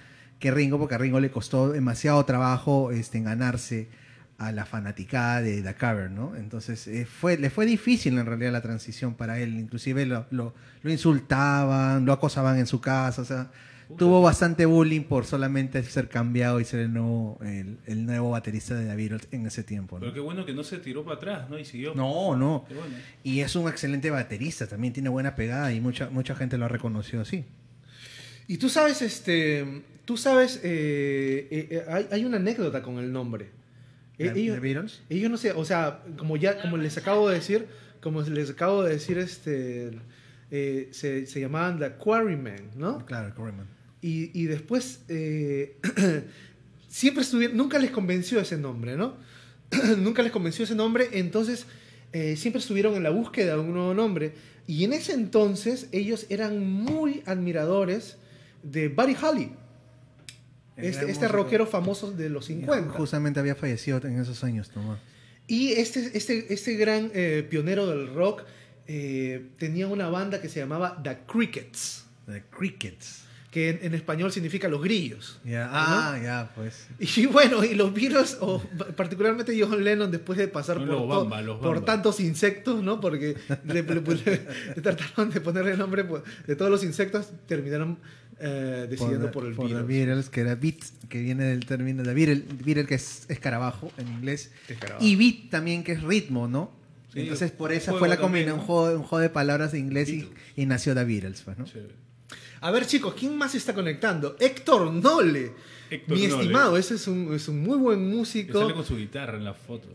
que 0.44 0.52
Ringo, 0.52 0.78
porque 0.78 0.96
a 0.96 0.98
Ringo 0.98 1.22
le 1.22 1.32
costó 1.32 1.72
demasiado 1.72 2.26
trabajo 2.26 2.92
este, 2.92 3.18
en 3.18 3.24
ganarse 3.24 3.88
a 4.38 4.52
la 4.52 4.66
fanaticada 4.66 5.42
de 5.42 5.62
The 5.62 5.74
Cavern, 5.76 6.16
¿no? 6.16 6.36
Entonces 6.36 6.86
eh, 6.90 7.06
fue, 7.06 7.38
le 7.38 7.50
fue 7.50 7.66
difícil 7.66 8.18
en 8.18 8.26
realidad 8.26 8.52
la 8.52 8.62
transición 8.62 9.14
para 9.14 9.40
él, 9.40 9.58
inclusive 9.58 10.06
lo, 10.06 10.26
lo, 10.32 10.54
lo 10.82 10.92
insultaban, 10.92 12.06
lo 12.06 12.12
acosaban 12.12 12.58
en 12.60 12.68
su 12.68 12.82
casa, 12.82 13.22
o 13.22 13.26
sea, 13.26 13.52
tuvo 13.98 14.22
bastante 14.22 14.66
bullying 14.66 15.04
por 15.04 15.24
solamente 15.26 15.82
ser 15.82 16.10
cambiado 16.10 16.60
y 16.60 16.66
ser 16.66 16.82
el 16.82 16.92
nuevo, 16.92 17.40
el, 17.42 17.78
el 17.86 18.06
nuevo 18.06 18.32
baterista 18.32 18.76
de 18.76 18.86
The 18.86 18.96
Beatles 18.98 19.30
en 19.32 19.46
ese 19.46 19.64
tiempo, 19.64 19.96
¿no? 19.96 20.02
Pero 20.02 20.14
qué 20.14 20.20
bueno 20.20 20.46
que 20.46 20.54
no 20.54 20.66
se 20.66 20.80
tiró 20.80 21.06
para 21.06 21.16
atrás, 21.16 21.50
¿no? 21.50 21.58
Y 21.58 21.64
siguió. 21.64 21.96
No, 21.96 22.36
no. 22.36 22.66
Bueno. 22.68 22.96
Y 23.24 23.40
es 23.40 23.56
un 23.56 23.70
excelente 23.70 24.12
baterista, 24.12 24.68
también 24.68 24.92
tiene 24.92 25.08
buena 25.08 25.36
pegada 25.36 25.72
y 25.72 25.80
mucha, 25.80 26.10
mucha 26.10 26.36
gente 26.36 26.58
lo 26.58 26.66
ha 26.66 26.68
reconocido 26.68 27.22
así. 27.22 27.46
Y 28.48 28.58
tú 28.58 28.70
sabes, 28.70 29.02
este, 29.02 29.66
tú 30.06 30.18
sabes, 30.18 30.60
eh, 30.64 31.48
eh, 31.50 31.68
eh, 31.72 31.84
hay, 31.88 32.08
hay 32.12 32.26
una 32.26 32.38
anécdota 32.38 32.82
con 32.82 33.00
el 33.00 33.12
nombre. 33.12 33.50
¿De- 34.18 34.40
ellos, 34.40 34.60
Beatles? 34.62 35.02
ellos 35.10 35.30
no 35.32 35.38
sé, 35.38 35.52
o 35.52 35.66
sea, 35.66 36.02
como 36.18 36.38
ya, 36.38 36.62
como 36.62 36.78
les 36.78 36.98
acabo 36.98 37.30
de 37.30 37.36
decir, 37.36 37.68
como 38.02 38.22
les 38.22 38.50
acabo 38.50 38.84
de 38.84 38.94
decir, 38.94 39.18
este, 39.18 39.92
eh, 40.52 40.90
se, 40.92 41.26
se 41.26 41.40
llamaban 41.40 41.80
The 41.80 41.94
Quarrymen, 41.94 42.72
¿no? 42.76 43.06
Claro, 43.06 43.34
Quarrymen. 43.36 43.66
Y, 44.02 44.30
y 44.40 44.46
después, 44.46 45.00
siempre 46.88 47.24
estuvieron, 47.24 47.58
nunca 47.58 47.80
les 47.80 47.92
convenció 47.92 48.40
ese 48.40 48.58
nombre, 48.58 48.96
¿no? 48.96 49.16
nunca 49.98 50.22
les 50.22 50.32
convenció 50.32 50.66
ese 50.66 50.76
nombre, 50.76 51.10
entonces 51.14 51.66
siempre 52.36 52.60
estuvieron 52.60 52.94
en 52.94 53.02
la 53.02 53.10
búsqueda 53.10 53.54
de 53.56 53.60
un 53.62 53.74
nuevo 53.74 53.94
nombre. 53.96 54.34
Y 54.68 54.84
en 54.84 54.94
ese 54.94 55.14
entonces 55.14 55.88
ellos 55.92 56.28
eran 56.30 56.64
muy 56.70 57.24
admiradores 57.26 58.18
de 58.64 58.90
Buddy 58.90 59.16
Holly. 59.22 59.52
Este, 60.76 61.10
este 61.12 61.28
rockero 61.28 61.68
famoso 61.68 62.12
de 62.12 62.30
los 62.30 62.46
50. 62.46 62.90
Justamente 62.94 63.40
había 63.40 63.54
fallecido 63.56 64.00
en 64.04 64.20
esos 64.20 64.44
años, 64.44 64.70
Tomás. 64.72 65.00
Y 65.46 65.74
este, 65.74 66.18
este, 66.18 66.52
este 66.54 66.74
gran 66.76 67.12
eh, 67.14 67.46
pionero 67.48 67.86
del 67.88 68.14
rock 68.14 68.44
eh, 68.88 69.50
tenía 69.60 69.88
una 69.88 70.10
banda 70.10 70.42
que 70.42 70.50
se 70.50 70.60
llamaba 70.60 71.00
The 71.04 71.20
Crickets. 71.32 72.06
The 72.26 72.44
Crickets. 72.50 73.20
Que 73.52 73.70
en, 73.70 73.80
en 73.84 73.94
español 73.94 74.32
significa 74.32 74.68
los 74.68 74.82
grillos. 74.82 75.40
¿no? 75.44 75.52
Ah, 75.62 76.20
ya, 76.24 76.52
pues. 76.56 76.88
Y 76.98 77.26
bueno, 77.28 77.64
y 77.64 77.76
los 77.76 77.94
Beatles, 77.94 78.38
o 78.42 78.60
particularmente 78.98 79.56
John 79.62 79.84
Lennon, 79.84 80.10
después 80.10 80.40
de 80.40 80.48
pasar 80.48 80.80
No, 80.80 80.88
por, 80.88 80.96
los 80.96 81.02
to- 81.10 81.20
Bamba, 81.20 81.42
los 81.44 81.60
por 81.60 81.86
tantos 81.86 82.20
insectos, 82.20 82.82
¿no? 82.84 83.00
Porque 83.00 83.36
le, 83.66 83.84
le- 83.84 84.02
le- 84.02 84.48
le 84.76 84.82
trataron 84.82 85.30
de 85.30 85.40
ponerle 85.40 85.78
nombre 85.78 86.04
pues, 86.04 86.24
de 86.48 86.56
todos 86.56 86.72
los 86.72 86.84
insectos, 86.84 87.28
terminaron 87.46 88.00
eh, 88.40 88.88
decidiendo 88.90 89.32
por, 89.32 89.46
el 89.46 89.54
por 89.54 89.68
Beatles. 89.70 89.88
The 89.88 89.94
Beatles, 89.94 90.30
que 90.30 90.42
era 90.42 90.56
beat, 90.56 90.78
que 91.10 91.22
viene 91.22 91.46
del 91.46 91.66
término 91.66 92.04
de 92.04 92.14
Beatle, 92.14 92.44
Beatle 92.64 92.86
que 92.86 92.96
es 92.96 93.26
escarabajo 93.30 93.92
en 93.98 94.08
inglés. 94.08 94.52
Escarabajo. 94.68 95.06
Y 95.06 95.16
beat 95.16 95.50
también, 95.50 95.84
que 95.84 95.94
es 95.94 96.04
ritmo, 96.04 96.48
¿no? 96.48 96.72
Sí, 97.14 97.22
Entonces, 97.22 97.52
por 97.52 97.72
esa 97.72 97.94
fue 97.94 98.08
la 98.08 98.18
combinación, 98.18 98.58
¿no? 98.58 98.62
un 98.62 98.68
juego, 98.68 98.98
un 98.98 99.04
juego 99.04 99.22
de 99.22 99.30
palabras 99.30 99.72
de 99.72 99.80
inglés 99.80 100.10
y, 100.10 100.30
y 100.56 100.66
nació 100.66 100.96
The 100.96 101.04
Beatles, 101.04 101.42
pues, 101.42 101.58
¿no? 101.58 101.66
A 102.62 102.72
ver, 102.72 102.88
chicos, 102.88 103.14
¿quién 103.14 103.38
más 103.38 103.52
se 103.52 103.58
está 103.58 103.74
conectando? 103.74 104.36
Héctor 104.40 104.92
Nole. 104.92 105.52
Héctor 105.90 106.18
Mi 106.18 106.28
Nole. 106.28 106.42
estimado, 106.42 106.78
ese 106.78 106.96
es 106.96 107.08
un, 107.08 107.34
es 107.36 107.48
un 107.48 107.62
muy 107.62 107.78
buen 107.78 108.10
músico. 108.10 108.60
sale 108.62 108.74
con 108.74 108.86
su 108.86 108.96
guitarra 108.98 109.38
en 109.38 109.44
la 109.44 109.54
foto. 109.54 109.88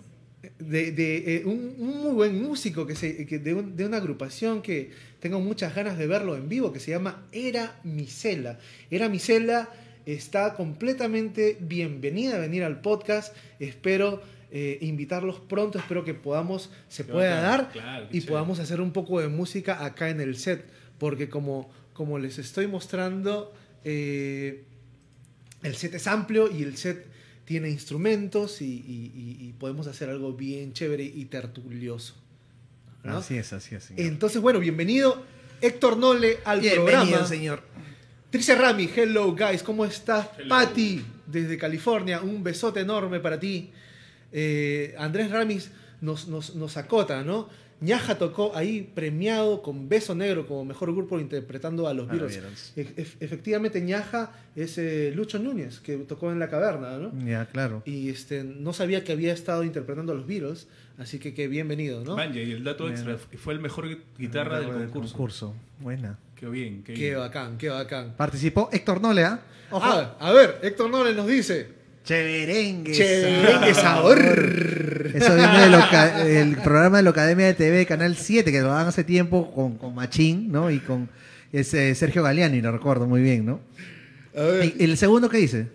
De, 0.59 0.93
de, 0.93 1.37
eh, 1.37 1.43
un, 1.45 1.75
un 1.79 1.99
muy 2.03 2.13
buen 2.13 2.43
músico 2.43 2.87
que 2.87 2.95
se, 2.97 3.27
que 3.27 3.39
de, 3.39 3.55
un- 3.55 3.77
de 3.77 3.87
una 3.87 3.99
agrupación 3.99 4.61
que 4.63 4.91
tengo 5.21 5.41
muchas 5.41 5.75
ganas 5.75 5.99
de 5.99 6.07
verlo 6.07 6.37
en 6.37 6.49
vivo, 6.49 6.73
que 6.73 6.81
se 6.81 6.91
llama 6.91 7.27
Era 7.33 7.79
Misela. 7.85 8.59
Era 8.91 9.09
Misela 9.09 9.69
está 10.07 10.55
completamente 10.55 11.59
bienvenida 11.61 12.37
a 12.37 12.39
venir 12.39 12.65
al 12.65 12.81
podcast. 12.81 13.37
Espero 13.61 14.23
eh, 14.51 14.79
invitarlos 14.81 15.39
pronto, 15.41 15.79
espero 15.79 16.05
que 16.05 16.15
podamos, 16.15 16.71
se 16.89 17.05
pueda 17.05 17.41
dar 17.41 17.71
claro, 17.71 18.07
y 18.07 18.15
chévere. 18.15 18.27
podamos 18.29 18.59
hacer 18.59 18.81
un 18.81 18.93
poco 18.93 19.21
de 19.21 19.29
música 19.29 19.85
acá 19.85 20.09
en 20.09 20.21
el 20.21 20.37
set, 20.37 20.65
porque 20.99 21.29
como, 21.29 21.71
como 21.93 22.19
les 22.19 22.39
estoy 22.39 22.67
mostrando, 22.67 23.53
eh, 23.85 24.65
el 25.63 25.75
set 25.75 25.95
es 25.95 26.07
amplio 26.07 26.51
y 26.51 26.63
el 26.63 26.77
set 26.79 27.07
tiene 27.49 27.71
instrumentos 27.71 28.61
y, 28.61 28.67
y- 28.67 29.11
y- 29.41 29.47
y 29.49 29.53
podemos 29.59 29.87
hacer 29.87 30.11
algo 30.11 30.35
bien 30.35 30.75
chévere 30.75 31.03
y 31.03 31.25
tertulioso. 31.25 32.15
¿no? 33.03 33.17
Así 33.17 33.39
es, 33.39 33.55
así 33.55 33.75
es, 33.75 33.85
señor. 33.85 34.03
Entonces, 34.07 34.43
bueno, 34.43 34.59
bienvenido 34.61 35.23
Héctor 35.63 35.97
Nole 35.97 36.41
al 36.45 36.61
Bienvenido, 36.61 36.85
programa. 37.07 37.27
señor. 37.27 37.63
Tricia 38.29 38.55
Rami, 38.55 38.91
hello 38.95 39.35
guys, 39.35 39.63
¿cómo 39.63 39.87
estás? 39.87 40.29
Hello. 40.37 40.51
Patti, 40.51 41.03
desde 41.27 41.57
California, 41.57 42.21
un 42.21 42.45
besote 42.45 42.81
enorme 42.81 43.19
para 43.19 43.41
ti. 43.41 43.71
Eh, 44.31 44.95
Andrés 44.99 45.31
Ramis 45.31 45.71
nos, 46.03 46.29
nos, 46.29 46.55
nos 46.55 46.77
acota, 46.77 47.23
¿no? 47.25 47.49
Ñaja 47.81 48.19
tocó 48.19 48.57
ahí 48.57 48.91
premiado 48.95 49.63
con 49.63 49.89
Beso 49.89 50.15
Negro 50.15 50.47
como 50.49 50.65
mejor 50.65 50.93
grupo 50.93 51.21
interpretando 51.21 51.87
a 51.87 51.95
los 51.95 52.11
A 52.11 52.15
los 52.15 52.33
Beatles. 52.33 52.73
E- 52.77 52.83
ef- 52.97 53.17
efectivamente, 53.21 53.81
Ñaja 53.81 54.33
es 54.57 54.79
eh, 54.79 55.13
Lucho 55.15 55.39
Núñez, 55.39 55.79
que 55.79 55.97
tocó 55.99 56.33
en 56.33 56.41
La 56.41 56.49
Caverna, 56.51 56.99
¿no? 56.99 57.13
Ya, 57.25 57.47
claro. 57.47 57.83
Y 57.87 58.09
este, 58.09 58.43
no 58.43 58.73
sabía 58.73 59.05
que 59.05 59.13
había 59.13 59.33
estado 59.33 59.63
interpretando 59.63 60.11
a 60.13 60.17
los 60.17 60.27
Beatles, 60.27 60.67
así 60.99 61.21
que, 61.21 61.35
que 61.35 61.47
bienvenido, 61.47 62.03
¿no? 62.05 62.17
Banja, 62.17 62.41
y 62.41 62.51
el 62.51 62.65
dato 62.65 62.85
Bien. 62.87 62.97
extra, 62.97 63.17
fue 63.39 63.55
el 63.55 63.61
mejor 63.61 63.87
gui- 63.89 64.01
guitarra 64.19 64.59
del 64.61 64.89
concurso. 64.91 65.55
Buena. 65.81 66.19
Qué 66.35 66.49
bien, 66.49 66.83
qué 66.83 66.95
Qué 66.95 67.01
bien. 67.11 67.19
bacán, 67.19 67.59
qué 67.59 67.69
bacán. 67.69 68.15
Participó 68.17 68.69
Héctor 68.73 69.01
Nole, 69.01 69.25
¿ah? 69.25 69.41
Ojo. 69.71 69.85
Ah, 69.85 70.17
a 70.19 70.33
ver, 70.33 70.59
Héctor 70.63 70.91
Nole 70.91 71.13
nos 71.15 71.27
dice. 71.29 71.78
Cheverengue. 72.09 72.93
Cheverengue 72.95 73.75
sabor. 73.75 74.19
Eso 75.15 75.35
viene 75.35 76.25
del 76.25 76.57
programa 76.57 76.97
de 76.97 77.03
la 77.03 77.11
Academia 77.11 77.45
de 77.47 77.53
TV 77.55 77.77
de 77.77 77.87
Canal 77.87 78.17
7, 78.17 78.51
que 78.51 78.61
lo 78.63 78.69
daban 78.69 78.87
hace 78.89 79.05
tiempo 79.05 79.53
con, 79.53 79.77
con 79.77 79.95
Machín, 79.95 80.51
¿no? 80.51 80.71
Y 80.71 80.79
con 80.79 81.11
ese 81.53 81.95
Sergio 81.95 82.23
Galeani, 82.23 82.63
lo 82.63 82.73
recuerdo 82.73 83.07
muy 83.07 83.21
bien, 83.21 83.45
¿no? 83.45 83.61
A 84.35 84.41
ver, 84.43 84.73
¿Y 84.79 84.85
el 84.85 84.97
segundo 84.97 85.29
qué 85.29 85.37
dice? 85.39 85.69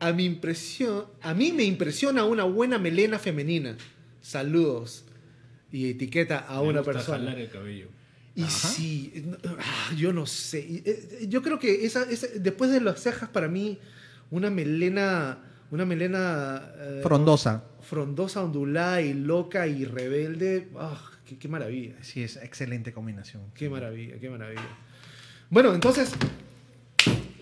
a 0.00 0.12
mi 0.12 0.24
impresión, 0.26 1.04
a 1.22 1.32
mí 1.34 1.52
me 1.52 1.62
impresiona 1.64 2.24
una 2.24 2.42
buena 2.44 2.78
melena 2.78 3.18
femenina. 3.18 3.76
Saludos. 4.20 5.04
Y 5.72 5.90
etiqueta 5.90 6.46
a 6.48 6.60
Me 6.62 6.68
una 6.68 6.80
gusta 6.80 6.92
persona. 6.94 7.18
jalar 7.18 7.38
el 7.38 7.48
cabello. 7.48 7.86
Y 8.34 8.42
sí, 8.44 9.24
ah, 9.58 9.94
yo 9.96 10.12
no 10.12 10.26
sé. 10.26 10.82
Eh, 10.84 11.26
Yo 11.28 11.42
creo 11.42 11.58
que 11.60 11.86
esa, 11.86 12.02
esa- 12.10 12.26
después 12.38 12.70
de 12.72 12.80
las 12.80 13.00
cejas, 13.00 13.28
para 13.30 13.48
mí, 13.48 13.78
una 14.30 14.50
melena, 14.50 15.38
una 15.70 15.84
melena 15.84 16.72
eh, 16.78 17.00
Frondosa. 17.02 17.64
frondosa, 17.82 18.42
ondulada 18.44 19.00
y 19.02 19.14
loca 19.14 19.66
y 19.66 19.84
rebelde. 19.84 20.68
ah, 20.76 21.00
qué, 21.26 21.36
qué 21.38 21.48
maravilla. 21.48 21.94
Sí, 22.02 22.22
es 22.22 22.36
excelente 22.36 22.92
combinación. 22.92 23.42
Qué 23.54 23.68
maravilla, 23.68 24.18
qué 24.18 24.30
maravilla. 24.30 24.68
Bueno, 25.50 25.74
entonces, 25.74 26.12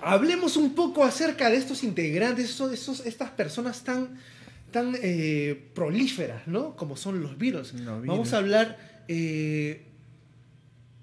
hablemos 0.00 0.56
un 0.56 0.74
poco 0.74 1.04
acerca 1.04 1.48
de 1.50 1.56
estos 1.56 1.82
integrantes, 1.84 2.50
estos, 2.50 2.72
estos- 2.72 3.06
estas 3.06 3.30
personas 3.30 3.82
tan, 3.84 4.18
tan 4.70 4.94
eh, 5.02 5.70
prolíferas, 5.74 6.46
¿no? 6.46 6.76
Como 6.76 6.96
son 6.96 7.20
los 7.22 7.38
Beatles. 7.38 7.72
Los 7.74 8.06
Vamos 8.06 8.32
a 8.32 8.38
hablar, 8.38 9.02
eh, 9.08 9.86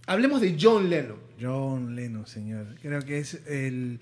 hablemos 0.08 0.42
de 0.42 0.58
John 0.60 0.90
Lennon. 0.90 1.18
John 1.42 1.96
Lennon, 1.96 2.28
señor. 2.28 2.76
Creo 2.82 3.02
que 3.02 3.18
es 3.20 3.42
el... 3.48 4.00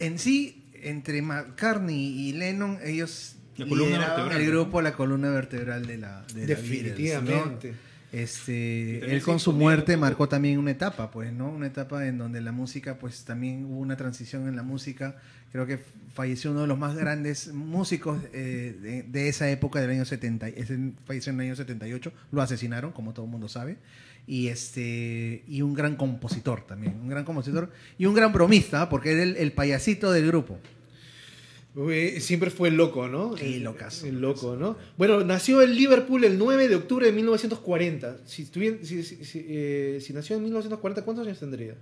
En 0.00 0.18
sí, 0.18 0.64
entre 0.88 1.22
McCartney 1.22 2.28
y 2.28 2.32
Lennon, 2.32 2.78
ellos 2.84 3.36
La 3.56 3.66
columna 3.66 4.14
el 4.32 4.44
¿no? 4.44 4.50
grupo, 4.50 4.82
la 4.82 4.92
columna 4.92 5.30
vertebral 5.30 5.86
de 5.86 5.98
la 5.98 6.24
de 6.34 6.40
la 6.40 6.46
Definitivamente. 6.46 7.68
Beatles, 7.68 7.72
¿no? 7.72 7.88
Este, 8.10 9.14
él 9.14 9.22
con 9.22 9.38
su 9.38 9.52
muerte 9.52 9.98
marcó 9.98 10.28
también 10.28 10.58
una 10.58 10.70
etapa, 10.70 11.10
pues, 11.10 11.30
¿no? 11.30 11.50
Una 11.50 11.66
etapa 11.66 12.06
en 12.06 12.16
donde 12.16 12.40
la 12.40 12.52
música, 12.52 12.98
pues, 12.98 13.24
también 13.24 13.66
hubo 13.66 13.80
una 13.80 13.96
transición 13.96 14.48
en 14.48 14.56
la 14.56 14.62
música. 14.62 15.16
Creo 15.52 15.66
que 15.66 15.78
falleció 16.14 16.52
uno 16.52 16.62
de 16.62 16.66
los 16.66 16.78
más 16.78 16.96
grandes 16.96 17.52
músicos 17.52 18.18
eh, 18.32 18.76
de, 18.80 19.02
de 19.02 19.28
esa 19.28 19.50
época 19.50 19.80
del 19.80 19.90
año 19.90 20.06
70. 20.06 20.48
Ese 20.48 20.92
falleció 21.04 21.32
en 21.32 21.40
el 21.40 21.46
año 21.48 21.56
78. 21.56 22.12
Lo 22.32 22.40
asesinaron, 22.40 22.92
como 22.92 23.12
todo 23.12 23.26
el 23.26 23.30
mundo 23.30 23.48
sabe. 23.48 23.76
Y 24.26 24.48
este 24.48 25.42
y 25.46 25.62
un 25.62 25.72
gran 25.72 25.96
compositor 25.96 26.66
también, 26.66 27.00
un 27.00 27.08
gran 27.08 27.24
compositor 27.24 27.70
y 27.96 28.04
un 28.04 28.14
gran 28.14 28.30
bromista, 28.30 28.90
porque 28.90 29.12
era 29.12 29.22
el, 29.22 29.36
el 29.36 29.52
payasito 29.52 30.12
del 30.12 30.26
grupo. 30.26 30.58
Siempre 32.20 32.50
fue 32.50 32.70
loco, 32.70 33.06
¿no? 33.08 33.36
Sí, 33.36 33.60
locazo. 33.60 34.06
El 34.06 34.20
loco, 34.20 34.56
¿no? 34.56 34.76
Bueno, 34.96 35.22
nació 35.22 35.62
en 35.62 35.74
Liverpool 35.76 36.24
el 36.24 36.36
9 36.38 36.66
de 36.68 36.74
octubre 36.76 37.06
de 37.06 37.12
1940. 37.12 38.18
Si, 38.24 38.46
si, 38.46 38.84
si- 38.84 39.24
si, 39.24 39.46
eh, 39.48 39.98
si 40.00 40.12
nació 40.12 40.36
en 40.36 40.42
1940, 40.42 41.02
¿cuántos 41.04 41.26
años 41.26 41.38
tendría? 41.38 41.74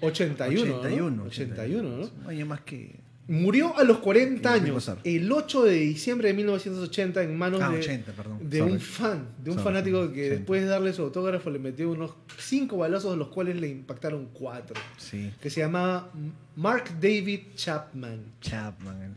81. 0.00 0.76
81, 0.78 1.10
¿no? 1.10 1.24
81, 1.24 1.88
¿no? 1.96 2.10
Un 2.24 2.30
año 2.30 2.46
más 2.46 2.60
que 2.62 2.94
Murió 3.28 3.76
a 3.76 3.82
los 3.82 3.98
40 3.98 4.40
Que 4.40 4.48
años, 4.60 4.90
el 5.02 5.32
8 5.32 5.64
de 5.64 5.72
diciembre 5.74 6.28
de 6.28 6.34
1980 6.34 7.22
en 7.24 7.36
manos 7.36 7.60
Ah, 7.60 7.70
de, 7.70 7.78
80, 7.80 8.12
perdón. 8.12 8.38
de 8.48 8.58
Sorry. 8.58 8.72
un 8.72 8.80
fan, 8.80 9.28
de 9.42 9.50
un 9.50 9.56
Sorry, 9.56 9.64
fanático 9.64 10.12
que 10.12 10.20
80. 10.26 10.34
después 10.36 10.62
de 10.62 10.68
darle 10.68 10.92
su 10.92 11.02
autógrafo 11.02 11.50
le 11.50 11.58
metió 11.58 11.90
unos 11.90 12.12
5 12.38 12.76
balazos 12.76 13.10
de 13.12 13.16
los 13.16 13.28
cuales 13.28 13.60
le 13.60 13.68
impactaron 13.68 14.28
4. 14.32 14.80
Sí. 14.96 15.32
Que 15.42 15.50
se 15.50 15.60
llamaba 15.60 16.12
Mark 16.54 16.84
David 17.00 17.40
Chapman, 17.56 18.20
Chapman. 18.40 19.16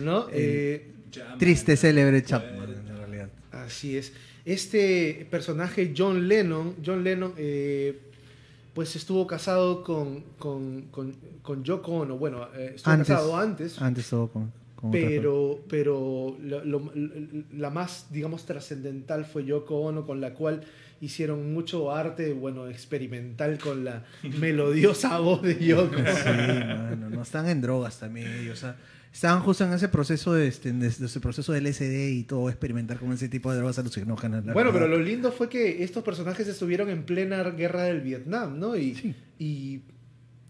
¿no? 0.00 0.26
Eh, 0.32 0.92
Triste, 1.38 1.76
célebre 1.76 2.22
Chapman, 2.24 2.70
en 2.88 2.96
realidad. 2.96 3.28
Así 3.50 3.96
es. 3.96 4.12
Este 4.44 5.26
personaje, 5.30 5.92
John 5.96 6.26
Lennon, 6.28 6.76
John 6.84 7.02
Lennon, 7.04 7.34
eh, 7.36 8.00
pues 8.74 8.96
estuvo 8.96 9.26
casado 9.26 9.82
con, 9.82 10.22
con, 10.38 10.82
con, 10.90 11.14
con 11.42 11.62
Yoko 11.64 11.92
Ono. 11.92 12.16
Bueno, 12.18 12.48
eh, 12.56 12.72
estuvo 12.76 12.92
Antes, 12.92 13.08
casado 13.08 13.36
antes, 13.36 13.80
Antes 13.82 14.08
todo 14.08 14.28
con, 14.28 14.52
pero, 14.90 15.60
pero 15.68 16.36
lo- 16.40 16.64
lo- 16.64 16.92
la 17.52 17.70
más, 17.70 18.06
digamos, 18.10 18.44
trascendental 18.46 19.24
fue 19.26 19.44
Yoko 19.44 19.76
Ono, 19.80 20.04
con 20.06 20.20
la 20.20 20.34
cual 20.34 20.62
hicieron 21.00 21.52
mucho 21.52 21.92
arte, 21.92 22.32
bueno, 22.32 22.66
experimental 22.68 23.58
con 23.58 23.84
la 23.84 24.04
melodiosa 24.40 25.18
voz 25.18 25.42
de 25.42 25.58
Yoko. 25.64 25.96
Sí, 25.96 26.28
mano, 26.28 27.10
no 27.10 27.22
están 27.22 27.48
en 27.48 27.60
drogas 27.60 27.98
también 28.00 28.28
ellos. 28.40 28.58
o 28.58 28.60
sea, 28.60 28.76
estaban 29.12 29.42
justo 29.42 29.64
en 29.64 29.72
ese 29.72 29.88
proceso 29.88 30.32
de, 30.32 30.46
este, 30.48 30.72
de 30.72 30.86
ese 30.88 31.20
proceso 31.20 31.52
del 31.52 31.64
LSD 31.66 32.08
y 32.10 32.22
todo, 32.24 32.48
experimentar 32.48 32.98
con 32.98 33.12
ese 33.12 33.28
tipo 33.28 33.50
de 33.50 33.58
drogas 33.58 33.78
alucinógenas. 33.78 34.42
Bueno, 34.44 34.72
verdad. 34.72 34.72
pero 34.72 34.88
lo 34.88 34.98
lindo 35.02 35.30
fue 35.32 35.48
que 35.48 35.82
estos 35.84 36.02
personajes 36.02 36.48
estuvieron 36.48 36.88
en 36.88 37.04
plena 37.04 37.42
guerra 37.50 37.82
del 37.84 38.00
Vietnam, 38.00 38.58
¿no? 38.58 38.76
Y, 38.76 39.14
y 39.38 39.82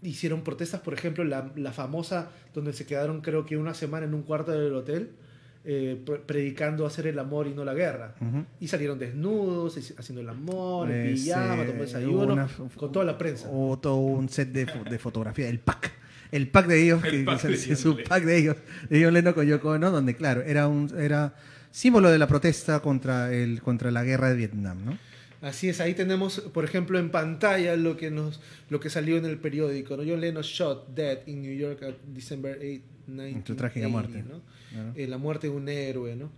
hicieron 0.01 0.43
protestas, 0.43 0.81
por 0.81 0.93
ejemplo, 0.93 1.23
la, 1.23 1.51
la 1.55 1.71
famosa, 1.73 2.29
donde 2.53 2.73
se 2.73 2.85
quedaron 2.85 3.21
creo 3.21 3.45
que 3.45 3.57
una 3.57 3.73
semana 3.73 4.05
en 4.05 4.13
un 4.13 4.23
cuarto 4.23 4.51
del 4.51 4.73
hotel, 4.73 5.11
eh, 5.65 6.01
pre- 6.05 6.17
predicando 6.19 6.85
hacer 6.85 7.07
el 7.07 7.17
amor 7.19 7.47
y 7.47 7.53
no 7.53 7.63
la 7.63 7.73
guerra. 7.73 8.15
Ujú. 8.19 8.43
Y 8.59 8.67
salieron 8.67 8.99
desnudos, 8.99 9.77
haciendo 9.97 10.21
el 10.21 10.27
amor, 10.29 10.91
en 10.91 11.07
Ese, 11.13 11.23
pijama, 11.25 11.47
tomando 11.49 11.73
hubo 11.73 11.81
desayuno, 11.83 12.33
una- 12.33 12.47
con 12.75 12.91
toda 12.91 13.05
la 13.05 13.17
prensa. 13.17 13.47
O 13.49 13.79
todo 13.79 13.95
un 13.95 14.27
set 14.29 14.49
de, 14.51 14.67
fo- 14.67 14.89
de 14.89 14.99
fotografía, 14.99 15.47
el 15.47 15.59
pack. 15.59 15.91
El 16.33 16.47
pack 16.49 16.67
de 16.67 16.83
ellos, 16.83 17.03
El 17.05 17.11
que, 17.11 17.23
pack 17.23 17.41
de 17.43 17.75
su 17.75 17.89
Lennon. 17.91 18.03
pack 18.09 18.23
de 18.25 18.37
ellos, 18.37 18.57
de 18.89 19.03
John 19.03 19.13
Lennon 19.13 19.33
con 19.33 19.45
Yoko 19.47 19.69
Ono, 19.69 19.89
donde 19.91 20.15
claro, 20.15 20.41
era 20.41 20.67
un 20.67 20.91
era 20.99 21.33
símbolo 21.71 22.09
de 22.11 22.17
la 22.17 22.27
protesta 22.27 22.79
contra 22.81 23.33
el 23.33 23.61
contra 23.61 23.89
la 23.91 24.03
guerra 24.03 24.29
de 24.29 24.35
Vietnam, 24.35 24.83
¿no? 24.85 24.97
Así 25.41 25.67
es, 25.67 25.81
ahí 25.81 25.93
tenemos, 25.93 26.39
por 26.53 26.63
ejemplo, 26.63 26.97
en 26.99 27.09
pantalla 27.09 27.75
lo 27.75 27.97
que 27.97 28.09
nos 28.11 28.39
lo 28.69 28.79
que 28.79 28.89
salió 28.89 29.17
en 29.17 29.25
el 29.25 29.37
periódico, 29.37 29.97
¿no? 29.97 30.03
John 30.07 30.21
Lennon 30.21 30.43
shot 30.43 30.93
dead 30.95 31.19
in 31.27 31.41
New 31.41 31.53
York 31.57 31.83
at 31.83 31.95
December 32.13 32.53
8, 32.57 32.63
1980, 33.07 33.47
Su 33.47 33.55
trágica 33.55 33.87
muerte. 33.89 34.23
¿no? 34.23 34.41
Claro. 34.71 34.91
Eh, 34.95 35.07
la 35.07 35.17
muerte 35.17 35.47
de 35.47 35.53
un 35.53 35.67
héroe, 35.67 36.15
¿no? 36.15 36.31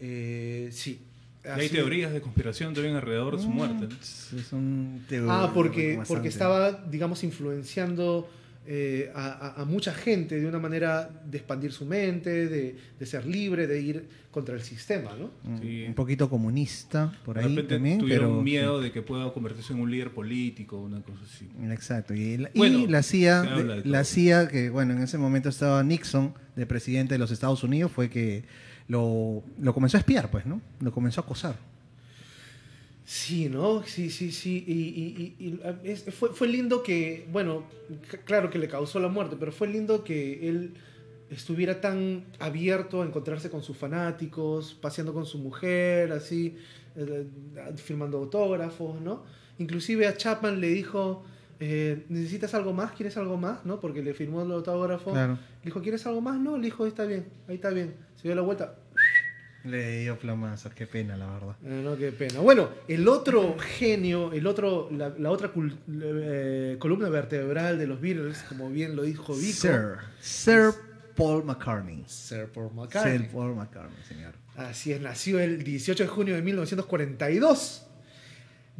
Eh, 0.00 0.68
sí. 0.72 1.00
Y 1.44 1.48
hay 1.48 1.68
teorías 1.68 2.12
de 2.12 2.20
conspiración 2.20 2.74
también 2.74 2.96
alrededor 2.96 3.36
de 3.36 3.42
su 3.42 3.48
Mm, 3.48 3.54
muerte. 3.54 3.86
¿no? 3.88 4.38
Es 4.38 4.52
un 4.52 5.04
teo- 5.08 5.30
Ah, 5.30 5.50
porque, 5.54 5.98
porque 6.06 6.28
estaba, 6.28 6.72
digamos, 6.90 7.22
influenciando 7.24 8.28
eh, 8.72 9.10
a, 9.16 9.64
mucha 9.66 9.92
gente 9.92 10.38
de 10.38 10.46
una 10.46 10.60
manera 10.60 11.10
de 11.28 11.38
expandir 11.38 11.72
su 11.72 11.84
mente, 11.84 12.48
de, 12.48 12.76
de 13.00 13.06
ser 13.06 13.26
libre, 13.26 13.66
de 13.66 13.80
ir 13.80 14.04
contra 14.30 14.54
el 14.54 14.60
sistema, 14.62 15.10
¿no? 15.18 15.32
un, 15.44 15.86
un 15.88 15.94
poquito 15.94 16.30
comunista 16.30 17.12
por 17.24 17.34
De 17.36 17.42
ahí 17.42 17.48
repente 17.48 17.74
también, 17.74 17.98
tuvieron 17.98 18.28
pero 18.30 18.42
miedo 18.42 18.80
de 18.80 18.92
que 18.92 19.02
pueda 19.02 19.32
convertirse 19.32 19.72
en 19.72 19.80
un 19.80 19.90
líder 19.90 20.12
político, 20.12 20.80
una 20.80 21.00
cosa 21.02 21.18
así. 21.24 21.48
Exacto. 21.68 22.14
Y 22.14 22.36
la, 22.36 22.50
y 22.54 22.58
Bueno, 22.58 22.86
la 22.86 23.02
CIA, 23.02 23.42
de- 23.42 23.84
la. 23.84 24.04
CIA, 24.04 24.46
que 24.46 24.70
bueno, 24.70 24.92
en 24.92 25.02
ese 25.02 25.18
momento 25.18 25.48
estaba 25.48 25.82
Nixon, 25.82 26.32
de 26.54 26.64
presidente 26.64 27.14
de 27.14 27.18
los 27.18 27.32
Estados 27.32 27.64
Unidos, 27.64 27.90
fue 27.90 28.08
que 28.08 28.44
lo, 28.86 29.42
lo 29.60 29.74
comenzó 29.74 29.96
a 29.96 30.00
espiar, 30.00 30.30
pues, 30.30 30.46
¿no? 30.46 30.60
Lo 30.78 30.92
comenzó 30.92 31.22
a 31.22 31.24
acosar. 31.24 31.56
Sí, 33.12 33.48
¿no? 33.48 33.82
Sí, 33.82 34.08
sí, 34.08 34.30
sí. 34.30 34.62
Y, 34.68 34.72
y- 34.72 35.34
y- 35.40 35.48
y, 35.48 35.60
ah, 35.64 35.74
fue, 36.12 36.28
fue 36.28 36.46
lindo 36.46 36.80
que, 36.84 37.26
bueno, 37.32 37.64
claro 38.24 38.50
que 38.50 38.58
le 38.60 38.68
causó 38.68 39.00
la 39.00 39.08
muerte, 39.08 39.34
pero 39.36 39.50
fue 39.50 39.66
lindo 39.66 40.04
que 40.04 40.48
él 40.48 40.74
estuviera 41.28 41.80
tan 41.80 42.24
abierto 42.38 43.02
a 43.02 43.04
encontrarse 43.04 43.50
con 43.50 43.64
sus 43.64 43.76
fanáticos, 43.76 44.74
paseando 44.80 45.12
con 45.12 45.26
su 45.26 45.38
mujer, 45.38 46.12
así, 46.12 46.54
eh, 46.94 47.26
eh, 47.56 47.72
firmando 47.76 48.18
autógrafos, 48.18 49.00
¿no? 49.00 49.24
Inclusive 49.58 50.06
a 50.06 50.16
Chapman 50.16 50.60
le 50.60 50.68
dijo, 50.68 51.24
eh, 51.58 52.04
¿necesitas 52.10 52.54
algo 52.54 52.72
más? 52.72 52.92
¿Quieres 52.92 53.16
algo 53.16 53.36
más? 53.36 53.66
¿No? 53.66 53.80
Porque 53.80 54.02
le 54.04 54.14
firmó 54.14 54.42
el 54.42 54.52
autógrafo. 54.52 55.10
Claro. 55.10 55.32
Le 55.34 55.64
dijo, 55.64 55.82
¿quieres 55.82 56.06
algo 56.06 56.20
más? 56.20 56.38
No, 56.38 56.56
le 56.56 56.66
dijo, 56.66 56.86
está 56.86 57.06
bien, 57.06 57.26
ahí 57.48 57.56
está 57.56 57.70
bien. 57.70 57.92
Se 58.14 58.28
dio 58.28 58.36
la 58.36 58.42
vuelta, 58.42 58.76
Le 59.64 60.00
dio 60.00 60.18
plomazos, 60.18 60.72
qué 60.72 60.86
pena, 60.86 61.16
la 61.16 61.26
verdad. 61.26 61.56
No, 61.60 61.96
qué 61.96 62.12
pena. 62.12 62.40
Bueno, 62.40 62.70
el 62.88 63.06
otro 63.08 63.56
genio, 63.58 64.32
el 64.32 64.46
otro, 64.46 64.88
la, 64.90 65.10
la 65.18 65.30
otra 65.30 65.52
cul- 65.52 65.76
eh, 66.02 66.76
columna 66.78 67.08
vertebral 67.10 67.78
de 67.78 67.86
los 67.86 68.00
Beatles, 68.00 68.42
como 68.48 68.70
bien 68.70 68.96
lo 68.96 69.02
dijo 69.02 69.34
Vico. 69.34 69.52
Sir, 69.52 69.96
Sir 70.20 70.70
Paul 71.14 71.44
McCartney. 71.44 72.04
Sir 72.06 72.46
Paul 72.46 72.72
McCartney. 72.74 73.18
Sir 73.18 73.28
Paul 73.30 73.54
McCartney, 73.54 74.02
señor. 74.08 74.32
Así 74.56 74.92
es, 74.92 75.00
nació 75.00 75.38
el 75.40 75.62
18 75.62 76.04
de 76.04 76.08
junio 76.08 76.34
de 76.34 76.42
1942. 76.42 77.86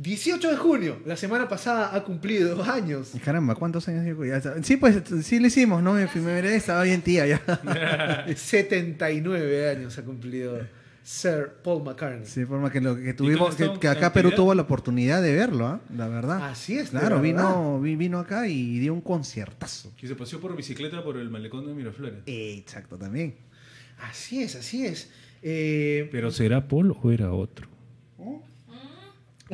18 0.03 0.51
de 0.51 0.57
junio, 0.57 0.99
la 1.05 1.15
semana 1.15 1.47
pasada 1.47 1.95
ha 1.95 2.03
cumplido 2.05 2.55
dos 2.57 2.67
años. 2.69 3.11
Y 3.15 3.19
Caramba, 3.19 3.55
¿cuántos 3.55 3.87
años. 3.89 4.17
Sí, 4.63 4.77
pues 4.79 5.03
sí 5.23 5.39
le 5.39 5.49
hicimos, 5.49 5.83
¿no? 5.83 5.99
En 5.99 6.09
primera 6.09 6.49
estaba 6.55 6.85
bien 6.85 7.03
tía 7.03 7.27
ya. 7.27 8.25
79 8.35 9.69
años 9.71 9.99
ha 9.99 10.03
cumplido 10.03 10.59
Sir 11.03 11.51
Paul 11.63 11.83
McCartney. 11.85 12.27
Sí, 12.27 12.45
forma 12.47 12.71
que 12.71 12.81
lo 12.81 12.97
que 12.97 13.13
tuvimos, 13.15 13.55
que, 13.57 13.89
acá 13.89 14.13
Perú 14.13 14.31
tuvo 14.35 14.55
la 14.55 14.63
oportunidad 14.63 15.21
de 15.23 15.35
verlo, 15.35 15.67
¿ah? 15.67 15.81
La 15.97 16.09
verdad. 16.09 16.49
Así 16.51 16.79
es, 16.79 16.91
Claro, 16.91 17.21
verdad. 17.21 17.23
vino, 17.23 17.81
vi- 17.81 17.97
vino 17.97 18.19
acá 18.19 18.47
y 18.47 18.79
dio 18.79 18.95
un 18.95 19.01
conciertazo. 19.03 19.93
Que 19.99 20.07
se 20.07 20.15
paseó 20.15 20.41
por 20.41 20.57
bicicleta 20.57 21.03
por 21.05 21.17
el 21.19 21.29
malecón 21.31 21.67
de 21.67 21.75
Miraflores. 21.75 22.21
Exacto, 22.27 22.97
también. 22.97 23.35
Así 23.99 24.43
es, 24.43 24.57
así 24.57 24.87
es. 24.87 25.11
Eh, 25.43 26.09
¿Pero 26.13 26.31
será 26.31 26.69
Paul 26.69 26.97
o 27.03 27.11
era 27.13 27.33
otro? 27.33 27.69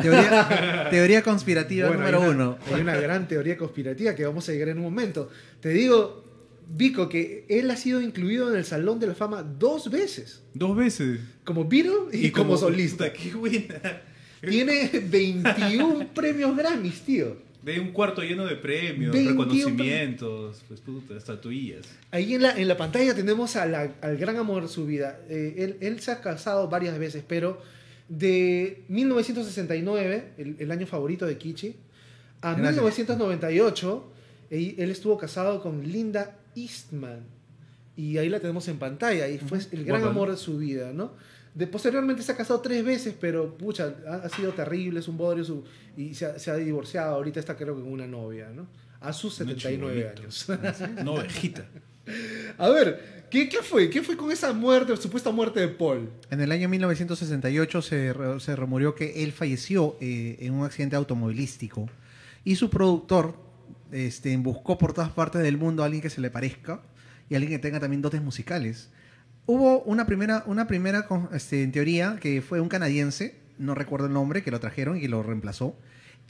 Teoría, 0.00 0.88
teoría 0.90 1.22
conspirativa 1.22 1.88
Bueno, 1.88 2.02
número 2.02 2.22
hay 2.22 2.28
una- 2.28 2.34
uno. 2.48 2.58
Hay 2.74 2.80
una 2.82 2.96
gran 2.96 3.26
teoría 3.28 3.56
conspirativa 3.56 4.14
que 4.14 4.24
vamos 4.24 4.48
a 4.48 4.52
llegar 4.52 4.68
en 4.68 4.78
un 4.78 4.84
momento. 4.84 5.30
Te 5.60 5.70
digo, 5.70 6.24
Vico, 6.68 7.08
que 7.08 7.44
él 7.48 7.70
ha 7.70 7.76
sido 7.76 8.00
incluido 8.00 8.50
en 8.50 8.56
el 8.56 8.64
Salón 8.64 8.98
de 8.98 9.06
la 9.06 9.14
Fama 9.14 9.42
dos 9.42 9.90
veces. 9.90 10.42
Dos 10.52 10.76
veces. 10.76 11.20
Como 11.44 11.64
Beatle 11.66 11.92
y, 12.12 12.30
como, 12.30 12.56
solista. 12.56 13.04
Puta, 13.04 13.12
qué 13.12 13.32
buena. 13.34 14.02
Tiene 14.40 14.90
21 15.08 16.08
premios 16.14 16.56
Grammys, 16.56 17.00
tío. 17.02 17.36
De 17.62 17.80
un 17.80 17.90
cuarto 17.92 18.22
lleno 18.22 18.46
de 18.46 18.54
premios, 18.56 19.12
21 19.12 19.44
reconocimientos, 19.44 20.62
pues 20.68 20.80
puta, 20.80 21.16
estatuillas. 21.16 21.86
Ahí 22.12 22.34
en 22.34 22.42
la, 22.42 22.50
en 22.56 22.68
la 22.68 22.76
pantalla 22.76 23.12
tenemos 23.14 23.56
a 23.56 23.66
la- 23.66 23.92
al 24.02 24.16
gran 24.18 24.36
amor 24.36 24.62
de 24.62 24.68
su 24.68 24.86
vida. 24.86 25.18
Eh, 25.28 25.54
él, 25.58 25.76
él 25.80 25.98
se 26.00 26.12
ha 26.12 26.20
casado 26.20 26.68
varias 26.68 26.96
veces, 26.98 27.24
pero 27.26 27.60
de 28.08 28.84
1969, 28.88 30.32
el, 30.38 30.56
el 30.58 30.70
año 30.70 30.86
favorito 30.86 31.26
de 31.26 31.36
Kichi, 31.38 31.76
a 32.40 32.54
Gracias. 32.54 32.74
1998, 32.82 34.12
él, 34.50 34.74
él 34.78 34.90
estuvo 34.90 35.16
casado 35.18 35.62
con 35.62 35.82
Linda 35.90 36.36
Eastman. 36.54 37.20
Y 37.96 38.18
ahí 38.18 38.28
la 38.28 38.40
tenemos 38.40 38.68
en 38.68 38.78
pantalla. 38.78 39.26
Y 39.28 39.38
fue 39.38 39.58
el 39.72 39.84
gran 39.84 40.04
amor 40.04 40.30
de 40.30 40.36
su 40.36 40.58
vida, 40.58 40.92
¿no? 40.92 41.12
De, 41.54 41.66
posteriormente 41.66 42.22
se 42.22 42.32
ha 42.32 42.36
casado 42.36 42.60
tres 42.60 42.84
veces, 42.84 43.14
pero 43.18 43.56
pucha, 43.56 43.94
ha, 44.06 44.16
ha 44.16 44.28
sido 44.28 44.52
terrible, 44.52 45.00
es 45.00 45.08
un 45.08 45.16
bodrio 45.16 45.42
su- 45.44 45.64
y 45.96 46.12
se 46.12 46.26
ha, 46.26 46.38
se 46.38 46.50
ha 46.50 46.56
divorciado. 46.56 47.14
Ahorita 47.14 47.40
está 47.40 47.56
creo 47.56 47.74
que 47.74 47.80
con 47.82 47.90
una 47.90 48.06
novia, 48.06 48.50
¿no? 48.54 48.66
A 49.00 49.12
sus 49.14 49.40
Una 49.40 49.52
79 49.54 50.12
chibolita. 50.14 50.20
años. 50.22 50.48
Una 51.00 51.10
ovejita. 51.12 51.66
A 52.58 52.68
ver, 52.68 53.15
¿qué, 53.30 53.48
¿qué 53.48 53.58
fue? 53.62 53.90
¿Qué 53.90 54.02
fue 54.02 54.16
con 54.16 54.30
esa 54.30 54.52
muerte, 54.52 54.96
supuesta 54.96 55.30
muerte 55.30 55.60
de 55.60 55.68
Paul? 55.68 56.10
En 56.30 56.40
el 56.40 56.52
año 56.52 56.68
1968 56.68 57.82
se, 57.82 58.12
re- 58.12 58.40
se 58.40 58.56
rumoreó 58.56 58.94
que 58.94 59.22
él 59.24 59.32
falleció 59.32 59.96
eh, 60.00 60.36
en 60.40 60.54
un 60.54 60.64
accidente 60.64 60.96
automovilístico 60.96 61.88
y 62.44 62.56
su 62.56 62.70
productor 62.70 63.34
este, 63.92 64.36
buscó 64.36 64.78
por 64.78 64.92
todas 64.92 65.10
partes 65.10 65.42
del 65.42 65.58
mundo 65.58 65.82
a 65.82 65.86
alguien 65.86 66.02
que 66.02 66.10
se 66.10 66.20
le 66.20 66.30
parezca 66.30 66.80
y 67.28 67.34
alguien 67.34 67.52
que 67.52 67.58
tenga 67.58 67.80
también 67.80 68.02
dotes 68.02 68.22
musicales. 68.22 68.90
Hubo 69.46 69.82
una 69.82 70.06
primera, 70.06 70.42
una 70.46 70.66
primera 70.66 71.06
este, 71.32 71.62
en 71.62 71.72
teoría 71.72 72.18
que 72.20 72.42
fue 72.42 72.60
un 72.60 72.68
canadiense, 72.68 73.36
no 73.58 73.74
recuerdo 73.74 74.06
el 74.06 74.12
nombre, 74.12 74.42
que 74.42 74.50
lo 74.50 74.60
trajeron 74.60 74.96
y 74.96 75.00
que 75.00 75.08
lo 75.08 75.22
reemplazó. 75.22 75.76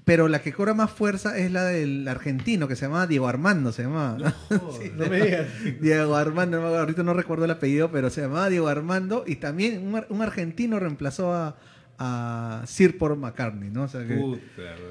Pero 0.06 0.28
la 0.28 0.40
que 0.40 0.52
cobra 0.52 0.72
más 0.72 0.90
fuerza 0.92 1.36
es 1.36 1.50
la 1.50 1.64
del 1.64 2.06
argentino, 2.06 2.68
que 2.68 2.76
se 2.76 2.86
llama 2.86 3.08
Diego 3.08 3.26
Armando, 3.26 3.72
se 3.72 3.82
llama. 3.82 4.16
Sí, 4.80 4.92
no 4.96 5.06
me 5.06 5.20
digas. 5.20 5.46
Diego 5.80 6.14
Armando, 6.14 6.64
ahorita 6.64 7.02
no 7.02 7.12
recuerdo 7.12 7.44
el 7.44 7.50
apellido, 7.50 7.90
pero 7.90 8.08
se 8.08 8.20
llamaba 8.20 8.48
Diego 8.48 8.68
Armando 8.68 9.24
y 9.26 9.36
también 9.36 9.84
un, 9.84 10.04
un 10.08 10.22
argentino 10.22 10.78
reemplazó 10.78 11.32
a, 11.34 11.56
a 11.98 12.62
Sir 12.66 12.98
Paul 12.98 13.16
McCartney, 13.16 13.68
¿no? 13.70 13.82
O 13.82 13.88
sea 13.88 14.06
que 14.06 14.14
Puta, 14.14 14.40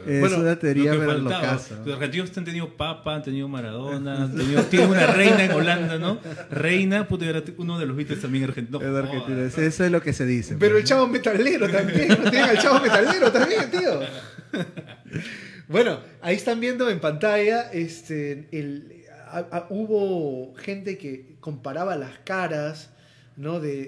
es 0.06 0.22
weón. 0.22 0.42
una 0.42 0.60
teoría 0.60 0.94
Lo 0.94 1.00
que 1.00 1.06
pero 1.06 1.12
faltaba. 1.22 1.42
locaza. 1.46 1.76
Los 1.86 1.94
argentinos 1.96 2.38
han 2.38 2.44
tenido 2.44 2.76
Papa, 2.76 3.16
han 3.16 3.24
tenido 3.24 3.48
Maradona, 3.48 4.24
han 4.24 4.36
tenido, 4.36 4.64
tienen 4.64 4.90
una 4.90 5.08
reina 5.08 5.46
en 5.46 5.52
Holanda, 5.52 5.98
¿no? 5.98 6.20
Reina, 6.52 7.08
puta, 7.08 7.24
era 7.26 7.42
uno 7.56 7.80
de 7.80 7.86
los 7.86 7.96
Beatles 7.96 8.20
también 8.22 8.44
argentino. 8.44 8.82
Es 8.82 8.88
argentino, 8.94 9.40
eso- 9.44 9.62
eso 9.62 9.86
es 9.86 9.92
lo 9.92 10.02
que 10.02 10.12
se 10.12 10.26
dice. 10.26 10.58
Pero 10.60 10.74
pues, 10.74 10.84
el 10.84 10.90
chavo 10.90 11.08
metalero 11.08 11.70
también. 11.70 12.10
¿no? 12.10 12.30
Tienen 12.30 12.50
al 12.50 12.58
chavo 12.60 12.82
metalero 12.82 13.32
también, 13.32 13.72
tío. 13.72 14.02
Bueno, 15.68 16.00
ahí 16.22 16.36
están 16.36 16.60
viendo 16.60 16.90
en 16.90 17.00
pantalla, 17.00 17.72
este, 17.72 18.48
el, 18.52 19.04
a- 19.28 19.40
a- 19.52 19.68
hubo 19.72 20.54
gente 20.56 20.98
que 20.98 21.38
comparaba 21.40 21.96
las 21.96 22.20
caras, 22.20 22.92
¿no? 23.36 23.60
De, 23.60 23.82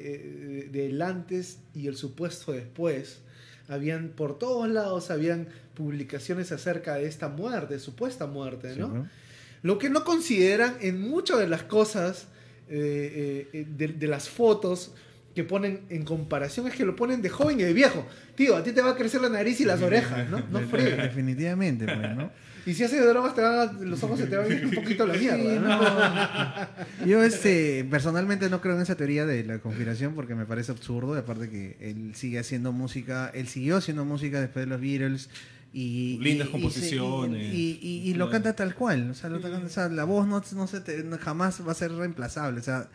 eh, 0.64 0.70
del 0.72 1.02
antes 1.02 1.60
y 1.76 1.88
el 1.88 1.96
supuesto 1.96 2.52
después. 2.52 3.20
Habían, 3.68 4.10
por 4.10 4.40
todos 4.40 4.68
lados, 4.70 5.12
habían 5.12 5.50
publicaciones 5.76 6.52
acerca 6.52 6.96
de 6.96 7.06
esta 7.08 7.28
muerte, 7.28 7.78
supuesta 7.80 8.26
muerte, 8.26 8.74
Sí, 8.74 8.80
¿no? 8.80 8.88
¿no? 8.90 9.10
Lo 9.62 9.78
que 9.78 9.90
no 9.90 10.04
consideran 10.04 10.78
en 10.82 11.00
muchas 11.02 11.38
de 11.40 11.48
las 11.48 11.64
cosas, 11.64 12.28
eh, 12.70 13.48
eh, 13.54 13.66
de, 13.70 13.90
de 13.90 14.08
las 14.08 14.30
fotos 14.30 14.94
que 15.38 15.44
ponen 15.44 15.82
en 15.90 16.04
comparación, 16.04 16.68
es 16.68 16.74
que 16.74 16.84
lo 16.84 16.96
ponen 16.96 17.22
de 17.22 17.30
joven 17.30 17.60
y 17.60 17.64
de 17.64 17.72
viejo. 17.74 18.06
Tío, 18.36 18.56
a 18.58 18.64
ti 18.64 18.72
te 18.72 18.82
va 18.82 18.92
a 18.92 18.96
crecer 18.96 19.22
la 19.22 19.30
nariz 19.30 19.62
y 19.62 19.66
las 19.66 19.82
orejas, 19.84 20.28
¿no? 20.30 20.42
No 20.52 20.60
fregues. 20.72 20.98
Definitivamente, 20.98 21.86
pues, 21.86 22.16
¿no? 22.16 22.32
Y 22.66 22.74
si 22.74 22.84
haces 22.84 23.06
drogas, 23.06 23.34
te 23.36 23.42
van 23.42 23.56
a- 23.70 23.72
los 23.72 24.02
ojos 24.04 24.20
se 24.20 24.26
te 24.26 24.36
van 24.36 24.52
a 24.52 24.54
ir 24.56 24.66
un 24.66 24.72
poquito 24.72 25.04
a 25.04 25.08
la 25.08 25.14
mierda, 25.14 25.60
¿no? 27.00 27.06
Yo 27.06 27.24
este, 27.24 27.86
personalmente 27.90 28.50
no 28.50 28.60
creo 28.62 28.76
en 28.76 28.82
esa 28.82 28.96
teoría 28.96 29.26
de 29.26 29.44
la 29.44 29.60
conspiración 29.60 30.16
porque 30.16 30.36
me 30.36 30.46
parece 30.46 30.72
absurdo, 30.72 31.16
y 31.16 31.20
aparte 31.20 31.50
que 31.50 31.78
él 31.80 32.14
sigue 32.16 32.40
haciendo 32.40 32.72
música, 32.72 33.32
él 33.34 33.48
siguió 33.48 33.78
haciendo 33.78 34.06
música 34.06 34.42
después 34.42 34.66
de 34.66 34.70
los 34.70 34.82
Beatles 34.82 35.30
y 35.72 36.18
Lindas 36.22 36.48
y- 36.48 36.50
y- 36.50 36.52
composiciones. 36.52 37.54
y, 37.54 37.80
y- 37.82 38.10
y 38.10 38.14
lo 38.16 38.30
canta 38.30 38.56
tal 38.56 38.74
cual, 38.76 39.12
o 39.12 39.14
sea, 39.14 39.30
lo 39.30 39.38
o 39.38 39.70
sea, 39.70 39.88
la 39.90 40.04
voz 40.04 40.28
no, 40.28 40.44
no 40.56 40.68
se 40.68 40.82
te- 40.82 41.06
jamás 41.20 41.62
va 41.66 41.72
a 41.72 41.76
ser 41.76 41.92
reemplazable, 41.92 42.60
o 42.60 42.64
sea, 42.64 42.90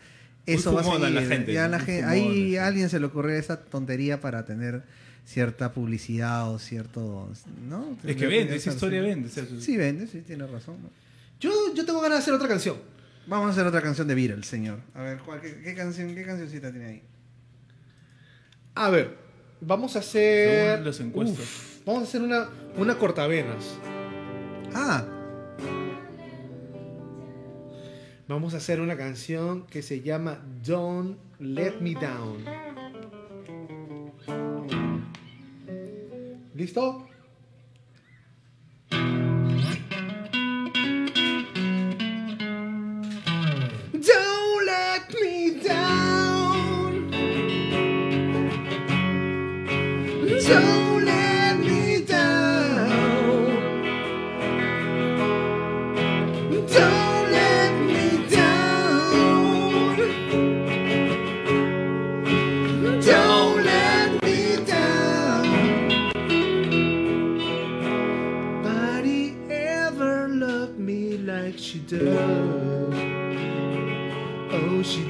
eso 0.45 0.73
va 0.73 0.81
a 0.81 0.83
seguir. 0.83 1.09
La 1.09 1.21
gente. 1.21 1.53
La 1.53 1.79
gente 1.79 2.03
ahí 2.03 2.57
a 2.57 2.67
alguien 2.67 2.89
se 2.89 2.99
le 2.99 3.05
ocurrió 3.05 3.35
esa 3.35 3.57
tontería 3.57 4.19
para 4.19 4.45
tener 4.45 4.83
cierta 5.25 5.73
publicidad 5.73 6.49
o 6.51 6.59
cierto. 6.59 7.29
¿no? 7.67 7.97
Es 8.03 8.15
que 8.15 8.27
vende, 8.27 8.55
esa 8.55 8.71
historia 8.71 9.01
vende. 9.01 9.29
Sí, 9.29 9.77
vende, 9.77 10.07
sí, 10.07 10.21
tiene 10.21 10.45
razón. 10.47 10.77
Yo, 11.39 11.51
yo 11.73 11.85
tengo 11.85 12.01
ganas 12.01 12.19
de 12.19 12.21
hacer 12.23 12.33
otra 12.33 12.47
canción. 12.47 12.77
Vamos 13.25 13.47
a 13.47 13.51
hacer 13.51 13.65
otra 13.65 13.81
canción 13.81 14.07
de 14.07 14.15
Beatles, 14.15 14.45
señor. 14.45 14.79
A 14.93 15.01
ver, 15.01 15.19
¿cuál, 15.19 15.39
qué, 15.39 15.61
qué, 15.61 15.73
canción, 15.73 16.13
¿qué 16.13 16.25
cancioncita 16.25 16.71
tiene 16.71 16.85
ahí? 16.85 17.01
A 18.75 18.89
ver, 18.89 19.15
vamos 19.61 19.95
a 19.95 19.99
hacer. 19.99 20.71
Según 20.71 20.85
las 20.85 20.99
encuestas. 20.99 21.45
Vamos 21.85 22.01
a 22.01 22.05
hacer 22.05 22.21
una, 22.21 22.49
una 22.77 22.97
cortavenas. 22.97 23.75
Ah, 24.73 25.05
Vamos 28.27 28.53
a 28.53 28.57
hacer 28.57 28.79
una 28.79 28.95
canción 28.95 29.67
que 29.67 29.81
se 29.81 30.01
llama 30.01 30.41
Don't 30.65 31.17
Let 31.39 31.81
Me 31.81 31.93
Down. 31.93 32.45
¿Listo? 36.55 37.07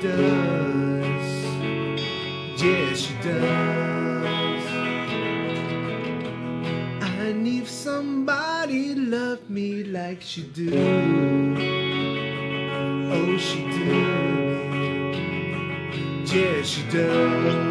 does. 0.03 1.45
Yeah, 2.61 2.93
she 2.93 3.13
does. 3.23 4.65
I 7.01 7.31
need 7.31 7.67
somebody 7.67 8.95
love 8.95 9.49
me 9.49 9.85
like 9.85 10.21
she 10.21 10.43
do. 10.43 10.71
Oh, 13.13 13.37
she 13.37 13.59
do. 13.75 13.91
Yeah, 16.25 16.61
she 16.63 16.83
does. 16.91 17.62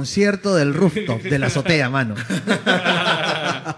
Concierto 0.00 0.54
del 0.56 0.72
rooftop, 0.72 1.20
de 1.20 1.38
la 1.38 1.48
azotea, 1.48 1.90
mano. 1.90 2.14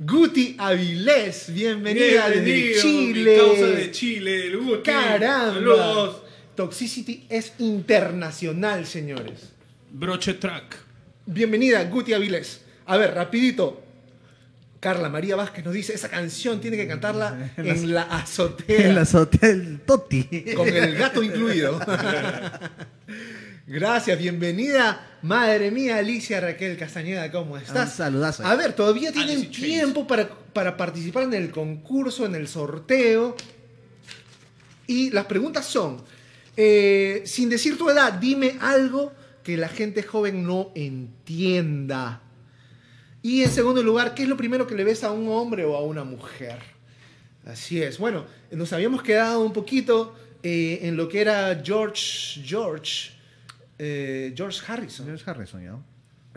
Guti 0.00 0.56
Avilés, 0.58 1.54
bienvenida 1.54 2.28
desde 2.28 2.80
Chile. 2.82 3.30
mi 3.30 3.38
causa 3.38 3.66
de 3.66 3.90
Chile, 3.92 4.46
el 4.48 4.56
Guti. 4.58 4.82
Caramba. 4.82 5.54
Saludos. 5.54 6.22
Toxicity 6.56 7.26
es 7.28 7.52
internacional, 7.60 8.84
señores. 8.84 9.52
Broche 9.92 10.34
track. 10.34 10.76
Bienvenida, 11.24 11.84
Guti 11.84 12.14
Avilés. 12.14 12.62
A 12.86 12.96
ver, 12.96 13.14
rapidito. 13.14 13.80
Carla 14.80 15.08
María 15.08 15.36
Vázquez 15.36 15.64
nos 15.64 15.72
dice, 15.72 15.94
esa 15.94 16.08
canción 16.08 16.60
tiene 16.60 16.76
que 16.76 16.88
cantarla 16.88 17.52
en 17.56 17.94
la 17.94 18.02
azotea. 18.02 18.88
En 18.88 18.96
la 18.96 19.02
azotea 19.02 19.50
del 19.50 19.82
Toti. 19.82 20.24
Con 20.56 20.66
el 20.66 20.96
gato 20.96 21.22
incluido. 21.22 21.78
Gracias, 23.74 24.16
bienvenida. 24.16 25.18
Madre 25.22 25.72
mía, 25.72 25.96
Alicia 25.96 26.40
Raquel 26.40 26.76
Castañeda, 26.76 27.28
¿cómo 27.32 27.58
estás? 27.58 27.90
Un 27.90 27.96
saludazo. 27.96 28.46
A 28.46 28.54
ver, 28.54 28.72
todavía 28.72 29.10
tienen 29.10 29.50
tiempo 29.50 30.06
para, 30.06 30.28
para 30.28 30.76
participar 30.76 31.24
en 31.24 31.34
el 31.34 31.50
concurso, 31.50 32.24
en 32.24 32.36
el 32.36 32.46
sorteo. 32.46 33.34
Y 34.86 35.10
las 35.10 35.26
preguntas 35.26 35.66
son, 35.66 36.00
eh, 36.56 37.24
sin 37.26 37.48
decir 37.48 37.76
tu 37.76 37.90
edad, 37.90 38.12
dime 38.12 38.58
algo 38.60 39.12
que 39.42 39.56
la 39.56 39.66
gente 39.66 40.04
joven 40.04 40.46
no 40.46 40.70
entienda. 40.76 42.22
Y 43.22 43.42
en 43.42 43.50
segundo 43.50 43.82
lugar, 43.82 44.14
¿qué 44.14 44.22
es 44.22 44.28
lo 44.28 44.36
primero 44.36 44.68
que 44.68 44.76
le 44.76 44.84
ves 44.84 45.02
a 45.02 45.10
un 45.10 45.28
hombre 45.28 45.64
o 45.64 45.74
a 45.74 45.82
una 45.82 46.04
mujer? 46.04 46.60
Así 47.44 47.82
es. 47.82 47.98
Bueno, 47.98 48.24
nos 48.52 48.72
habíamos 48.72 49.02
quedado 49.02 49.40
un 49.40 49.52
poquito 49.52 50.14
eh, 50.44 50.78
en 50.82 50.96
lo 50.96 51.08
que 51.08 51.20
era 51.20 51.60
George, 51.60 52.40
George, 52.44 53.13
eh, 53.78 54.32
George 54.36 54.60
Harrison. 54.66 55.06
George 55.06 55.24
Harrison, 55.30 55.62
ya. 55.62 55.78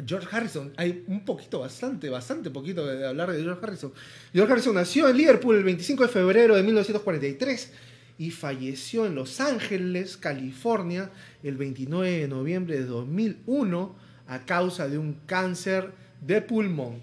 George 0.05 0.27
Harrison, 0.31 0.71
hay 0.77 1.03
un 1.07 1.25
poquito, 1.25 1.59
bastante, 1.61 2.09
bastante 2.09 2.51
poquito 2.51 2.85
de 2.85 3.07
hablar 3.07 3.31
de 3.31 3.41
George 3.41 3.59
Harrison. 3.63 3.91
George 4.31 4.51
Harrison 4.53 4.75
nació 4.75 5.09
en 5.09 5.17
Liverpool 5.17 5.55
el 5.57 5.63
25 5.63 6.03
de 6.03 6.09
febrero 6.09 6.55
de 6.55 6.61
1943 6.63 7.71
y 8.19 8.29
falleció 8.31 9.05
en 9.07 9.15
Los 9.15 9.39
Ángeles, 9.41 10.15
California, 10.17 11.09
el 11.43 11.57
29 11.57 12.09
de 12.19 12.27
noviembre 12.27 12.75
de 12.77 12.85
2001 12.85 13.95
a 14.27 14.45
causa 14.45 14.87
de 14.87 14.97
un 14.99 15.13
cáncer 15.25 15.91
de 16.21 16.41
pulmón. 16.41 17.01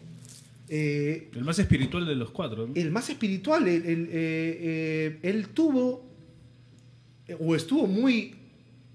Eh, 0.69 1.31
El 1.35 1.45
más 1.45 1.59
espiritual 1.59 2.07
de 2.07 2.15
los 2.15 2.31
cuatro. 2.31 2.67
¿no? 2.67 2.75
el 2.75 2.91
más 2.93 3.11
espiritual, 3.11 3.67
el- 3.69 3.85
el, 3.87 4.05
eh, 4.07 4.09
eh, 4.13 5.19
él 5.23 5.49
tuvo 5.49 6.05
o 7.41 7.55
estuvo 7.57 7.87
muy 7.87 8.35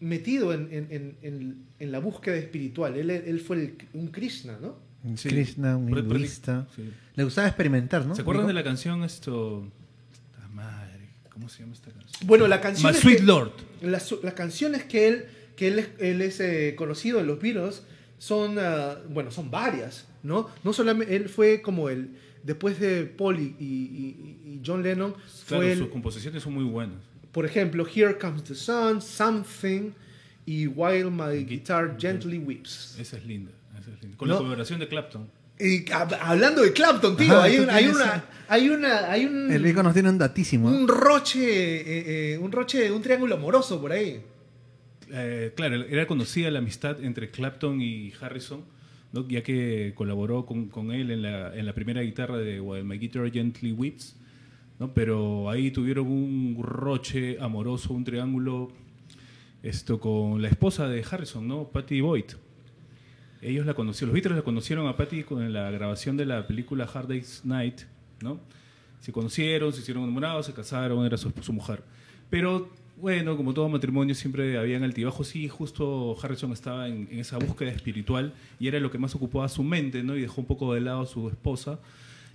metido 0.02 0.54
en, 0.54 0.68
en- 0.72 0.88
en- 0.92 1.16
en- 1.22 1.64
en 1.80 1.92
la 1.92 2.00
búsqueda 2.00 2.36
espiritual. 2.36 2.96
Él, 2.96 3.10
él 3.10 3.40
fue 3.40 3.56
el- 3.58 3.78
un 3.94 4.08
Krishna, 4.08 4.58
¿no? 4.62 4.78
Un 5.04 5.18
Sí. 5.18 5.30
Krishna, 5.30 5.78
un 5.78 5.90
hinduista. 5.98 6.68
sí. 6.76 6.90
Le 7.16 7.24
gustaba 7.24 7.48
experimentar, 7.48 8.06
¿no? 8.06 8.16
¿Se 8.16 8.22
acuerdan 8.22 8.48
de 8.48 8.54
la 8.54 8.64
canción 8.64 9.04
esto? 9.04 9.70
Puta 10.12 10.48
madre, 10.50 11.10
¿cómo 11.30 11.50
se 11.50 11.60
llama 11.64 11.74
esta 11.74 11.92
canción? 11.92 12.28
Bueno, 12.28 12.48
la 12.48 12.62
canción. 12.62 12.92
My 12.92 12.96
es 12.98 13.02
Sweet 13.02 13.18
que- 13.20 13.24
Lord. 13.24 13.52
Las, 13.82 14.14
las 14.24 14.34
canciones 14.34 14.84
que 14.84 15.08
él, 15.08 15.26
que 15.56 15.68
él, 15.70 15.80
es- 15.80 15.90
él 16.00 16.22
es 16.22 16.40
eh, 16.40 16.76
conocido 16.78 17.20
en 17.20 17.28
los 17.28 17.40
Beatles 17.42 17.84
son, 18.18 18.58
ah, 18.60 18.98
bueno, 19.10 19.32
son 19.32 19.50
varias, 19.52 20.06
¿no? 20.24 20.50
No 20.64 20.74
solamente 20.74 21.16
él 21.16 21.30
fue 21.30 21.62
como 21.62 21.90
el, 21.90 22.12
después 22.44 22.80
de 22.80 23.04
Paul 23.06 23.40
y, 23.40 23.56
y- 23.60 24.40
y 24.46 24.62
John 24.66 24.84
Lennon, 24.84 25.12
Claro, 25.14 25.28
fue 25.64 25.72
el, 25.74 25.78
sus 25.80 25.88
composiciones 25.90 26.44
son 26.44 26.54
muy 26.54 26.64
buenas. 26.66 26.98
Por 27.32 27.46
ejemplo, 27.46 27.86
Here 27.88 28.18
Comes 28.18 28.44
the 28.44 28.56
Sun, 28.56 29.02
Something 29.02 29.92
y 30.46 30.68
While 30.68 31.12
My 31.12 31.44
Guitar 31.46 31.96
Gently 32.00 32.38
Weeps. 32.40 32.98
Esa 33.00 33.18
es 33.18 33.26
linda. 33.26 33.52
Esa 33.80 33.92
es 33.92 34.02
linda. 34.02 34.18
Con 34.18 34.28
No. 34.28 34.34
la 34.36 34.40
colaboración 34.40 34.80
de 34.80 34.88
Clapton. 34.88 35.30
Y 35.60 35.84
hab- 35.86 36.18
hablando 36.22 36.62
de 36.62 36.72
Clapton, 36.72 37.18
tío, 37.18 37.34
Ajá, 37.34 37.44
hay, 37.44 37.60
un- 37.60 37.70
hay 37.70 37.88
una, 37.88 38.24
hay 38.48 38.70
una, 38.70 39.12
hay 39.12 39.26
un, 39.26 39.52
El 39.52 39.62
Vico 39.62 39.84
nos 39.84 39.94
tiene 39.94 40.10
un 40.10 40.18
datísimo. 40.18 40.72
¿eh? 40.72 40.74
un 40.74 40.88
roche, 40.88 41.40
eh, 41.42 42.34
eh, 42.34 42.38
un 42.38 42.52
roche, 42.52 42.90
un 42.92 43.02
triángulo 43.02 43.36
amoroso 43.36 43.80
por 43.82 43.92
ahí. 43.92 44.22
Eh, 45.12 45.52
claro, 45.56 45.76
era 45.84 46.06
conocida 46.08 46.50
la 46.52 46.60
amistad 46.60 47.04
entre 47.04 47.30
Clapton 47.30 47.82
y 47.82 48.14
Harrison, 48.22 48.64
¿no? 49.12 49.28
ya 49.28 49.42
que 49.44 49.92
colaboró 49.96 50.46
con, 50.46 50.68
con 50.70 50.92
él 50.92 51.12
en 51.12 51.24
la, 51.24 51.54
en 51.56 51.66
la 51.66 51.74
primera 51.74 52.02
guitarra 52.02 52.38
de 52.38 52.62
While 52.62 52.84
My 52.84 52.98
Guitar 52.98 53.30
Gently 53.32 53.72
Weeps, 53.72 54.16
¿no? 54.80 54.94
pero 54.94 55.50
ahí 55.50 55.72
tuvieron 55.72 56.08
un 56.08 56.58
roche 56.62 57.38
amoroso, 57.40 57.94
un 57.94 58.04
triángulo 58.04 58.70
esto 59.62 60.00
con 60.00 60.42
la 60.42 60.48
esposa 60.48 60.88
de 60.88 61.04
Harrison, 61.10 61.48
¿no? 61.48 61.66
Patty 61.66 62.02
Boyd. 62.02 62.32
Ellos 63.42 63.66
la 63.66 63.74
conocieron, 63.74 64.10
los 64.10 64.14
Beatles 64.16 64.38
la 64.38 64.44
conocieron 64.44 64.88
a 64.88 64.96
Patty 64.96 65.24
con 65.24 65.52
la 65.52 65.70
grabación 65.72 66.18
de 66.18 66.26
la 66.26 66.48
película 66.48 66.90
Hard 66.92 67.08
Day's 67.10 67.42
Night, 67.44 67.82
¿no? 68.22 68.40
Se 69.02 69.12
conocieron, 69.12 69.72
se 69.74 69.82
hicieron 69.82 70.04
enamorados, 70.04 70.46
se 70.46 70.54
casaron, 70.54 71.06
era 71.06 71.18
su, 71.18 71.32
su 71.42 71.54
mujer. 71.54 71.84
Pero 72.30 72.70
bueno, 73.00 73.38
como 73.38 73.54
todo 73.54 73.70
matrimonio 73.70 74.14
siempre 74.14 74.58
habían 74.58 74.84
altibajos 74.84 75.34
y 75.36 75.48
justo 75.48 76.18
Harrison 76.22 76.52
estaba 76.52 76.90
en, 76.90 77.08
esa 77.12 77.38
búsqueda 77.38 77.72
espiritual 77.72 78.34
y 78.60 78.68
era 78.68 78.80
lo 78.80 78.92
que 78.92 78.98
más 78.98 79.16
ocupaba 79.16 79.48
su 79.48 79.64
mente, 79.64 80.04
¿no? 80.04 80.18
Y 80.18 80.22
dejó 80.22 80.42
un 80.42 80.48
poco 80.48 80.74
de 80.74 80.82
lado 80.82 81.02
a 81.02 81.06
su 81.06 81.30
esposa. 81.30 81.80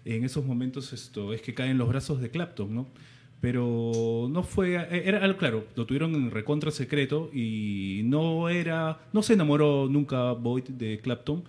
En 0.05 0.25
esos 0.25 0.45
momentos 0.45 0.93
esto 0.93 1.33
es 1.33 1.41
que 1.43 1.55
cae 1.55 1.71
en 1.71 1.79
los 1.79 1.89
brazos 1.89 2.21
de 2.21 2.31
Clapton, 2.31 2.75
¿no? 2.75 2.87
Pero 3.41 4.27
no 4.31 4.43
fue, 4.43 4.75
era 5.07 5.23
algo 5.23 5.39
claro, 5.39 5.67
lo 5.77 5.85
tuvieron 5.87 6.15
en 6.15 6.31
recontra 6.31 6.71
secreto 6.71 7.31
y 7.33 8.01
no 8.05 8.49
era, 8.49 9.01
no 9.13 9.23
se 9.23 9.35
enamoró 9.35 9.87
nunca 9.91 10.33
Boyd 10.33 10.65
de 10.65 10.99
Clapton. 11.01 11.45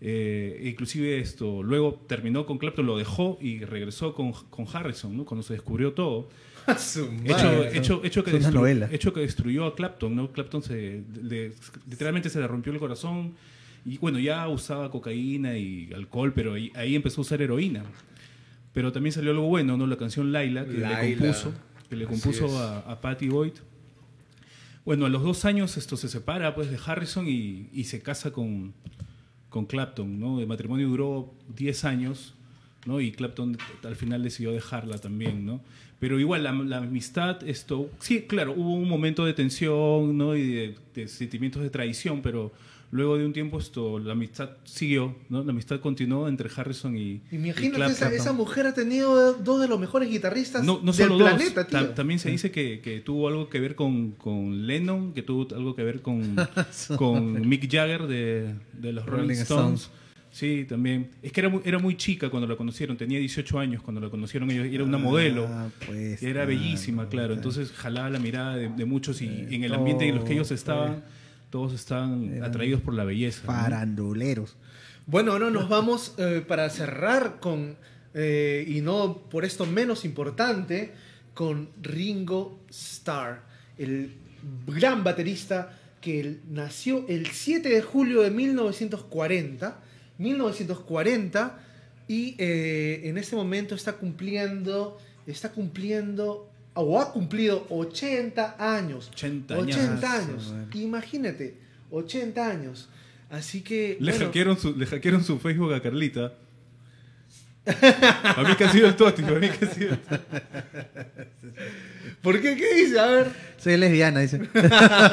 Eh, 0.00 0.62
inclusive 0.70 1.18
esto, 1.18 1.62
luego 1.62 2.00
terminó 2.06 2.46
con 2.46 2.58
Clapton, 2.58 2.86
lo 2.86 2.96
dejó 2.98 3.38
y 3.40 3.60
regresó 3.64 4.14
con, 4.14 4.32
con 4.50 4.66
Harrison, 4.72 5.16
¿no? 5.16 5.24
Cuando 5.24 5.42
se 5.42 5.54
descubrió 5.54 5.92
todo. 5.92 6.28
Hecho, 7.24 7.64
hecho, 7.72 8.00
hecho, 8.04 8.22
que 8.22 8.30
Es 8.30 8.36
una 8.36 8.48
destru- 8.50 8.54
novela. 8.54 8.88
hecho 8.92 9.12
que 9.14 9.20
destruyó 9.20 9.64
a 9.64 9.74
Clapton, 9.74 10.14
¿no? 10.14 10.30
Clapton 10.32 10.62
se, 10.62 11.02
le- 11.22 11.52
literalmente 11.88 12.28
se 12.28 12.40
le 12.40 12.46
rompió 12.46 12.72
el 12.74 12.78
corazón 12.78 13.32
y 13.88 13.98
bueno, 13.98 14.18
ya 14.18 14.46
usaba 14.48 14.90
cocaína 14.90 15.56
y 15.56 15.90
alcohol, 15.94 16.32
pero 16.34 16.54
ahí, 16.54 16.70
ahí 16.74 16.94
empezó 16.94 17.20
a 17.20 17.22
usar 17.22 17.40
heroína. 17.40 17.84
Pero 18.74 18.92
también 18.92 19.12
salió 19.12 19.30
algo 19.30 19.46
bueno, 19.48 19.76
¿no? 19.76 19.86
La 19.86 19.96
canción 19.96 20.30
Laila, 20.30 20.66
que 20.66 20.78
Laila. 20.78 21.00
le 21.00 21.16
compuso, 21.16 21.54
que 21.88 21.96
le 21.96 22.04
compuso 22.06 22.58
a, 22.58 22.80
a 22.80 23.00
Patty 23.00 23.28
Boyd. 23.28 23.54
Bueno, 24.84 25.06
a 25.06 25.08
los 25.08 25.22
dos 25.22 25.44
años 25.44 25.76
esto 25.76 25.96
se 25.96 26.08
separa 26.08 26.54
pues 26.54 26.70
de 26.70 26.78
Harrison 26.84 27.26
y, 27.26 27.68
y 27.72 27.84
se 27.84 28.00
casa 28.02 28.30
con, 28.30 28.74
con 29.48 29.66
Clapton, 29.66 30.20
¿no? 30.20 30.40
El 30.40 30.46
matrimonio 30.46 30.88
duró 30.88 31.34
10 31.56 31.84
años, 31.84 32.34
¿no? 32.86 33.00
Y 33.00 33.12
Clapton 33.12 33.56
al 33.84 33.96
final 33.96 34.22
decidió 34.22 34.52
dejarla 34.52 34.98
también, 34.98 35.46
¿no? 35.46 35.60
Pero 35.98 36.20
igual 36.20 36.44
la, 36.44 36.52
la 36.52 36.78
amistad, 36.78 37.42
esto, 37.48 37.90
sí, 38.00 38.22
claro, 38.22 38.52
hubo 38.52 38.74
un 38.74 38.88
momento 38.88 39.24
de 39.24 39.32
tensión, 39.32 40.16
¿no? 40.16 40.36
Y 40.36 40.52
de, 40.52 40.74
de 40.94 41.08
sentimientos 41.08 41.62
de 41.62 41.70
traición, 41.70 42.22
pero 42.22 42.52
luego 42.90 43.18
de 43.18 43.26
un 43.26 43.32
tiempo 43.32 43.58
esto, 43.58 43.98
la 43.98 44.12
amistad 44.12 44.50
siguió, 44.64 45.14
¿no? 45.28 45.42
La 45.44 45.50
amistad 45.52 45.80
continuó 45.80 46.26
entre 46.28 46.48
Harrison 46.54 46.96
y, 46.96 47.20
y 47.30 47.36
Imagínate, 47.36 47.84
esa, 47.92 47.96
Clapton. 48.06 48.12
esa 48.20 48.32
mujer 48.32 48.66
ha 48.66 48.74
tenido 48.74 49.34
dos 49.34 49.60
de 49.60 49.68
los 49.68 49.78
mejores 49.78 50.08
guitarristas 50.10 50.64
No, 50.64 50.80
no 50.82 50.92
del 50.92 51.08
solo 51.08 51.18
dos, 51.18 51.28
planeta, 51.34 51.66
tío. 51.66 51.78
ta- 51.88 51.94
también 51.94 52.18
se 52.18 52.30
dice 52.30 52.50
que, 52.50 52.80
que 52.80 53.00
tuvo 53.00 53.28
algo 53.28 53.48
que 53.50 53.60
ver 53.60 53.74
con, 53.74 54.12
con 54.12 54.66
Lennon, 54.66 55.12
que 55.12 55.22
tuvo 55.22 55.54
algo 55.54 55.74
que 55.76 55.84
ver 55.84 56.00
con, 56.02 56.34
con 56.96 57.46
Mick 57.48 57.70
Jagger 57.70 58.06
de, 58.06 58.54
de 58.72 58.92
los 58.92 59.04
Rolling, 59.06 59.22
Rolling 59.28 59.34
Stones. 59.42 59.80
Stones. 59.82 59.98
Sí, 60.30 60.66
también. 60.68 61.08
Es 61.22 61.32
que 61.32 61.40
era 61.40 61.48
muy, 61.48 61.62
era 61.64 61.78
muy 61.78 61.96
chica 61.96 62.28
cuando 62.28 62.46
la 62.46 62.54
conocieron, 62.54 62.96
tenía 62.98 63.18
18 63.18 63.58
años 63.58 63.82
cuando 63.82 64.00
la 64.00 64.10
conocieron 64.10 64.50
ellos, 64.50 64.66
y 64.70 64.74
era 64.74 64.84
una 64.84 64.98
modelo. 64.98 65.46
Ah, 65.48 65.68
pues, 65.86 66.22
y 66.22 66.26
era 66.26 66.44
bellísima, 66.44 67.08
claro. 67.08 67.32
Entonces 67.34 67.72
jalaba 67.72 68.10
la 68.10 68.18
mirada 68.18 68.54
de, 68.56 68.68
de 68.68 68.84
muchos 68.84 69.22
y 69.22 69.26
en 69.50 69.64
el 69.64 69.72
ambiente 69.72 70.06
en 70.06 70.16
los 70.16 70.24
que 70.24 70.34
ellos 70.34 70.50
estaban, 70.50 71.02
todos 71.50 71.72
estaban 71.72 72.42
atraídos 72.42 72.80
por 72.80 72.94
la 72.94 73.04
belleza. 73.04 73.42
¿no? 73.46 73.52
Faranduleros. 73.52 74.56
Bueno, 75.06 75.32
ahora 75.32 75.50
nos 75.50 75.68
vamos 75.68 76.14
eh, 76.18 76.44
para 76.46 76.68
cerrar 76.68 77.40
con, 77.40 77.76
eh, 78.14 78.64
y 78.68 78.82
no 78.82 79.22
por 79.30 79.44
esto 79.44 79.64
menos 79.64 80.04
importante, 80.04 80.92
con 81.32 81.70
Ringo 81.80 82.60
Starr, 82.68 83.42
el 83.78 84.12
gran 84.66 85.04
baterista 85.04 85.78
que 86.00 86.40
nació 86.48 87.06
el 87.08 87.26
7 87.26 87.68
de 87.68 87.80
julio 87.82 88.22
de 88.22 88.30
1940, 88.30 89.80
1940, 90.18 91.58
y 92.06 92.34
eh, 92.38 93.02
en 93.04 93.18
este 93.18 93.36
momento 93.36 93.74
está 93.74 93.94
cumpliendo, 93.94 94.98
está 95.26 95.52
cumpliendo, 95.52 96.47
o 96.80 97.00
ha 97.00 97.12
cumplido 97.12 97.66
80 97.70 98.56
años. 98.58 99.08
80 99.12 99.58
80 99.58 100.12
años. 100.12 100.52
años. 100.52 100.74
Imagínate, 100.74 101.56
80 101.90 102.48
años. 102.48 102.88
Así 103.30 103.62
que. 103.62 103.96
Le, 104.00 104.12
bueno, 104.12 104.26
hackearon 104.26 104.58
su, 104.58 104.76
le 104.76 104.86
hackearon 104.86 105.24
su 105.24 105.38
Facebook 105.38 105.74
a 105.74 105.82
Carlita. 105.82 106.34
Para 107.64 108.48
mí 108.48 108.56
que 108.56 108.64
ha 108.64 108.72
sido 108.72 108.86
el 108.86 108.96
Toti, 108.96 109.22
para 109.22 109.40
mí 109.40 109.48
que 109.50 109.64
ha 109.64 109.68
sido 109.68 109.90
el 109.90 109.98
Toti. 109.98 110.22
¿Por 112.22 112.40
qué? 112.40 112.56
¿Qué 112.56 112.74
dice? 112.74 112.98
A 112.98 113.06
ver. 113.06 113.26
Soy 113.58 113.76
lesbiana, 113.76 114.20
dice. 114.20 114.40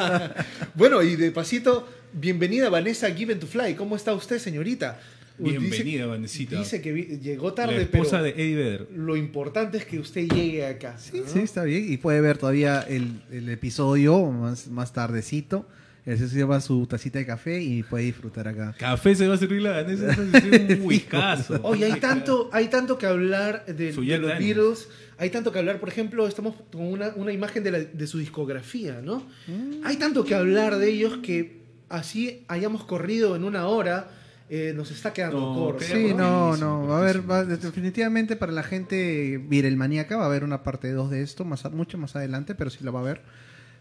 bueno, 0.75 1.01
y 1.01 1.15
de 1.15 1.31
pasito, 1.31 1.87
bienvenida 2.13 2.69
Vanessa 2.69 3.11
Given 3.11 3.39
to 3.39 3.47
Fly. 3.47 3.75
¿Cómo 3.75 3.95
está 3.95 4.13
usted, 4.13 4.39
señorita? 4.39 4.99
Dice- 5.37 5.57
Bienvenida, 5.59 6.05
Vanesita. 6.05 6.57
Dice 6.59 6.81
que 6.81 6.91
vi- 6.93 7.19
llegó 7.19 7.53
tarde, 7.53 7.75
La 7.75 7.81
esposa 7.81 8.21
pero 8.21 8.23
de 8.23 8.29
Eddie 8.31 8.55
Vedder. 8.55 8.87
lo 8.95 9.15
importante 9.17 9.77
es 9.77 9.85
que 9.85 9.99
usted 9.99 10.27
llegue 10.29 10.65
acá. 10.65 10.97
Sí, 10.97 11.21
sí, 11.27 11.39
está 11.39 11.63
bien. 11.63 11.91
Y 11.91 11.97
puede 11.97 12.21
ver 12.21 12.37
todavía 12.37 12.81
el, 12.81 13.21
el 13.31 13.49
episodio 13.49 14.23
más, 14.31 14.67
más 14.69 14.93
tardecito. 14.93 15.67
Ese 16.05 16.27
se 16.29 16.35
lleva 16.35 16.61
su 16.61 16.85
tacita 16.85 17.17
de 17.17 17.25
café 17.25 17.59
y 17.61 17.81
puede 17.81 18.05
disfrutar 18.05 18.47
acá. 18.47 18.75
Café 18.77 19.15
se 19.15 19.27
va 19.27 19.33
a 19.33 19.37
servir 19.37 19.63
la 19.63 19.71
Vanessa. 19.71 20.11
eso 20.11 20.21
es 20.21 20.79
un 20.79 20.81
whiskazo. 20.85 21.59
Oye, 21.63 21.85
hay 21.85 21.99
tanto, 21.99 22.49
hay 22.53 22.67
tanto 22.67 22.97
que 22.99 23.07
hablar 23.07 23.65
de, 23.65 23.73
de 23.73 24.17
los. 24.19 24.37
Beatles. 24.37 24.87
Hay 25.17 25.31
tanto 25.31 25.51
que 25.51 25.57
hablar, 25.59 25.79
por 25.79 25.89
ejemplo, 25.89 26.27
estamos 26.27 26.53
con 26.71 26.83
una, 26.83 27.09
una 27.15 27.31
imagen 27.33 27.63
de, 27.63 27.71
la- 27.71 27.79
de 27.79 28.05
su 28.07 28.19
discografía, 28.19 29.01
¿no? 29.01 29.25
Mm. 29.47 29.81
Hay 29.83 29.95
tanto 29.97 30.23
que 30.25 30.35
hablar 30.35 30.77
de 30.77 30.89
ellos 30.91 31.17
que 31.23 31.61
así 31.89 32.43
hayamos 32.49 32.83
corrido 32.85 33.35
en 33.35 33.43
una 33.43 33.65
hora, 33.67 34.07
eh, 34.49 34.73
nos 34.75 34.91
está 34.91 35.11
quedando 35.13 35.53
corto. 35.55 35.83
Sí, 35.83 36.13
no, 36.13 36.55
no. 36.57 36.87
Va 36.87 36.97
a 36.97 37.01
haber, 37.01 37.29
va- 37.29 37.45
definitivamente 37.45 38.35
para 38.35 38.51
la 38.51 38.63
gente 38.63 39.37
virelmaníaca 39.47 40.17
va 40.17 40.23
a 40.23 40.27
haber 40.27 40.43
una 40.43 40.63
parte 40.63 40.91
2 40.91 41.09
de 41.11 41.21
esto, 41.23 41.45
más, 41.45 41.65
a- 41.65 41.69
mucho 41.69 41.97
más 41.97 42.15
adelante, 42.15 42.53
pero 42.55 42.69
sí 42.69 42.83
la 42.83 42.91
va 42.91 42.99
a 42.99 43.03
haber. 43.03 43.21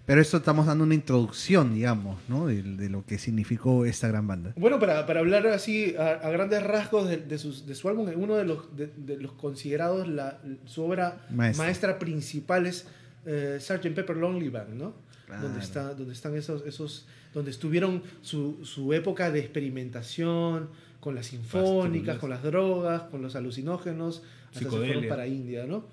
Pero 0.07 0.21
esto 0.21 0.37
estamos 0.37 0.67
dando 0.67 0.85
una 0.85 0.95
introducción, 0.95 1.73
digamos, 1.75 2.19
¿no? 2.29 2.47
De, 2.47 2.63
de 2.63 2.91
lo 2.91 3.07
que 3.07 3.17
significó 3.19 3.87
esta 3.87 4.07
gran 4.09 4.27
banda. 4.27 4.53
Bueno, 4.57 4.79
para, 4.79 5.07
para 5.07 5.21
hablar 5.21 5.47
así 5.47 5.95
a, 5.99 6.09
a 6.27 6.31
grandes 6.31 6.63
rasgos 6.63 7.09
de, 7.09 7.17
de 7.19 7.39
sus- 7.39 7.67
de 7.67 7.75
su 7.75 7.89
álbum, 7.89 8.11
uno 8.17 8.35
de 8.37 8.45
los, 8.45 8.77
de, 8.77 8.91
de 8.99 9.17
los 9.17 9.33
considerados 9.33 10.07
la, 10.07 10.41
su 10.67 10.83
obra 10.85 11.27
Maestra. 11.31 11.65
maestra, 11.65 11.99
principal 11.99 12.67
es 12.67 12.87
eh, 13.25 13.57
Sgt. 13.59 13.95
Pepper 13.95 14.17
Lonely 14.19 14.51
Band, 14.51 14.75
¿no? 14.75 14.93
Claro. 15.35 15.49
Donde, 15.49 15.61
está, 15.65 15.95
donde 15.95 16.13
están 16.15 16.37
esos, 16.37 16.65
esos, 16.67 17.07
donde 17.33 17.51
estuvieron 17.51 18.03
su, 18.23 18.65
su 18.65 18.93
época 18.93 19.31
de 19.31 19.41
experimentación 19.41 20.69
con 21.01 21.15
las 21.15 21.27
sinfónicas, 21.27 22.19
con 22.19 22.31
las 22.31 22.43
drogas, 22.43 23.03
con 23.11 23.23
los 23.23 23.37
alucinógenos, 23.37 24.23
hasta 24.49 24.61
se 24.61 24.67
fueron 24.67 25.07
para 25.09 25.27
India, 25.27 25.67
¿no? 25.67 25.87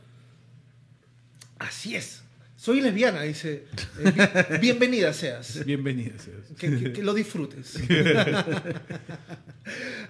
Así 1.60 1.96
es. 1.96 2.24
Soy 2.56 2.80
lesbiana, 2.82 3.24
dice. 3.24 3.66
Eh, 4.00 4.12
bi- 4.52 4.58
bienvenida 4.62 5.12
seas. 5.14 5.66
Bienvenida 5.66 6.14
seas. 6.20 6.46
Que, 6.58 6.78
que- 6.78 6.94
que 6.94 7.04
lo 7.04 7.14
disfrutes. 7.16 7.76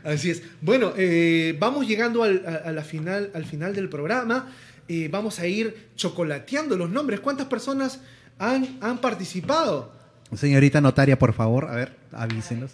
Así 0.04 0.32
es. 0.32 0.44
Bueno, 0.62 0.94
eh, 0.98 1.56
vamos 1.60 1.88
llegando 1.88 2.24
al, 2.24 2.44
a, 2.46 2.70
a 2.70 2.72
la 2.72 2.84
final, 2.84 3.32
al 3.34 3.46
final 3.46 3.76
del 3.76 3.90
programa. 3.90 4.52
Eh, 4.88 5.10
vamos 5.12 5.40
a 5.40 5.48
ir 5.48 5.90
chocolateando 5.96 6.76
los 6.76 6.90
nombres. 6.90 7.20
¿Cuántas 7.20 7.48
personas 7.48 8.02
han, 8.42 8.78
han 8.82 9.00
participado? 9.00 9.92
Señorita 10.36 10.82
notaria, 10.82 11.18
por 11.20 11.34
favor, 11.34 11.66
a 11.66 11.76
ver, 11.76 11.96
avísenos. 12.12 12.72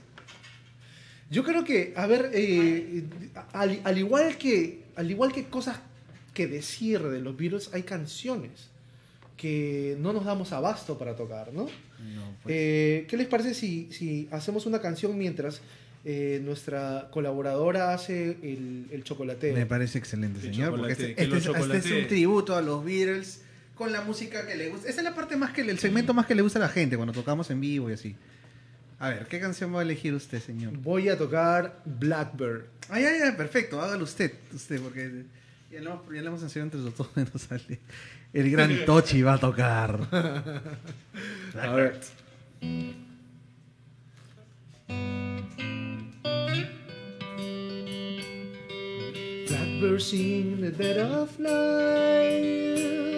Yo 1.30 1.44
creo 1.44 1.64
que, 1.64 1.94
a 1.98 2.06
ver, 2.08 2.32
eh, 2.34 3.04
al, 3.52 3.82
al 3.84 3.98
igual 3.98 4.38
que, 4.38 4.84
al 4.96 5.12
igual 5.12 5.34
que 5.34 5.46
cosas 5.46 5.80
que 6.34 6.48
decir 6.48 7.02
de 7.04 7.20
los 7.20 7.36
Beatles, 7.36 7.70
hay 7.74 7.84
canciones 7.84 8.70
que 9.36 9.98
no 10.00 10.14
nos 10.14 10.26
damos 10.26 10.52
abasto 10.54 10.98
para 10.98 11.16
tocar, 11.16 11.52
¿no? 11.54 11.68
Eh, 12.48 13.06
¿Qué 13.10 13.18
les 13.18 13.28
parece 13.28 13.54
si, 13.54 13.90
si 13.92 14.28
hacemos 14.32 14.66
una 14.66 14.80
canción 14.80 15.18
mientras 15.18 15.62
eh, 16.06 16.40
nuestra 16.44 17.10
colaboradora 17.12 17.94
hace 17.94 18.38
el, 18.42 18.86
el 18.92 19.04
chocolateo? 19.04 19.54
Me 19.56 19.66
parece 19.66 19.98
excelente, 19.98 20.40
señor. 20.42 20.70
Porque 20.72 20.94
chocolate- 20.94 21.10
este, 21.12 21.24
este 21.24 21.38
este 21.76 21.78
es 21.78 22.04
un 22.04 22.08
tributo 22.08 22.56
a 22.56 22.62
los 22.62 22.86
Beatles 22.86 23.42
con 23.78 23.92
la 23.92 24.02
música 24.02 24.46
que 24.48 24.56
le 24.56 24.70
gusta. 24.70 24.90
Esa 24.90 25.00
es 25.00 25.04
la 25.04 25.14
parte 25.16 25.36
más 25.38 25.52
que 25.52 25.62
el 25.62 25.80
segmento 25.80 26.14
más 26.14 26.26
que 26.26 26.36
le 26.36 26.42
gusta 26.42 26.60
a 26.60 26.64
la 26.64 26.70
gente 26.70 26.96
cuando 26.98 27.14
tocamos 27.14 27.50
en 27.52 27.62
vivo 27.62 27.90
y 27.90 27.94
así. 27.94 28.16
A 29.00 29.10
ver, 29.10 29.28
¿qué 29.28 29.40
canción 29.40 29.74
va 29.76 29.80
a 29.80 29.84
elegir 29.84 30.14
usted, 30.14 30.42
señor? 30.42 30.74
Voy 30.78 31.08
a 31.10 31.18
tocar 31.18 31.82
Blackbird. 31.86 32.66
Ay, 32.90 33.06
ay, 33.06 33.22
ay, 33.26 33.32
perfecto, 33.34 33.80
hágalo 33.82 34.04
usted, 34.06 34.32
usted, 34.54 34.82
porque 34.82 35.26
ya 35.72 35.82
lo, 35.82 35.92
hemos- 35.92 36.06
ya 36.16 36.22
lo 36.22 36.28
hemos 36.30 36.42
enseñado 36.44 36.66
entre 36.66 36.80
los 36.82 36.98
dos, 36.98 37.10
no 37.34 37.40
sale. 37.40 37.80
El 38.34 38.50
gran 38.52 38.72
Tochi 38.86 39.22
va 39.22 39.34
a 39.34 39.40
tocar. 39.40 40.00
A 41.62 41.72
ver. 41.76 42.00
Blackbird 49.48 50.02
sing 50.02 50.52
in 50.54 50.62
the 50.62 50.72
dead 50.72 50.98
of 51.00 51.40
night. 51.40 53.17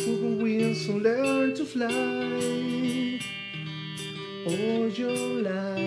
These 0.00 0.08
purple 0.08 0.36
wings 0.36 0.88
and 0.88 1.02
learn 1.02 1.54
to 1.56 1.64
fly. 1.66 3.20
All 4.46 4.88
your 4.88 5.42
life, 5.42 5.80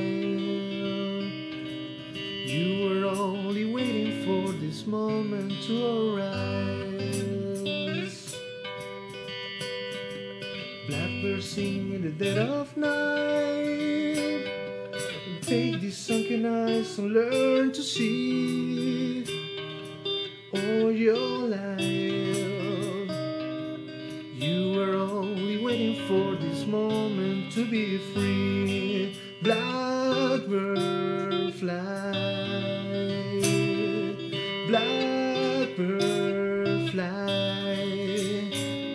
you 2.46 2.86
were 2.86 3.06
only 3.08 3.66
waiting 3.74 4.24
for 4.24 4.52
this 4.52 4.86
moment 4.86 5.52
to 5.64 6.16
arise. 6.16 7.56
Blackbird 10.88 11.44
sing 11.44 11.94
in 11.94 12.02
the 12.04 12.12
dead 12.12 12.38
of 12.38 12.78
night. 12.78 14.46
Take 15.42 15.82
these 15.82 15.98
sunken 15.98 16.46
eyes 16.46 17.00
and 17.00 17.14
learn 17.14 17.72
to 17.72 17.82
see 17.82 19.26
all 20.54 20.92
your 20.92 21.48
life. 21.50 22.03
For 26.08 26.36
this 26.36 26.66
moment 26.66 27.52
to 27.54 27.66
be 27.66 27.98
free. 28.14 29.16
Blackbird 29.42 30.84
fly. 31.56 32.12
Blackbird 34.68 36.10
fly 36.92 37.74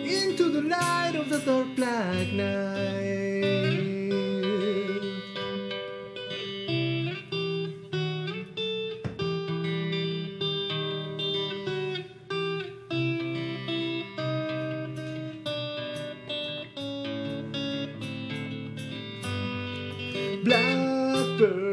into 0.05 0.49
the 0.51 0.61
light 0.61 1.15
of 1.15 1.29
the 1.29 1.39
dark 1.39 1.75
black 1.75 2.31
night. 2.33 2.68
Blackbird 20.43 21.68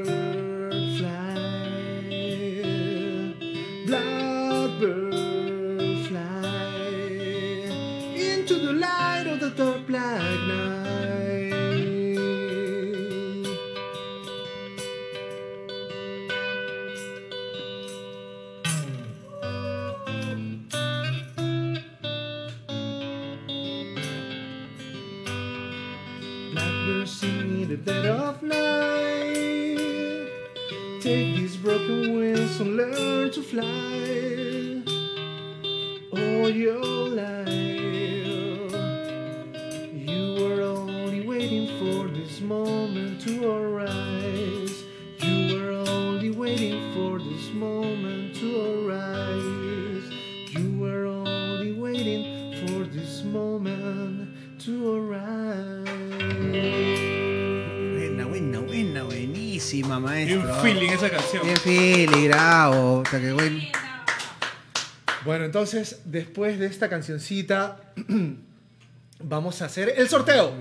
entonces, 65.72 66.02
después 66.04 66.58
de 66.60 66.66
esta 66.66 66.88
cancioncita, 66.88 67.80
vamos 69.18 69.62
a 69.62 69.64
hacer 69.64 69.94
el 69.96 70.08
sorteo. 70.08 70.54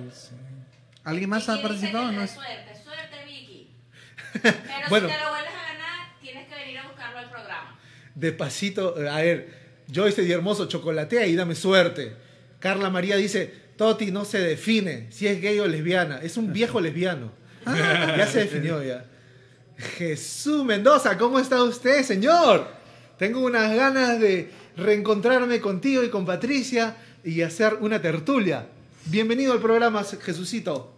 ¿Alguien 1.03 1.29
más 1.29 1.47
ha 1.47 1.61
participado? 1.61 2.09
que 2.09 2.15
No 2.15 2.23
es- 2.23 2.31
Suerte, 2.31 2.73
suerte, 2.83 3.15
Vicky. 3.27 3.69
Pero 4.41 4.55
Bueno. 4.89 5.07
si 5.07 5.13
te 5.13 5.21
lo 5.21 5.29
vuelves 5.29 5.51
a 5.53 5.73
ganar, 5.73 6.19
tienes 6.21 6.47
que 6.47 6.55
venir 6.55 6.79
a 6.79 6.87
buscarlo 6.87 7.19
al 7.19 7.29
programa. 7.29 7.79
Despacito, 8.15 8.95
a 9.11 9.21
ver, 9.21 9.83
Joyce 9.93 10.23
y 10.23 10.31
Hermoso 10.31 10.67
chocolatea 10.67 11.27
y 11.27 11.35
dame 11.35 11.53
suerte. 11.53 12.15
Carla 12.59 12.89
María 12.89 13.17
dice, 13.17 13.53
Toti 13.77 14.09
no 14.11 14.25
se 14.25 14.39
define 14.39 15.11
si 15.11 15.27
es 15.27 15.39
gay 15.39 15.59
o 15.59 15.67
lesbiana, 15.67 16.19
es 16.23 16.35
un 16.37 16.51
viejo 16.51 16.81
lesbiano. 16.81 17.31
ya 17.67 18.25
se 18.25 18.39
definió 18.39 18.81
ya. 18.81 19.05
Jesús 19.77 20.65
Mendoza, 20.65 21.15
¿cómo 21.15 21.37
está 21.37 21.61
usted, 21.61 22.01
señor? 22.03 22.67
Tengo 23.19 23.41
unas 23.41 23.73
ganas 23.75 24.19
de 24.19 24.51
reencontrarme 24.75 25.59
contigo 25.59 26.03
y 26.03 26.09
con 26.09 26.25
Patricia 26.25 26.95
y 27.23 27.41
hacer 27.41 27.77
una 27.81 28.01
tertulia. 28.01 28.67
Bienvenido 29.05 29.53
al 29.53 29.59
programa, 29.59 30.03
Jesucito. 30.03 30.93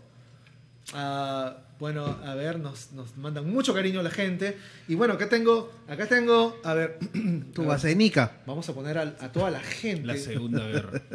Ah, 0.93 1.57
bueno, 1.79 2.17
a 2.25 2.33
ver, 2.35 2.59
nos, 2.59 2.91
nos 2.93 3.15
mandan 3.17 3.49
mucho 3.49 3.73
cariño 3.73 4.01
la 4.01 4.09
gente. 4.09 4.57
Y 4.87 4.95
bueno, 4.95 5.13
acá 5.13 5.29
tengo, 5.29 5.71
acá 5.87 6.07
tengo, 6.07 6.59
a 6.63 6.73
ver. 6.73 6.97
Tu 7.53 7.61
a 7.61 7.65
ver, 7.65 7.67
vasenica. 7.67 8.31
Vamos 8.45 8.67
a 8.69 8.73
poner 8.73 8.97
a, 8.97 9.01
a 9.19 9.31
toda 9.31 9.51
la 9.51 9.59
gente. 9.59 10.07
La 10.07 10.17
Segunda 10.17 10.65
Guerra. 10.67 11.01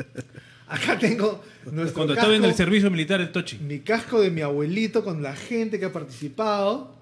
Acá 0.69 0.99
tengo 0.99 1.43
nuestro 1.71 1.97
Cuando 1.97 2.15
casco, 2.15 2.31
estaba 2.31 2.35
en 2.35 2.45
el 2.45 2.55
servicio 2.55 2.91
militar, 2.91 3.21
el 3.21 3.31
Tochi. 3.31 3.59
mi 3.59 3.81
casco 3.81 4.23
de 4.23 4.31
mi 4.31 4.41
abuelito 4.41 5.05
con 5.05 5.23
la 5.23 5.37
gente 5.37 5.79
que 5.79 5.85
ha 5.85 5.93
participado. 5.93 6.95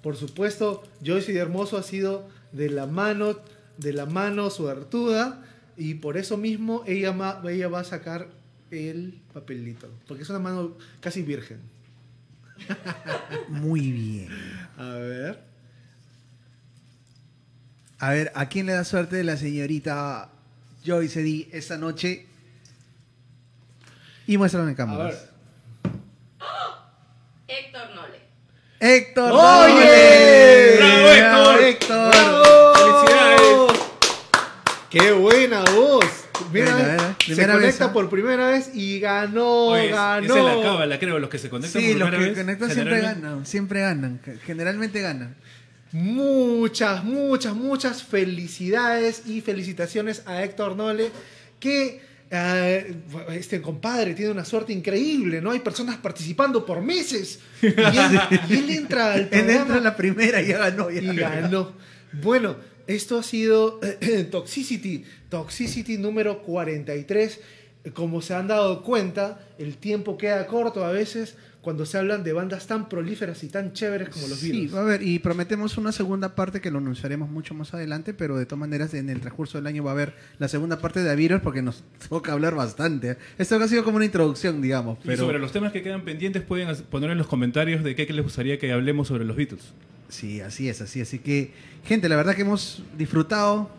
Por 0.00 0.16
supuesto, 0.16 0.84
Joyce 1.04 1.32
de 1.32 1.40
Hermoso 1.40 1.76
ha 1.76 1.82
sido 1.82 2.28
de 2.52 2.70
la 2.70 2.86
mano, 2.86 3.36
de 3.80 3.92
la 3.92 4.06
mano 4.06 4.50
suertuda. 4.50 5.42
Y 5.76 5.94
por 5.94 6.16
eso 6.16 6.36
mismo 6.36 6.84
ella, 6.86 7.12
ma- 7.12 7.40
ella 7.48 7.68
va 7.68 7.80
a 7.80 7.84
sacar 7.84 8.28
el 8.70 9.18
papelito. 9.32 9.88
Porque 10.06 10.22
es 10.24 10.30
una 10.30 10.38
mano 10.38 10.76
casi 11.00 11.22
virgen. 11.22 11.58
Muy 13.48 13.90
bien. 13.90 14.28
A 14.76 14.88
ver. 14.90 15.40
A 17.98 18.10
ver, 18.10 18.32
¿a 18.34 18.48
quién 18.48 18.66
le 18.66 18.72
da 18.72 18.84
suerte 18.84 19.22
la 19.24 19.36
señorita 19.36 20.30
Joyce 20.86 21.22
D 21.22 21.48
esta 21.52 21.76
noche? 21.78 22.26
Y 24.26 24.36
muéstralo 24.38 24.66
en 24.68 24.74
A 24.74 24.76
cámara. 24.76 25.04
ver. 25.04 25.30
Héctor 27.48 27.94
Nole. 27.94 28.20
Héctor. 28.80 29.32
¡Oye! 29.32 30.76
Nole. 30.80 31.20
¡Bravo, 31.20 31.50
Héctor! 31.58 32.10
¡Bravo! 32.10 32.29
¡Qué 34.90 35.12
buena 35.12 35.62
voz! 35.74 36.04
Mira, 36.52 36.72
a 36.74 36.76
ver, 36.76 37.00
se 37.24 37.34
vez, 37.34 37.46
conecta 37.48 37.84
¿ah? 37.86 37.92
por 37.92 38.08
primera 38.10 38.48
vez 38.50 38.70
y 38.74 38.98
ganó, 38.98 39.66
Oye, 39.68 39.86
es- 39.86 39.92
ganó. 39.92 40.24
esa 40.36 40.38
es 40.50 40.56
la 40.56 40.62
cábala, 40.62 40.98
creo, 40.98 41.18
los 41.18 41.30
que 41.30 41.38
se 41.38 41.48
conectan 41.50 41.80
Sí, 41.82 41.88
por 41.90 41.98
los 41.98 42.08
primera 42.08 42.24
que 42.24 42.34
vez, 42.34 42.44
conectan 42.44 42.70
siempre 42.70 43.00
ganan, 43.00 43.46
siempre 43.46 43.80
ganan, 43.82 44.20
generalmente 44.44 45.00
ganan. 45.00 45.36
Muchas, 45.92 47.04
muchas, 47.04 47.54
muchas 47.54 48.02
felicidades 48.02 49.22
y 49.26 49.40
felicitaciones 49.42 50.22
a 50.26 50.42
Héctor 50.42 50.76
Nole, 50.76 51.10
que 51.60 52.00
eh, 52.30 52.94
este 53.30 53.60
compadre 53.60 54.14
tiene 54.14 54.30
una 54.32 54.44
suerte 54.44 54.72
increíble, 54.72 55.40
¿no? 55.40 55.50
Hay 55.50 55.58
personas 55.60 55.96
participando 55.98 56.64
por 56.64 56.80
meses. 56.80 57.40
Y 57.60 57.66
él, 57.66 58.20
y 58.48 58.54
él 58.56 58.70
entra 58.70 59.12
al 59.14 59.20
Él 59.22 59.28
programa 59.28 59.60
entra 59.60 59.76
en 59.78 59.84
la 59.84 59.96
primera 59.96 60.40
y 60.40 60.46
ya 60.48 60.58
ganó. 60.58 60.90
ya. 60.90 61.00
y 61.00 61.16
ganó. 61.16 61.72
Bueno, 62.12 62.56
esto 62.94 63.18
ha 63.18 63.22
sido 63.22 63.80
Toxicity, 64.30 65.04
Toxicity 65.28 65.96
número 65.96 66.42
43. 66.42 67.40
Como 67.94 68.20
se 68.20 68.34
han 68.34 68.48
dado 68.48 68.82
cuenta, 68.82 69.46
el 69.58 69.76
tiempo 69.76 70.18
queda 70.18 70.46
corto 70.46 70.84
a 70.84 70.92
veces 70.92 71.36
cuando 71.62 71.84
se 71.84 71.98
hablan 71.98 72.24
de 72.24 72.32
bandas 72.32 72.66
tan 72.66 72.88
prolíferas 72.88 73.44
y 73.44 73.48
tan 73.48 73.72
chéveres 73.74 74.08
como 74.08 74.28
los 74.28 74.38
Sí, 74.38 74.50
Beatles. 74.50 74.74
a 74.74 74.82
ver, 74.82 75.02
y 75.02 75.18
prometemos 75.18 75.76
una 75.76 75.92
segunda 75.92 76.34
parte 76.34 76.60
que 76.62 76.70
lo 76.70 76.78
anunciaremos 76.78 77.28
mucho 77.28 77.52
más 77.54 77.74
adelante, 77.74 78.14
pero 78.14 78.38
de 78.38 78.46
todas 78.46 78.60
maneras 78.60 78.94
en 78.94 79.10
el 79.10 79.20
transcurso 79.20 79.58
del 79.58 79.66
año 79.66 79.84
va 79.84 79.90
a 79.90 79.94
haber 79.94 80.14
la 80.38 80.48
segunda 80.48 80.78
parte 80.80 81.02
de 81.02 81.10
Aviros 81.10 81.42
porque 81.42 81.60
nos 81.60 81.84
toca 82.08 82.32
hablar 82.32 82.54
bastante. 82.54 83.18
Esto 83.36 83.56
ha 83.56 83.68
sido 83.68 83.84
como 83.84 83.96
una 83.96 84.06
introducción, 84.06 84.62
digamos, 84.62 84.98
Y 85.04 85.08
pero 85.08 85.24
sobre 85.24 85.38
los 85.38 85.52
temas 85.52 85.70
que 85.72 85.82
quedan 85.82 86.02
pendientes 86.04 86.42
pueden 86.42 86.74
poner 86.90 87.10
en 87.10 87.18
los 87.18 87.26
comentarios 87.26 87.84
de 87.84 87.94
qué 87.94 88.10
les 88.10 88.24
gustaría 88.24 88.58
que 88.58 88.72
hablemos 88.72 89.08
sobre 89.08 89.24
los 89.26 89.36
Beatles. 89.36 89.74
sí, 90.08 90.40
así 90.40 90.68
es, 90.68 90.80
así, 90.80 91.00
así 91.02 91.18
que 91.18 91.52
gente, 91.84 92.08
la 92.08 92.16
verdad 92.16 92.34
que 92.34 92.42
hemos 92.42 92.82
disfrutado 92.96 93.70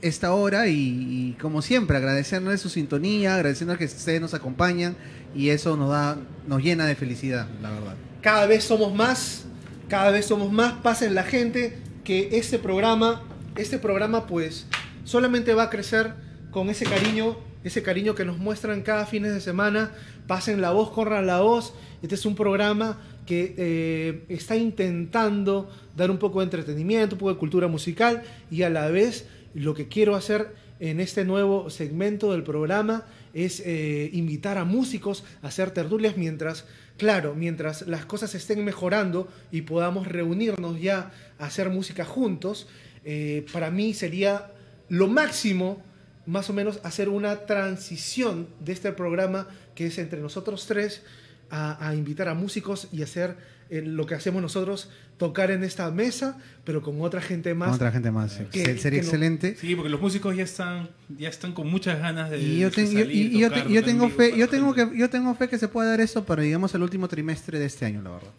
esta 0.00 0.32
hora 0.32 0.68
y, 0.68 0.74
y 0.76 1.36
como 1.40 1.60
siempre 1.60 1.96
agradecerles 1.96 2.60
su 2.60 2.68
sintonía, 2.68 3.34
agradeciendo 3.34 3.76
que 3.76 3.84
ustedes 3.86 4.20
nos 4.20 4.32
acompañan 4.32 4.96
y 5.34 5.50
eso 5.50 5.76
nos 5.76 5.90
da, 5.90 6.18
nos 6.46 6.62
llena 6.62 6.86
de 6.86 6.94
felicidad, 6.94 7.48
la 7.62 7.70
verdad. 7.70 7.94
Cada 8.20 8.46
vez 8.46 8.64
somos 8.64 8.94
más, 8.94 9.44
cada 9.88 10.10
vez 10.10 10.26
somos 10.26 10.52
más. 10.52 10.74
Pasen 10.74 11.14
la 11.14 11.22
gente 11.22 11.78
que 12.04 12.30
este 12.32 12.58
programa, 12.58 13.22
este 13.56 13.78
programa 13.78 14.26
pues 14.26 14.66
solamente 15.04 15.54
va 15.54 15.64
a 15.64 15.70
crecer 15.70 16.12
con 16.50 16.70
ese 16.70 16.84
cariño, 16.84 17.36
ese 17.64 17.82
cariño 17.82 18.14
que 18.14 18.24
nos 18.24 18.38
muestran 18.38 18.82
cada 18.82 19.06
fin 19.06 19.22
de 19.22 19.40
semana. 19.40 19.92
Pasen 20.26 20.60
la 20.60 20.72
voz, 20.72 20.90
corran 20.90 21.26
la 21.26 21.40
voz. 21.40 21.74
Este 22.02 22.14
es 22.14 22.26
un 22.26 22.34
programa 22.34 22.98
que 23.26 23.54
eh, 23.58 24.24
está 24.28 24.56
intentando 24.56 25.70
dar 25.96 26.10
un 26.10 26.18
poco 26.18 26.40
de 26.40 26.44
entretenimiento, 26.44 27.14
un 27.14 27.18
poco 27.18 27.32
de 27.32 27.38
cultura 27.38 27.68
musical 27.68 28.22
y 28.50 28.62
a 28.62 28.70
la 28.70 28.88
vez 28.88 29.26
lo 29.54 29.74
que 29.74 29.88
quiero 29.88 30.16
hacer 30.16 30.54
en 30.80 31.00
este 31.00 31.24
nuevo 31.24 31.70
segmento 31.70 32.32
del 32.32 32.42
programa 32.42 33.04
es 33.34 33.60
eh, 33.64 34.10
invitar 34.12 34.58
a 34.58 34.64
músicos 34.64 35.24
a 35.42 35.48
hacer 35.48 35.70
tertulias 35.70 36.16
mientras, 36.16 36.64
claro, 36.96 37.34
mientras 37.34 37.86
las 37.86 38.04
cosas 38.06 38.34
estén 38.34 38.64
mejorando 38.64 39.28
y 39.50 39.62
podamos 39.62 40.06
reunirnos 40.06 40.80
ya 40.80 41.12
a 41.38 41.46
hacer 41.46 41.70
música 41.70 42.04
juntos, 42.04 42.68
eh, 43.04 43.46
para 43.52 43.70
mí 43.70 43.94
sería 43.94 44.52
lo 44.88 45.08
máximo, 45.08 45.82
más 46.26 46.50
o 46.50 46.52
menos, 46.52 46.80
hacer 46.82 47.08
una 47.08 47.46
transición 47.46 48.48
de 48.60 48.72
este 48.72 48.92
programa 48.92 49.48
que 49.74 49.86
es 49.86 49.98
entre 49.98 50.20
nosotros 50.20 50.66
tres 50.66 51.02
a, 51.50 51.88
a 51.88 51.94
invitar 51.94 52.28
a 52.28 52.34
músicos 52.34 52.88
y 52.92 53.02
hacer 53.02 53.36
eh, 53.70 53.82
lo 53.82 54.06
que 54.06 54.14
hacemos 54.14 54.40
nosotros, 54.40 54.90
tocar 55.18 55.50
en 55.50 55.62
esta 55.64 55.90
mesa, 55.90 56.38
pero 56.64 56.80
con 56.82 57.00
otra 57.02 57.20
gente 57.20 57.52
más. 57.54 57.68
Con 57.68 57.74
otra 57.76 57.90
gente 57.92 58.10
más, 58.10 58.32
sí. 58.32 58.44
que- 58.50 58.64
Se- 58.64 58.78
sería 58.78 59.00
que 59.00 59.06
no- 59.06 59.10
excelente. 59.12 59.56
Sí, 59.56 59.74
porque 59.74 59.90
los 59.90 60.00
músicos 60.00 60.34
ya 60.36 60.44
están, 60.44 60.88
ya 61.18 61.28
están 61.28 61.52
con 61.52 61.68
muchas 61.68 61.98
ganas 61.98 62.30
de, 62.30 62.38
Y 62.40 62.58
yo, 62.60 62.70
ten- 62.70 62.86
salir, 62.86 63.10
y- 63.10 63.38
yo, 63.38 63.48
tocar, 63.50 63.68
yo 63.68 63.84
tengo 63.84 64.08
fe, 64.08 64.36
yo 64.36 64.48
tengo 64.48 64.74
que, 64.74 64.90
yo 64.96 65.10
tengo 65.10 65.34
fe 65.34 65.48
que 65.48 65.58
se 65.58 65.68
pueda 65.68 65.90
dar 65.90 66.00
esto 66.00 66.24
para 66.24 66.42
digamos 66.42 66.74
el 66.74 66.82
último 66.82 67.08
trimestre 67.08 67.58
de 67.58 67.66
este 67.66 67.84
año, 67.84 68.00
la 68.02 68.10
verdad. 68.10 68.30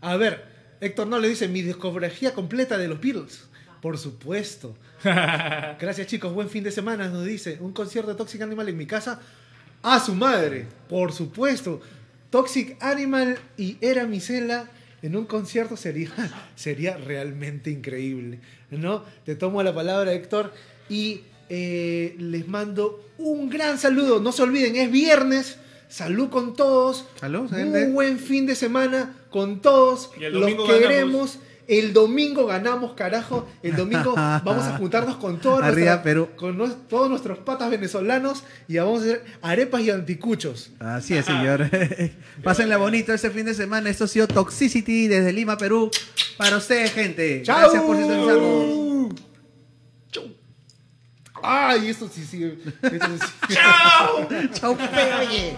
A 0.00 0.16
ver, 0.16 0.44
Héctor 0.80 1.06
no 1.06 1.18
le 1.18 1.28
dice 1.28 1.48
mi 1.48 1.62
discografía 1.62 2.34
completa 2.34 2.76
de 2.76 2.88
los 2.88 3.00
Beatles. 3.00 3.44
Por 3.80 3.98
supuesto. 3.98 4.76
Gracias 5.04 6.06
chicos, 6.06 6.32
buen 6.32 6.48
fin 6.48 6.64
de 6.64 6.70
semana, 6.70 7.08
nos 7.08 7.24
dice. 7.24 7.58
Un 7.60 7.72
concierto 7.72 8.10
de 8.10 8.16
Toxic 8.16 8.40
Animal 8.42 8.68
en 8.68 8.76
mi 8.76 8.86
casa. 8.86 9.20
A 9.84 10.00
su 10.00 10.14
madre, 10.14 10.66
por 10.88 11.12
supuesto. 11.12 11.80
Toxic 12.30 12.82
Animal 12.82 13.38
y 13.58 13.76
Era 13.82 14.06
Micela 14.06 14.68
en 15.02 15.14
un 15.14 15.26
concierto 15.26 15.76
sería, 15.76 16.10
sería 16.56 16.96
realmente 16.96 17.70
increíble. 17.70 18.40
¿no? 18.70 19.04
Te 19.26 19.36
tomo 19.36 19.62
la 19.62 19.74
palabra, 19.74 20.14
Héctor, 20.14 20.54
y 20.88 21.20
eh, 21.50 22.16
les 22.18 22.48
mando 22.48 23.10
un 23.18 23.50
gran 23.50 23.78
saludo. 23.78 24.20
No 24.20 24.32
se 24.32 24.42
olviden, 24.42 24.76
es 24.76 24.90
viernes. 24.90 25.58
Salud 25.90 26.30
con 26.30 26.54
todos. 26.56 27.04
Salud, 27.20 27.50
gente. 27.50 27.88
buen 27.88 28.18
fin 28.18 28.46
de 28.46 28.54
semana 28.54 29.14
con 29.28 29.60
todos. 29.60 30.10
Y 30.18 30.24
el 30.24 30.32
Los 30.32 30.66
queremos. 30.66 31.38
El 31.66 31.92
domingo 31.92 32.46
ganamos, 32.46 32.92
carajo. 32.92 33.48
El 33.62 33.74
domingo 33.76 34.14
vamos 34.16 34.64
a 34.64 34.76
juntarnos 34.76 35.16
con 35.16 35.40
todos 35.40 35.62
Arriba, 35.62 35.92
nuestra- 35.92 36.02
Perú. 36.02 36.28
con 36.36 36.58
nos- 36.58 36.88
todos 36.88 37.08
nuestros 37.08 37.38
patas 37.38 37.70
venezolanos 37.70 38.44
y 38.68 38.76
vamos 38.76 39.00
a 39.00 39.04
hacer 39.04 39.24
arepas 39.42 39.80
y 39.82 39.90
anticuchos. 39.90 40.70
Así 40.78 41.16
es, 41.16 41.24
señor. 41.24 41.70
Pásenla 42.42 42.76
bonito 42.76 43.12
este 43.14 43.30
fin 43.30 43.46
de 43.46 43.54
semana. 43.54 43.88
Esto 43.90 44.04
ha 44.04 44.08
sido 44.08 44.26
Toxicity 44.28 45.08
desde 45.08 45.32
Lima, 45.32 45.56
Perú. 45.56 45.90
Para 46.36 46.56
ustedes, 46.58 46.92
gente. 46.92 47.42
¡Chao! 47.42 47.58
Gracias 47.60 47.82
por 47.82 47.96
sintonizarnos. 47.96 48.84
Ay, 51.46 51.90
esto 51.90 52.08
sí, 52.08 52.24
sí. 52.24 52.42
esto 52.82 53.06
sí. 53.20 53.26
¡Chao! 53.54 54.26
¡Chao, 54.54 54.72
oye! 55.20 55.56